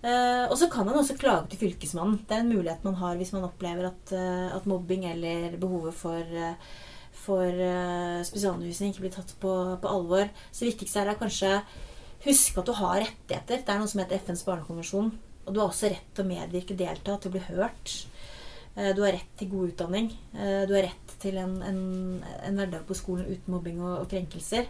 Eh, 0.00 0.46
og 0.46 0.56
så 0.56 0.70
kan 0.72 0.88
man 0.88 0.96
også 0.96 1.18
klage 1.20 1.50
til 1.50 1.60
Fylkesmannen. 1.66 2.22
Det 2.24 2.38
er 2.38 2.46
en 2.46 2.54
mulighet 2.54 2.86
man 2.86 2.96
har 3.02 3.18
hvis 3.20 3.34
man 3.36 3.44
opplever 3.44 3.90
at, 3.90 4.14
at 4.56 4.70
mobbing 4.70 5.04
eller 5.10 5.58
behovet 5.60 5.98
for, 5.98 6.24
eh, 6.24 6.56
for 7.20 7.60
spesialundervisning 8.24 8.94
ikke 8.94 9.04
blir 9.04 9.16
tatt 9.18 9.36
på, 9.42 9.52
på 9.82 9.92
alvor. 9.92 10.32
Så 10.48 10.64
det 10.64 10.72
viktigste 10.72 11.04
er 11.04 11.20
kanskje 11.20 11.58
huske 12.24 12.60
at 12.60 12.68
du 12.68 12.72
har 12.76 13.00
rettigheter. 13.02 13.62
Det 13.64 13.72
er 13.74 13.80
noe 13.80 13.90
som 13.90 14.02
heter 14.02 14.20
FNs 14.20 14.44
barnekonvensjon. 14.46 15.10
Og 15.46 15.54
du 15.54 15.60
har 15.60 15.70
også 15.70 15.90
rett 15.90 16.10
til 16.14 16.24
å 16.26 16.28
medvirke, 16.30 16.76
delta, 16.78 17.16
til 17.18 17.30
å 17.30 17.34
bli 17.36 17.44
hørt. 17.48 17.94
Eh, 18.76 18.92
Du 18.94 19.02
har 19.02 19.12
rett 19.16 19.30
til 19.38 19.48
god 19.50 19.72
utdanning. 19.72 20.10
Eh, 20.34 20.66
Du 20.68 20.74
har 20.76 20.84
rett 20.88 21.14
til 21.20 21.36
en, 21.40 21.56
en, 21.62 21.80
en 22.46 22.56
hverdag 22.60 22.84
på 22.86 22.96
skolen 22.96 23.26
uten 23.28 23.54
mobbing 23.54 23.80
og, 23.82 24.02
og 24.02 24.10
krenkelser. 24.12 24.68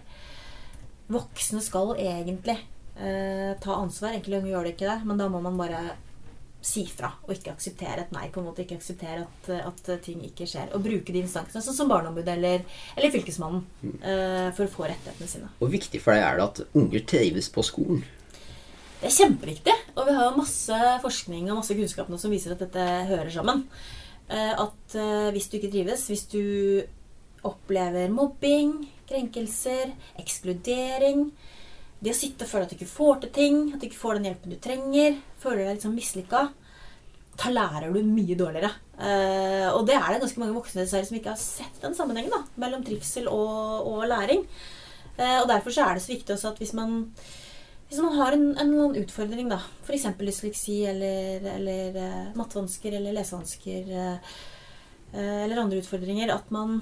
Voksne 1.10 1.60
skal 1.62 1.96
egentlig 1.98 2.56
eh, 2.96 3.56
ta 3.60 3.76
ansvar. 3.80 4.14
Enkelte 4.14 4.46
gjør 4.48 4.68
de 4.68 4.74
ikke 4.76 4.88
det, 4.88 5.00
men 5.06 5.18
da 5.18 5.28
må 5.28 5.42
man 5.42 5.58
bare 5.58 5.82
si 6.60 6.84
fra 6.88 7.08
og 7.24 7.32
ikke 7.32 7.54
akseptere 7.54 8.04
et 8.04 8.12
nei. 8.14 8.28
på 8.32 8.40
en 8.40 8.48
måte 8.50 8.64
Ikke 8.64 8.76
akseptere 8.76 9.24
at, 9.24 9.50
at 9.64 9.90
ting 10.04 10.20
ikke 10.26 10.46
skjer. 10.48 10.70
Og 10.76 10.84
bruke 10.84 11.14
de 11.14 11.22
instansene, 11.24 11.62
sånn 11.64 11.76
som 11.76 11.90
Barneombudet 11.90 12.34
eller, 12.36 12.64
eller 12.96 13.12
Fylkesmannen, 13.14 13.64
uh, 14.04 14.50
for 14.56 14.66
å 14.66 14.72
få 14.72 14.88
rettighetene 14.90 15.30
sine. 15.30 15.50
Hvor 15.60 15.72
viktig 15.72 16.02
for 16.04 16.16
deg 16.16 16.26
er 16.26 16.40
det 16.40 16.48
at 16.48 16.62
unger 16.76 17.06
trives 17.14 17.50
på 17.52 17.64
skolen? 17.66 18.04
Det 19.00 19.08
er 19.08 19.16
kjempeviktig. 19.16 19.76
Og 19.96 20.06
vi 20.06 20.14
har 20.18 20.28
jo 20.28 20.40
masse 20.42 20.80
forskning 21.04 21.48
og 21.48 21.62
masse 21.62 21.76
kunnskap 21.76 22.12
nå 22.12 22.20
som 22.20 22.32
viser 22.32 22.54
at 22.54 22.64
dette 22.66 22.86
hører 23.10 23.32
sammen. 23.34 23.64
Uh, 24.30 24.66
At 24.68 24.98
uh, 25.00 25.28
hvis 25.34 25.48
du 25.48 25.58
ikke 25.58 25.72
trives, 25.72 26.08
hvis 26.12 26.26
du 26.30 26.42
opplever 27.48 28.12
mobbing, 28.12 28.82
krenkelser, 29.08 29.94
ekskludering 30.20 31.30
Det 32.00 32.14
å 32.14 32.16
sitte 32.16 32.46
og 32.46 32.50
føle 32.50 32.66
at 32.66 32.72
du 32.72 32.78
ikke 32.78 32.88
får 32.88 33.20
til 33.24 33.32
ting, 33.36 33.58
at 33.74 33.80
du 33.80 33.88
ikke 33.88 34.00
får 34.00 34.16
den 34.16 34.30
hjelpen 34.30 34.54
du 34.54 34.58
trenger, 34.62 35.18
føler 35.42 35.64
deg 35.64 35.76
litt 35.76 35.84
sånn 35.84 35.96
mislykka, 35.96 36.46
da 37.40 37.52
lærer 37.52 37.92
du 37.92 38.00
mye 38.04 38.36
dårligere. 38.36 38.70
Eh, 39.00 39.68
og 39.72 39.84
det 39.88 39.96
er 39.96 40.08
det 40.12 40.22
ganske 40.24 40.40
mange 40.42 40.56
voksne 40.56 40.84
dessverre 40.84 41.08
som 41.08 41.18
ikke 41.18 41.34
har 41.34 41.40
sett 41.40 41.78
den 41.84 41.96
sammenhengen 41.96 42.32
da, 42.32 42.40
mellom 42.60 42.82
trivsel 42.84 43.28
og, 43.32 43.86
og 43.88 44.08
læring. 44.08 44.42
Eh, 45.16 45.38
og 45.42 45.46
derfor 45.48 45.76
så 45.76 45.86
er 45.86 45.96
det 45.96 46.04
så 46.04 46.12
viktig 46.14 46.36
også 46.36 46.54
at 46.54 46.60
hvis 46.60 46.74
man 46.76 46.98
hvis 47.90 47.98
man 47.98 48.14
har 48.20 48.36
en, 48.36 48.44
en 48.54 48.68
annen 48.68 49.00
utfordring, 49.00 49.48
da, 49.50 49.56
f.eks. 49.82 50.04
dysleksi 50.20 50.76
eller, 50.86 51.42
eller 51.56 51.96
uh, 51.98 52.28
mattevansker 52.38 52.94
eller 52.94 53.16
lesevansker 53.16 53.88
eh, 53.90 54.28
eh, 55.10 55.40
eller 55.42 55.58
andre 55.58 55.80
utfordringer, 55.82 56.30
at 56.30 56.52
man, 56.54 56.76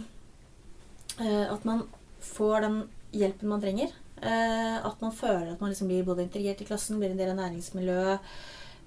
eh, 1.17 1.47
at 1.49 1.65
man 1.65 1.87
får 2.21 2.67
den 2.67 2.77
hjelpen 3.17 3.49
man 3.49 3.65
trenger. 3.65 3.97
Eh, 4.19 4.77
at 4.83 5.03
man 5.03 5.15
føler 5.15 5.53
at 5.53 5.61
man 5.63 5.71
liksom 5.71 5.91
blir 5.91 6.07
både 6.07 6.25
integrert 6.25 6.63
i 6.63 6.67
klassen, 6.69 6.99
blir 6.99 7.13
en 7.13 7.21
del 7.21 7.33
av 7.33 7.39
næringsmiljøet. 7.39 8.19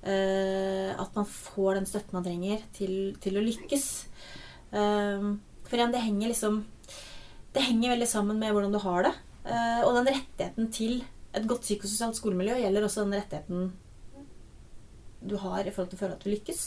eh, 0.04 0.92
at 0.98 1.16
man 1.16 1.26
får 1.26 1.76
den 1.76 1.86
støtten 1.86 2.14
man 2.18 2.24
trenger 2.26 2.62
til, 2.74 3.16
til 3.22 3.38
å 3.38 3.46
lykkes. 3.46 3.88
Eh, 4.74 5.28
for 5.68 5.78
igjen, 5.78 5.92
det 5.94 6.02
henger 6.02 6.28
liksom 6.32 6.66
Det 7.54 7.62
henger 7.62 7.92
veldig 7.92 8.08
sammen 8.08 8.40
med 8.40 8.54
hvordan 8.54 8.72
du 8.72 8.80
har 8.80 9.04
det. 9.04 9.12
Og 9.84 9.96
den 9.98 10.08
rettigheten 10.08 10.72
til 10.72 11.04
et 11.36 11.48
godt 11.48 11.66
psykososialt 11.66 12.16
skolemiljø 12.16 12.62
gjelder 12.62 12.86
også 12.86 13.04
den 13.04 13.18
rettigheten 13.20 13.74
du 15.20 15.36
har 15.36 15.60
i 15.60 15.72
forhold 15.72 15.90
til 15.92 15.98
å 15.98 16.00
føle 16.00 16.16
at 16.16 16.24
du 16.24 16.30
lykkes. 16.32 16.62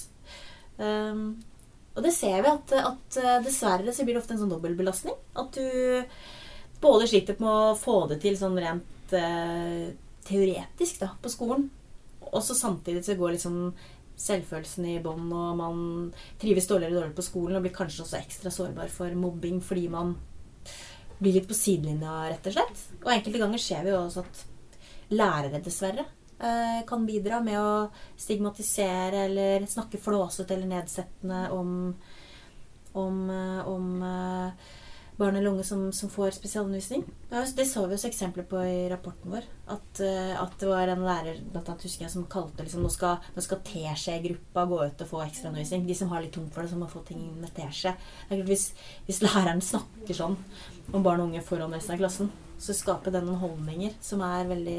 Og 1.95 2.03
det 2.05 2.12
ser 2.12 2.43
vi 2.43 2.51
at, 2.51 2.73
at 2.85 3.19
uh, 3.23 3.43
dessverre 3.45 3.93
så 3.95 4.05
blir 4.05 4.17
det 4.17 4.23
ofte 4.23 4.35
en 4.35 4.43
sånn 4.43 4.53
dobbeltbelastning. 4.53 5.17
At 5.39 5.57
du 5.57 6.05
både 6.85 7.09
sliter 7.11 7.41
med 7.41 7.51
å 7.51 7.74
få 7.80 8.05
det 8.12 8.20
til 8.22 8.37
sånn 8.39 8.61
rent 8.61 9.14
uh, 9.16 9.89
teoretisk 10.28 11.03
da, 11.03 11.11
på 11.20 11.32
skolen, 11.32 11.68
og 12.30 12.41
så 12.45 12.57
samtidig 12.57 13.05
så 13.07 13.16
går 13.18 13.37
liksom 13.37 13.59
selvfølelsen 14.20 14.87
i 14.93 14.99
bånn, 15.03 15.26
og 15.35 15.57
man 15.59 15.78
trives 16.41 16.68
dårligere 16.70 16.93
og 16.93 16.99
dårligere 17.01 17.18
på 17.18 17.26
skolen 17.26 17.59
og 17.59 17.64
blir 17.64 17.74
kanskje 17.74 18.05
også 18.05 18.20
ekstra 18.20 18.53
sårbar 18.55 18.93
for 18.93 19.14
mobbing 19.18 19.59
fordi 19.64 19.89
man 19.91 20.14
blir 21.18 21.39
litt 21.39 21.49
på 21.51 21.57
sidelinja, 21.57 22.12
rett 22.30 22.47
og 22.51 22.57
slett. 22.57 22.85
Og 23.03 23.11
enkelte 23.14 23.41
ganger 23.43 23.62
ser 23.62 23.82
vi 23.87 23.93
jo 23.93 24.01
også 24.01 24.24
at 24.24 24.45
lærere, 25.14 25.62
dessverre, 25.62 26.07
eh, 26.39 26.80
kan 26.87 27.07
bidra 27.07 27.41
med 27.45 27.59
å 27.59 27.91
stigmatisere 28.18 29.26
eller 29.28 29.66
snakke 29.70 30.01
flåsete 30.03 30.57
eller 30.57 30.70
nedsettende 30.70 31.43
om, 31.55 31.95
om, 32.93 33.20
eh, 33.30 33.68
om 33.70 33.91
barn 35.17 35.37
eller 35.37 35.51
unge 35.51 35.65
som, 35.65 35.93
som 35.93 36.11
får 36.11 36.31
spesialundervisning. 36.31 37.05
Det 37.31 37.67
så 37.69 37.85
vi 37.87 37.95
også 37.95 38.09
eksempler 38.09 38.47
på 38.51 38.59
i 38.67 38.89
rapporten 38.91 39.31
vår. 39.31 39.47
At, 39.71 40.01
eh, 40.03 40.33
at 40.41 40.57
det 40.59 40.69
var 40.69 40.91
en 40.91 41.05
lærer 41.07 41.39
blant 41.53 41.69
annet, 41.71 41.85
husker 41.87 42.07
jeg, 42.07 42.12
som 42.15 42.27
kalte 42.31 42.67
liksom, 42.67 42.83
nå 42.83 42.91
skal, 42.91 43.23
nå 43.37 43.45
skal 43.45 43.62
teskjegruppa 43.69 44.67
gå 44.71 44.81
ut 44.83 45.05
og 45.07 45.11
få 45.12 45.23
ekstraundervisning. 45.27 45.87
De 45.87 45.99
som 45.99 46.11
har 46.11 46.25
litt 46.25 46.35
tungt 46.35 46.55
for 46.55 46.65
det, 46.67 46.73
som 46.73 46.83
må 46.83 46.91
få 46.91 47.05
ting 47.07 47.23
med 47.39 47.55
teskje. 47.55 47.95
Hvis, 48.43 48.73
hvis 49.07 49.23
læreren 49.23 49.62
snakker 49.62 50.19
sånn 50.19 50.39
om 50.93 51.07
barn 51.07 51.23
og 51.23 51.31
unge 51.31 51.45
foran 51.47 51.75
resten 51.75 51.95
av 51.95 52.03
klassen, 52.03 52.35
så 52.59 52.75
skaper 52.75 53.15
det 53.15 53.23
noen 53.23 53.43
holdninger 53.43 53.95
som 54.03 54.23
er 54.27 54.51
veldig 54.51 54.79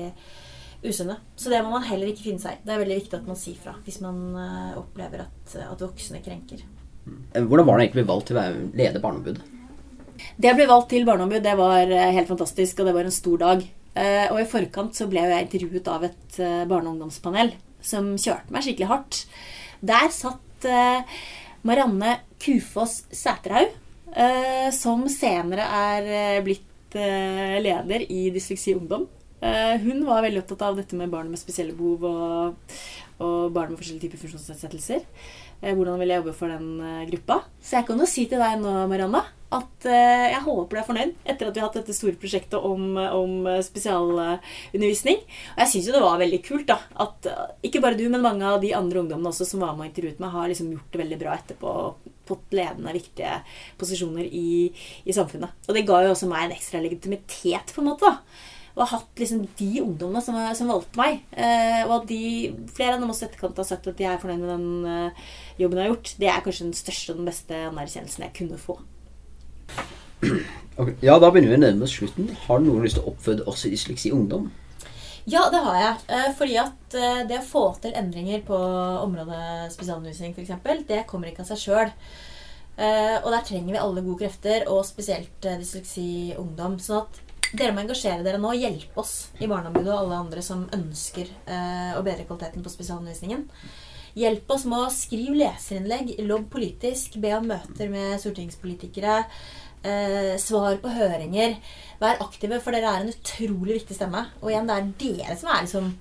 usunne. 0.85 1.17
Så 1.39 1.49
det 1.51 1.63
må 1.63 1.71
man 1.73 1.87
heller 1.87 2.11
ikke 2.11 2.27
finne 2.27 2.43
seg 2.43 2.59
i. 2.59 2.63
Det 2.65 2.75
er 2.75 2.83
veldig 2.83 2.99
viktig 3.01 3.19
at 3.21 3.27
man 3.29 3.39
sier 3.39 3.59
fra 3.59 3.75
hvis 3.87 4.03
man 4.03 4.21
eh, 4.35 4.77
opplever 4.79 5.25
at, 5.29 5.57
at 5.63 5.83
voksne 5.87 6.19
krenker. 6.25 6.67
Eh, 7.07 7.43
Hvordan 7.43 7.67
var 7.67 7.79
det 7.79 7.87
egentlig 7.87 8.09
valgt 8.11 8.31
til 8.31 8.39
å 8.39 8.45
lede 8.45 8.71
leder 8.75 9.03
barneombud? 9.03 9.43
Det 10.15 10.47
jeg 10.49 10.57
ble 10.57 10.67
valgt 10.69 10.89
til 10.93 11.05
barneombud, 11.07 11.41
det 11.43 11.55
var 11.59 11.89
eh, 11.91 12.11
helt 12.15 12.29
fantastisk, 12.31 12.79
og 12.79 12.87
det 12.89 12.93
var 12.95 13.07
en 13.07 13.15
stor 13.15 13.41
dag. 13.41 13.63
Eh, 13.95 14.27
Og 14.31 14.39
i 14.41 14.47
forkant 14.49 14.95
så 14.95 15.07
ble 15.11 15.23
jeg 15.23 15.47
intervjuet 15.47 15.87
av 15.91 16.03
et 16.07 16.39
eh, 16.39 16.63
barne- 16.69 16.87
og 16.89 16.95
ungdomspanel 16.95 17.53
som 17.85 18.13
kjørte 18.17 18.51
meg 18.55 18.65
skikkelig 18.65 18.89
hardt. 18.89 19.19
Der 19.85 20.07
satt 20.09 20.65
Marianne 21.67 22.15
Kufoss 22.41 23.03
Sæterhaug, 23.13 23.75
som 24.73 25.03
senere 25.11 25.67
er 25.77 26.39
blitt 26.41 26.95
leder 26.95 28.05
i 28.09 28.31
Dysleksi 28.33 28.73
Ungdom. 28.73 29.03
Hun 29.83 30.01
var 30.07 30.23
veldig 30.25 30.41
opptatt 30.41 30.63
av 30.65 30.79
dette 30.79 30.97
med 30.97 31.11
barn 31.13 31.29
med 31.29 31.37
spesielle 31.37 31.75
behov 31.77 32.07
og, 32.09 32.73
og 33.21 33.53
barn 33.53 33.75
med 33.75 33.77
forskjellige 33.77 34.07
typer 34.07 34.23
funksjonsnedsettelser. 34.23 35.05
Hvordan 35.61 36.01
vil 36.01 36.15
jeg 36.15 36.23
jobbe 36.23 36.37
for 36.39 36.55
den 36.55 36.71
gruppa? 37.11 37.43
Så 37.61 37.77
jeg 37.77 37.89
kan 37.91 38.01
jo 38.01 38.09
si 38.09 38.25
til 38.31 38.41
deg 38.41 38.57
nå, 38.63 38.73
Marianne, 38.89 39.21
at 39.53 39.85
eh, 39.85 40.31
jeg 40.31 40.41
håper 40.45 40.73
du 40.73 40.79
er 40.81 40.87
fornøyd 40.87 41.11
etter 41.29 41.49
at 41.49 41.55
vi 41.55 41.61
har 41.61 41.69
hatt 41.69 41.77
dette 41.77 41.95
store 41.95 42.17
prosjektet 42.19 42.57
om, 42.57 42.95
om 42.97 43.35
eh, 43.51 43.61
spesialundervisning. 43.65 45.21
Og 45.53 45.61
jeg 45.63 45.71
syns 45.71 45.89
jo 45.89 45.95
det 45.95 46.01
var 46.05 46.19
veldig 46.21 46.41
kult 46.47 46.65
da, 46.71 46.79
at 47.05 47.29
eh, 47.29 47.45
ikke 47.69 47.83
bare 47.83 47.99
du, 47.99 48.07
men 48.09 48.25
mange 48.25 48.47
av 48.49 48.57
de 48.63 48.73
andre 48.77 49.03
ungdommene 49.03 49.31
også 49.31 49.47
som 49.47 49.61
var 49.63 49.77
med 49.77 49.87
og 49.87 49.91
intervjuet 49.91 50.23
meg, 50.23 50.33
har 50.33 50.51
liksom 50.51 50.73
gjort 50.73 50.89
det 50.91 51.03
veldig 51.03 51.21
bra 51.21 51.37
etterpå. 51.37 51.77
Fått 52.25 52.57
ledende, 52.57 52.95
viktige 52.95 53.37
posisjoner 53.77 54.25
i, 54.25 54.49
i 55.05 55.13
samfunnet. 55.13 55.53
Og 55.69 55.77
det 55.77 55.85
ga 55.85 56.01
jo 56.01 56.15
også 56.15 56.29
meg 56.31 56.47
en 56.47 56.57
ekstra 56.57 56.81
legitimitet, 56.81 57.73
på 57.75 57.83
en 57.83 57.91
måte. 57.93 58.09
da 58.09 58.53
og 58.75 58.81
har 58.83 58.97
hatt 58.97 59.21
liksom 59.21 59.45
de 59.55 59.69
ungdommene 59.79 60.21
som, 60.23 60.35
som 60.57 60.67
valgte 60.67 60.99
meg. 60.99 61.21
Eh, 61.31 61.85
og 61.85 61.93
at 62.01 62.09
de, 62.09 62.23
flere 62.75 62.97
av 62.97 63.03
dem 63.03 63.13
også 63.13 63.29
etterkant 63.29 63.61
har 63.61 63.67
sagt 63.69 63.87
at 63.87 63.95
de 63.95 64.07
er 64.09 64.19
fornøyd 64.19 64.41
med 64.41 64.51
den 64.51 64.89
eh, 64.91 65.29
jobben 65.61 65.79
jeg 65.79 65.87
har 65.87 65.93
gjort. 65.93 66.11
Det 66.19 66.27
er 66.31 66.43
kanskje 66.43 66.67
den 66.67 66.75
største 66.75 67.13
og 67.15 67.21
den 67.21 67.29
beste 67.31 67.61
anerkjennelsen 67.69 68.27
jeg 68.27 68.35
kunne 68.35 68.59
få. 68.59 68.75
Ok, 70.75 70.91
Ja, 71.05 71.15
Da 71.19 71.29
begynner 71.31 71.53
vi 71.53 71.57
å 71.57 71.63
nærme 71.63 71.87
oss 71.87 71.95
slutten. 71.95 72.29
Har 72.45 72.59
du 72.59 72.67
noen 72.67 72.83
lyst 72.83 72.97
til 72.99 73.05
å 73.05 73.13
oppføde 73.13 73.45
i 73.47 73.71
Dysleksi 73.71 74.11
Ungdom? 74.11 74.49
Ja, 75.25 75.47
det 75.49 75.61
har 75.63 75.77
jeg. 75.79 75.93
Eh, 76.11 76.31
fordi 76.37 76.57
at 76.61 76.97
eh, 76.99 77.21
det 77.29 77.39
å 77.39 77.47
få 77.47 77.63
til 77.81 77.95
endringer 77.97 78.43
på 78.45 78.57
området 79.01 79.71
spesialundervisning 79.73 80.35
f.eks., 80.35 80.83
det 80.89 81.05
kommer 81.09 81.31
ikke 81.31 81.45
av 81.45 81.53
seg 81.53 81.63
sjøl. 81.63 81.93
Og 82.75 83.29
der 83.31 83.43
trenger 83.47 83.71
vi 83.71 83.79
alle 83.79 84.01
gode 84.03 84.25
krefter, 84.25 84.65
og 84.67 84.83
spesielt 84.83 85.47
eh, 85.47 85.55
dysleksi 85.61 86.35
ungdom. 86.35 86.75
sånn 86.83 87.05
at 87.05 87.21
dere 87.55 87.73
må 87.75 87.83
engasjere 87.83 88.23
dere 88.25 88.39
nå. 88.41 88.51
Hjelpe 88.57 89.01
oss 89.01 89.29
i 89.39 89.47
Barneombudet 89.49 89.91
og 89.93 89.99
alle 89.99 90.21
andre 90.25 90.43
som 90.45 90.65
ønsker 90.75 91.29
eh, 91.29 91.91
å 91.95 92.03
bedre 92.05 92.25
kvaliteten 92.27 92.65
på 92.65 92.73
spesialundervisningen. 92.73 93.45
Hjelp 94.15 94.51
oss 94.55 94.63
med 94.69 94.79
å 94.79 94.93
skrive 94.95 95.35
leserinnlegg, 95.41 96.13
lobb 96.23 96.47
politisk, 96.53 97.17
be 97.19 97.33
om 97.35 97.49
møter 97.51 97.89
med 97.91 98.15
stortingspolitikere. 98.21 99.17
Eh, 99.85 100.33
svar 100.41 100.79
på 100.81 100.89
høringer. 100.95 101.57
Vær 101.99 102.21
aktive, 102.23 102.61
for 102.63 102.73
dere 102.73 102.93
er 102.93 103.03
en 103.03 103.11
utrolig 103.11 103.81
viktig 103.81 103.97
stemme. 103.97 104.23
Og 104.41 104.49
igjen, 104.49 104.69
det 104.69 104.77
er 104.77 104.91
dere 105.03 105.35
som 105.37 105.51
er 105.51 105.65
liksom 105.67 105.91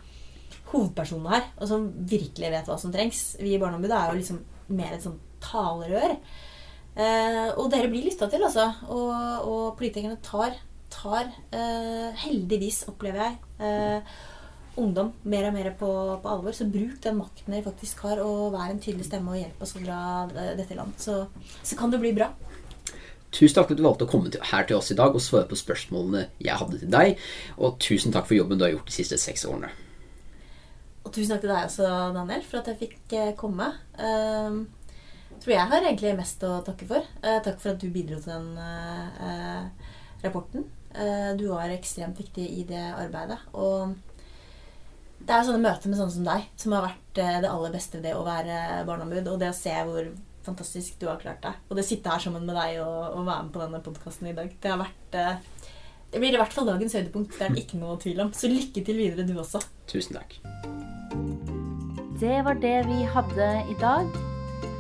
hovedpersonene 0.71 1.35
her, 1.35 1.49
og 1.59 1.71
som 1.71 1.89
virkelig 2.15 2.53
vet 2.55 2.71
hva 2.71 2.79
som 2.81 2.95
trengs. 2.95 3.25
Vi 3.43 3.57
i 3.57 3.61
Barneombudet 3.61 3.99
er 3.99 4.13
jo 4.13 4.21
liksom 4.21 4.41
mer 4.79 4.95
et 4.95 5.05
sånn 5.05 5.19
talerør. 5.45 6.17
Eh, 6.95 7.51
og 7.59 7.67
dere 7.73 7.91
blir 7.91 8.07
lytta 8.07 8.31
til, 8.31 8.47
altså. 8.47 8.71
Og, 8.95 9.51
og 9.51 9.65
politikerne 9.81 10.21
tar, 10.25 10.57
tar 10.95 11.27
eh, 11.51 12.15
heldigvis, 12.25 12.85
opplever 12.95 13.27
jeg, 13.27 13.39
eh, 13.59 14.17
ungdom 14.81 15.13
mer 15.23 15.49
og 15.49 15.55
mer 15.57 15.71
på, 15.79 15.91
på, 16.23 16.31
alvor. 16.31 16.55
Så 16.57 16.67
bruk 16.71 16.99
den 17.05 17.19
makten 17.21 17.55
dere 17.55 17.67
faktisk 17.67 18.03
har, 18.07 18.23
og 18.25 18.55
vær 18.55 18.73
en 18.73 18.83
tydelig 18.83 19.09
stemme 19.09 19.35
og 19.35 19.41
hjelp 19.41 19.63
oss 19.65 19.77
å 19.79 19.85
dra 19.85 20.01
eh, 20.33 20.53
dette 20.59 20.75
i 20.75 20.79
land. 20.79 20.97
Så, 21.01 21.21
så 21.63 21.79
kan 21.79 21.95
det 21.95 22.03
bli 22.03 22.15
bra. 22.17 22.33
Tusen 23.35 23.57
takk 23.57 23.67
for 23.67 23.75
at 23.75 23.81
du 23.81 23.87
valgte 23.87 24.07
å 24.07 24.11
komme 24.11 24.31
her 24.53 24.67
til 24.69 24.79
oss 24.79 24.93
i 24.95 24.99
dag 24.99 25.15
og 25.15 25.23
svare 25.23 25.49
på 25.51 25.59
spørsmålene 25.59 26.29
jeg 26.43 26.59
hadde 26.61 26.79
til 26.85 26.93
deg. 26.95 27.25
Og 27.59 27.81
tusen 27.83 28.15
takk 28.15 28.29
for 28.29 28.39
jobben 28.39 28.61
du 28.61 28.67
har 28.67 28.77
gjort 28.77 28.91
de 28.91 28.95
siste 28.95 29.19
seks 29.19 29.47
årene. 29.51 29.73
Og 31.05 31.11
tusen 31.11 31.35
takk 31.35 31.43
til 31.43 31.51
deg 31.53 31.67
også, 31.67 31.91
Daniel, 32.15 32.47
for 32.47 32.61
at 32.61 32.71
jeg 32.71 32.81
fikk 32.81 33.17
eh, 33.19 33.35
komme. 33.39 33.73
Uh, 33.99 34.63
tror 35.43 35.53
jeg 35.53 35.71
har 35.73 35.83
egentlig 35.83 36.15
mest 36.17 36.47
å 36.47 36.61
takke 36.65 36.87
for. 36.89 37.11
Uh, 37.25 37.41
takk 37.45 37.59
for 37.61 37.75
at 37.75 37.83
du 37.83 37.91
bidro 37.93 38.21
til 38.23 38.33
den 38.33 38.55
uh, 38.57 39.93
rapporten. 40.25 40.71
du 41.35 41.49
var 41.51 41.73
ekstremt 41.75 42.19
viktig 42.23 42.45
i 42.61 42.63
det 42.69 42.85
arbeidet. 42.95 43.41
Og 43.59 43.97
det 45.25 45.33
er 45.35 45.47
sånne 45.47 45.63
møter 45.65 45.91
med 45.91 45.99
sånne 45.99 46.15
som 46.15 46.27
deg 46.27 46.47
som 46.61 46.75
har 46.77 46.87
vært 46.89 47.17
det 47.17 47.49
aller 47.49 47.73
beste 47.75 47.99
ved 47.99 48.09
det 48.09 48.15
å 48.19 48.25
være 48.27 48.59
barneombud. 48.89 49.31
Og 49.33 49.41
det 49.41 49.51
å 49.53 49.57
se 49.57 49.75
hvor 49.89 50.11
fantastisk 50.45 50.99
du 51.01 51.09
har 51.09 51.21
klart 51.23 51.43
deg. 51.45 51.63
Og 51.69 51.79
det 51.79 51.87
å 51.87 51.89
sitte 51.89 52.13
her 52.13 52.23
sammen 52.23 52.45
med 52.45 52.59
deg 52.59 52.83
og, 52.85 52.99
og 53.15 53.25
være 53.25 53.47
med 53.47 53.55
på 53.55 53.63
denne 53.63 53.81
podkasten 53.87 54.29
i 54.31 54.37
dag, 54.37 54.53
det 54.61 54.75
har 54.75 54.83
vært 54.83 55.19
eh, 55.21 55.71
Det 56.13 56.21
blir 56.23 56.37
i 56.37 56.43
hvert 56.43 56.55
fall 56.55 56.69
dagens 56.69 56.95
høydepunkt. 56.99 57.39
Det 57.39 57.49
er 57.49 57.57
det 57.57 57.65
ikke 57.65 57.81
noe 57.81 57.97
tvil 58.03 58.21
om. 58.27 58.35
Så 58.37 58.53
lykke 58.53 58.85
til 58.87 59.01
videre, 59.01 59.27
du 59.27 59.35
også. 59.41 59.65
Tusen 59.91 60.21
takk. 60.21 60.37
Det 62.21 62.39
var 62.47 62.61
det 62.63 62.77
vi 62.87 63.01
hadde 63.17 63.51
i 63.73 63.81
dag. 63.81 64.23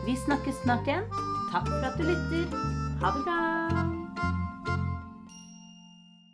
Vi 0.04 0.14
snakkes 0.26 0.62
snart 0.62 0.86
igjen. 0.86 1.08
Takk 1.50 1.68
for 1.72 1.90
at 1.90 1.98
du 1.98 2.06
lytter. 2.06 2.48
Ha 3.02 3.16
det 3.16 3.26
bra. 3.26 3.93